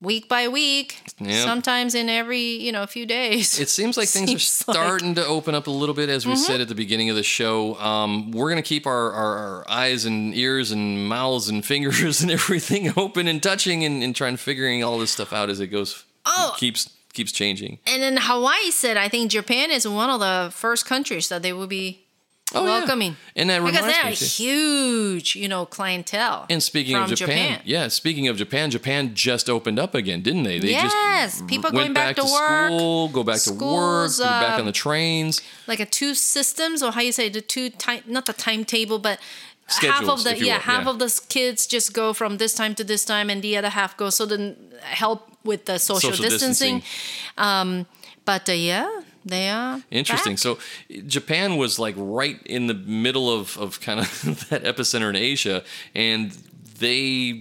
week 0.00 0.28
by 0.28 0.46
week, 0.46 1.02
sometimes 1.42 1.92
in 1.96 2.08
every, 2.08 2.40
you 2.40 2.70
know, 2.70 2.84
a 2.84 2.86
few 2.86 3.04
days. 3.04 3.58
It 3.58 3.68
seems 3.68 3.96
like 3.96 4.08
things 4.16 4.30
are 4.32 4.38
Seems 4.38 4.68
like- 4.68 4.76
Mm-hmm. 4.76 4.86
starting 4.86 5.14
to 5.16 5.26
open 5.26 5.54
up 5.56 5.66
a 5.66 5.70
little 5.72 5.94
bit, 5.94 6.08
as 6.08 6.24
we 6.24 6.36
said 6.36 6.60
at 6.60 6.68
the 6.68 6.74
beginning 6.76 7.10
of 7.10 7.16
the 7.16 7.24
show. 7.24 7.74
Um, 7.80 8.30
we're 8.30 8.48
going 8.50 8.62
to 8.62 8.68
keep 8.68 8.86
our, 8.86 9.10
our, 9.12 9.36
our 9.38 9.64
eyes 9.68 10.04
and 10.04 10.32
ears 10.36 10.70
and 10.70 11.08
mouths 11.08 11.48
and 11.48 11.64
fingers 11.72 12.20
and 12.22 12.30
everything 12.30 12.92
open 12.96 13.26
and 13.26 13.42
touching 13.42 13.84
and, 13.84 14.02
and 14.04 14.14
trying 14.14 14.36
figuring 14.36 14.84
all 14.84 14.98
this 14.98 15.10
stuff 15.10 15.32
out 15.32 15.50
as 15.50 15.58
it 15.58 15.66
goes. 15.68 16.04
Oh. 16.26 16.54
keeps 16.58 16.90
keeps 17.14 17.32
changing. 17.32 17.78
and 17.86 18.00
then 18.00 18.16
Hawaii 18.20 18.70
said, 18.70 18.96
I 18.96 19.08
think 19.08 19.32
Japan 19.32 19.72
is 19.72 19.88
one 19.88 20.10
of 20.10 20.20
the 20.20 20.50
first 20.52 20.86
countries 20.86 21.28
that 21.30 21.42
they 21.42 21.52
will 21.52 21.66
be 21.66 22.04
Oh, 22.54 22.64
yeah. 22.64 22.78
welcoming. 22.78 23.16
And 23.36 23.50
that 23.50 23.62
because 23.62 23.84
they're 23.84 24.10
me, 24.10 24.16
too. 24.16 24.24
huge, 24.24 25.36
you 25.36 25.48
know, 25.48 25.66
clientele. 25.66 26.46
And 26.48 26.62
speaking 26.62 26.96
of 26.96 27.14
Japan, 27.14 27.60
yeah, 27.64 27.88
speaking 27.88 28.26
of 28.28 28.36
Japan, 28.36 28.70
Japan 28.70 29.14
just 29.14 29.50
opened 29.50 29.78
up 29.78 29.94
again, 29.94 30.22
didn't 30.22 30.44
they? 30.44 30.58
They 30.58 30.70
Yes, 30.70 30.92
just 31.38 31.46
people 31.46 31.70
going 31.70 31.92
back 31.92 32.16
to 32.16 32.22
work, 32.24 32.68
school, 32.70 33.08
go 33.08 33.22
back 33.22 33.40
to 33.42 33.52
work, 33.52 34.10
go 34.16 34.24
back 34.24 34.56
uh, 34.56 34.60
on 34.60 34.66
the 34.66 34.72
trains. 34.72 35.42
like 35.66 35.80
a 35.80 35.86
two 35.86 36.14
systems 36.14 36.82
or 36.82 36.92
how 36.92 37.00
you 37.02 37.12
say 37.12 37.28
the 37.28 37.40
two 37.42 37.68
time 37.70 38.02
not 38.06 38.24
the 38.26 38.32
timetable 38.32 38.98
but 38.98 39.18
half 39.80 40.08
of 40.08 40.24
the 40.24 40.36
yeah 40.38 40.54
will, 40.54 40.60
half 40.62 40.84
yeah. 40.84 40.90
of 40.90 40.98
the 40.98 41.20
kids 41.28 41.66
just 41.66 41.92
go 41.92 42.12
from 42.14 42.38
this 42.38 42.54
time 42.54 42.74
to 42.74 42.84
this 42.84 43.04
time 43.04 43.28
and 43.28 43.42
the 43.42 43.56
other 43.56 43.68
half 43.68 43.96
goes 43.96 44.16
so 44.16 44.24
then 44.24 44.56
help 44.82 45.30
with 45.44 45.66
the 45.66 45.78
social, 45.78 46.10
Social 46.10 46.24
distancing. 46.30 46.82
um 47.36 47.86
but 48.24 48.48
uh, 48.48 48.52
yeah 48.52 48.88
they 49.28 49.48
are 49.50 49.82
Interesting. 49.90 50.32
back. 50.34 50.38
So 50.38 50.58
Japan 51.06 51.56
was 51.56 51.78
like 51.78 51.94
right 51.98 52.40
in 52.44 52.66
the 52.66 52.74
middle 52.74 53.32
of, 53.32 53.56
of 53.58 53.80
kind 53.80 54.00
of 54.00 54.08
that 54.50 54.64
epicenter 54.64 55.08
in 55.10 55.16
Asia, 55.16 55.62
and 55.94 56.36
they 56.78 57.00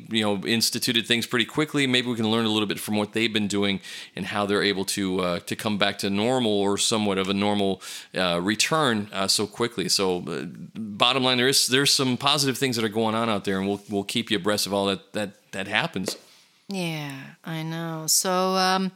you 0.10 0.24
know 0.24 0.44
instituted 0.48 1.06
things 1.06 1.28
pretty 1.28 1.46
quickly. 1.46 1.86
Maybe 1.88 2.08
we 2.08 2.16
can 2.16 2.30
learn 2.32 2.46
a 2.46 2.50
little 2.50 2.66
bit 2.68 2.80
from 2.80 2.96
what 2.98 3.14
they've 3.14 3.32
been 3.32 3.48
doing 3.48 3.80
and 4.16 4.26
how 4.26 4.46
they're 4.48 4.64
able 4.64 4.84
to 4.86 5.20
uh, 5.22 5.40
to 5.42 5.56
come 5.56 5.78
back 5.78 5.98
to 6.00 6.10
normal 6.10 6.52
or 6.52 6.78
somewhat 6.78 7.18
of 7.20 7.30
a 7.30 7.34
normal 7.36 7.82
uh, 8.16 8.40
return 8.42 9.08
uh, 9.14 9.28
so 9.28 9.46
quickly. 9.46 9.90
So 9.90 10.24
uh, 10.28 10.46
bottom 10.76 11.24
line, 11.24 11.38
there 11.38 11.48
is 11.48 11.68
there's 11.68 11.94
some 11.94 12.18
positive 12.18 12.58
things 12.58 12.76
that 12.78 12.86
are 12.86 12.90
going 13.02 13.14
on 13.16 13.30
out 13.30 13.46
there, 13.46 13.60
and 13.60 13.68
we'll 13.68 13.82
we'll 13.90 14.04
keep 14.04 14.32
you 14.32 14.38
abreast 14.38 14.66
of 14.66 14.74
all 14.74 14.88
that 14.88 15.14
that 15.14 15.52
that 15.52 15.68
happens. 15.68 16.18
yeah 16.70 17.14
i 17.46 17.64
know 17.64 18.04
so 18.08 18.30
um 18.58 18.92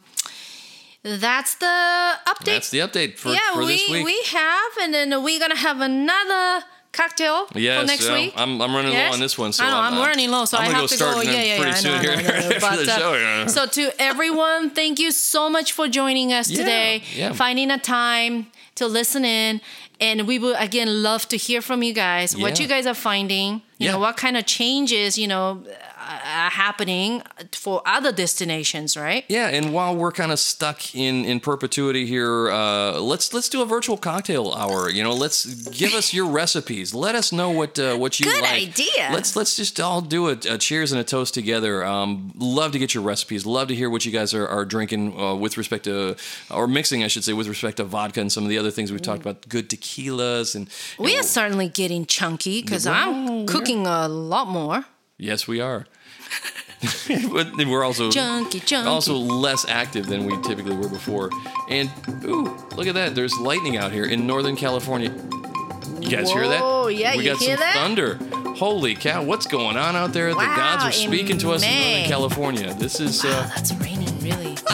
that's 1.03 1.55
the 1.55 2.13
update 2.27 2.45
That's 2.45 2.69
the 2.69 2.79
update 2.79 3.17
for, 3.17 3.29
yeah 3.29 3.53
for 3.53 3.59
we 3.59 3.77
this 3.77 3.89
week. 3.89 4.05
we 4.05 4.21
have 4.31 4.71
and 4.81 4.93
then 4.93 5.23
we're 5.23 5.39
gonna 5.39 5.55
have 5.57 5.81
another 5.81 6.63
cocktail 6.91 7.47
Yes, 7.55 7.79
for 7.81 7.87
next 7.87 8.09
week 8.11 8.33
I'm, 8.35 8.61
I'm 8.61 8.75
running 8.75 8.91
Yes? 8.93 9.09
low 9.09 9.13
on 9.15 9.19
this 9.19 9.37
one. 9.37 9.53
So 9.53 9.63
I 9.63 9.69
know 9.71 9.77
I'm, 9.77 9.93
uh, 9.97 10.05
running 10.05 10.29
low, 10.29 10.45
so 10.45 10.57
I'm 10.57 10.63
I 10.63 10.65
have 10.79 10.81
go 10.81 10.87
to 10.87 10.97
go. 10.97 11.21
Yeah, 11.21 11.31
yeah, 11.31 11.55
pretty 11.57 11.71
yeah. 11.71 11.75
I 11.75 11.79
soon 11.79 11.91
know, 11.93 11.99
here 11.99 12.11
I 12.11 12.21
know, 12.41 12.49
know. 12.49 12.57
But, 12.59 12.87
uh, 12.87 12.97
show. 12.99 13.13
yeah. 13.15 13.45
So 13.47 13.65
to 13.65 14.01
everyone, 14.01 14.69
thank 14.71 14.99
you 14.99 15.11
so 15.11 15.49
much 15.49 15.71
for 15.71 15.87
joining 15.87 16.33
us 16.33 16.49
Yeah, 16.49 16.57
today, 16.59 17.03
yeah. 17.15 17.31
finding 17.33 17.71
a 17.71 17.77
time 17.79 18.47
to 18.75 18.87
listen 18.87 19.23
in, 19.25 19.61
and 19.99 20.27
we 20.27 20.37
will 20.37 20.55
again 20.57 21.01
love 21.01 21.27
to 21.29 21.37
hear 21.37 21.61
from 21.61 21.81
you 21.81 21.93
guys. 21.93 22.35
What 22.37 22.59
you 22.59 22.67
guys 22.67 22.85
are 22.85 22.93
finding, 22.93 23.61
you 23.77 23.87
know, 23.89 23.97
what 23.99 24.17
kind 24.17 24.35
of 24.37 24.45
changes, 24.45 25.17
you 25.17 25.27
know, 25.27 25.63
are 26.23 26.49
happening 26.49 27.21
for 27.53 27.81
other 27.85 28.11
destinations, 28.11 28.97
right? 28.97 29.23
Yeah, 29.27 29.47
and 29.47 29.73
while 29.73 29.95
we're 29.95 30.11
kind 30.11 30.31
of 30.31 30.39
stuck 30.39 30.93
in 30.95 31.25
in 31.25 31.39
perpetuity 31.39 32.05
here, 32.05 32.49
uh, 32.51 32.99
let's 32.99 33.33
let's 33.33 33.49
do 33.49 33.61
a 33.61 33.65
virtual 33.65 33.97
cocktail 33.97 34.53
hour. 34.53 34.89
You 34.89 35.03
know, 35.03 35.13
let's 35.13 35.45
give 35.69 35.93
us 35.93 36.13
your 36.13 36.27
recipes. 36.27 36.93
Let 36.93 37.15
us 37.15 37.31
know 37.31 37.49
what 37.49 37.77
uh, 37.79 37.95
what 37.95 38.19
you 38.19 38.25
Good 38.25 38.41
like. 38.41 38.69
idea. 38.69 39.09
Let's 39.11 39.35
let's 39.35 39.55
just 39.55 39.79
all 39.79 40.01
do 40.01 40.29
a, 40.29 40.33
a 40.49 40.57
cheers 40.57 40.91
and 40.91 40.99
a 41.01 41.03
toast 41.03 41.33
together. 41.33 41.83
Um, 41.85 42.31
love 42.35 42.71
to 42.73 42.79
get 42.79 42.93
your 42.93 43.03
recipes. 43.03 43.45
Love 43.45 43.67
to 43.69 43.75
hear 43.75 43.89
what 43.89 44.05
you 44.05 44.11
guys 44.11 44.33
are, 44.33 44.47
are 44.47 44.65
drinking 44.65 45.17
uh, 45.19 45.35
with 45.35 45.57
respect 45.57 45.85
to 45.85 46.15
or 46.49 46.67
mixing, 46.67 47.03
I 47.03 47.07
should 47.07 47.23
say, 47.23 47.33
with 47.33 47.47
respect 47.47 47.77
to 47.77 47.83
vodka 47.83 48.21
and 48.21 48.31
some 48.31 48.43
of 48.43 48.49
the 48.49 48.57
other 48.57 48.71
things 48.71 48.91
we've 48.91 49.01
talked 49.01 49.21
about. 49.21 49.47
Good 49.47 49.69
tequilas 49.69 50.55
and 50.55 50.69
We 50.99 51.17
are 51.17 51.23
certainly 51.23 51.67
getting 51.69 52.05
chunky 52.05 52.61
because 52.61 52.85
Well, 52.85 52.95
I'm 52.95 53.45
cooking 53.47 53.87
a 53.87 54.07
lot 54.07 54.47
more. 54.47 54.85
Yes, 55.17 55.47
we 55.47 55.61
are. 55.61 55.85
but 57.31 57.55
we're 57.57 57.83
also 57.83 58.09
Junky, 58.09 58.59
junky. 58.61 58.85
also 58.85 59.15
less 59.15 59.65
active 59.67 60.07
than 60.07 60.25
we 60.25 60.39
typically 60.41 60.75
were 60.75 60.89
before. 60.89 61.29
And 61.69 61.91
ooh, 62.25 62.57
look 62.75 62.87
at 62.87 62.95
that! 62.95 63.13
There's 63.15 63.37
lightning 63.37 63.77
out 63.77 63.91
here 63.91 64.05
in 64.05 64.25
Northern 64.25 64.55
California. 64.55 65.11
You 65.99 66.09
guys 66.09 66.31
hear 66.31 66.47
that? 66.47 66.61
Whoa, 66.61 66.87
yeah, 66.87 67.15
we 67.15 67.23
got 67.23 67.37
some 67.37 67.55
that? 67.57 67.73
thunder. 67.75 68.15
Holy 68.55 68.95
cow! 68.95 69.23
What's 69.23 69.45
going 69.45 69.77
on 69.77 69.95
out 69.95 70.11
there? 70.13 70.29
the 70.29 70.35
gods 70.35 70.83
are 70.83 70.91
speaking 70.91 71.37
to 71.39 71.51
us 71.51 71.63
in 71.63 71.69
Northern 71.69 72.05
California. 72.09 72.73
This 72.73 72.99
is 72.99 73.23
Wow, 73.23 73.29
uh, 73.31 73.47
that's 73.49 73.73
raining 73.75 74.17
really. 74.19 74.55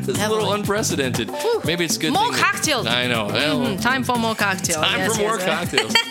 this 0.00 0.08
is 0.08 0.22
a 0.22 0.28
little 0.28 0.52
unprecedented. 0.52 1.30
Maybe 1.64 1.84
it's 1.86 1.96
good. 1.96 2.12
More 2.12 2.30
that- 2.30 2.40
cocktails. 2.40 2.86
I 2.86 3.06
know. 3.06 3.26
Well, 3.26 3.60
Mhm, 3.60 3.80
time 3.80 4.04
for 4.04 4.16
more 4.18 4.34
cocktails. 4.34 4.84
Time 4.84 4.98
Yes, 4.98 5.16
for 5.16 5.22
more 5.22 5.38
yes. 5.38 5.44
cocktails. 5.44 5.94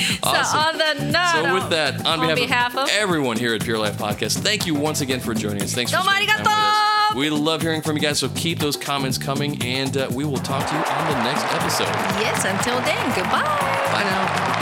So 0.22 0.30
Awesome. 0.30 0.58
on 0.60 0.78
the 0.78 0.94
note, 1.12 1.32
So 1.44 1.54
with 1.54 1.70
that, 1.70 2.06
on, 2.06 2.20
behalf, 2.20 2.36
behalf 2.36 2.72
of, 2.76 2.84
of- 2.84 2.88
everyone 2.90 3.36
here 3.38 3.54
at 3.54 3.62
Pure 3.64 3.78
Life 3.78 3.96
Podcast, 3.98 4.38
thank 4.38 4.66
you 4.66 4.74
once 4.74 5.00
again 5.00 5.20
for 5.20 5.34
joining 5.34 5.62
us. 5.62 5.72
Thanks 5.74 5.90
for 5.92 5.98
spending 6.02 6.28
time 6.28 6.38
with 6.40 6.48
us. 6.48 7.14
We 7.16 7.28
love 7.30 7.62
hearing 7.62 7.82
from 7.82 7.96
you 7.96 8.02
guys, 8.02 8.18
so 8.20 8.28
keep 8.30 8.58
those 8.60 8.76
comments 8.76 9.18
coming, 9.18 9.60
and 9.62 9.96
uh, 9.96 10.08
we 10.12 10.24
will 10.24 10.38
talk 10.38 10.66
to 10.68 10.74
you 10.74 10.80
on 10.80 11.08
the 11.12 11.22
next 11.24 11.44
episode. 11.54 11.88
yes, 12.22 12.44
until 12.44 12.78
then, 12.82 13.04
goodbye. 13.16 13.42
Bye 13.92 14.04
now. 14.04 14.59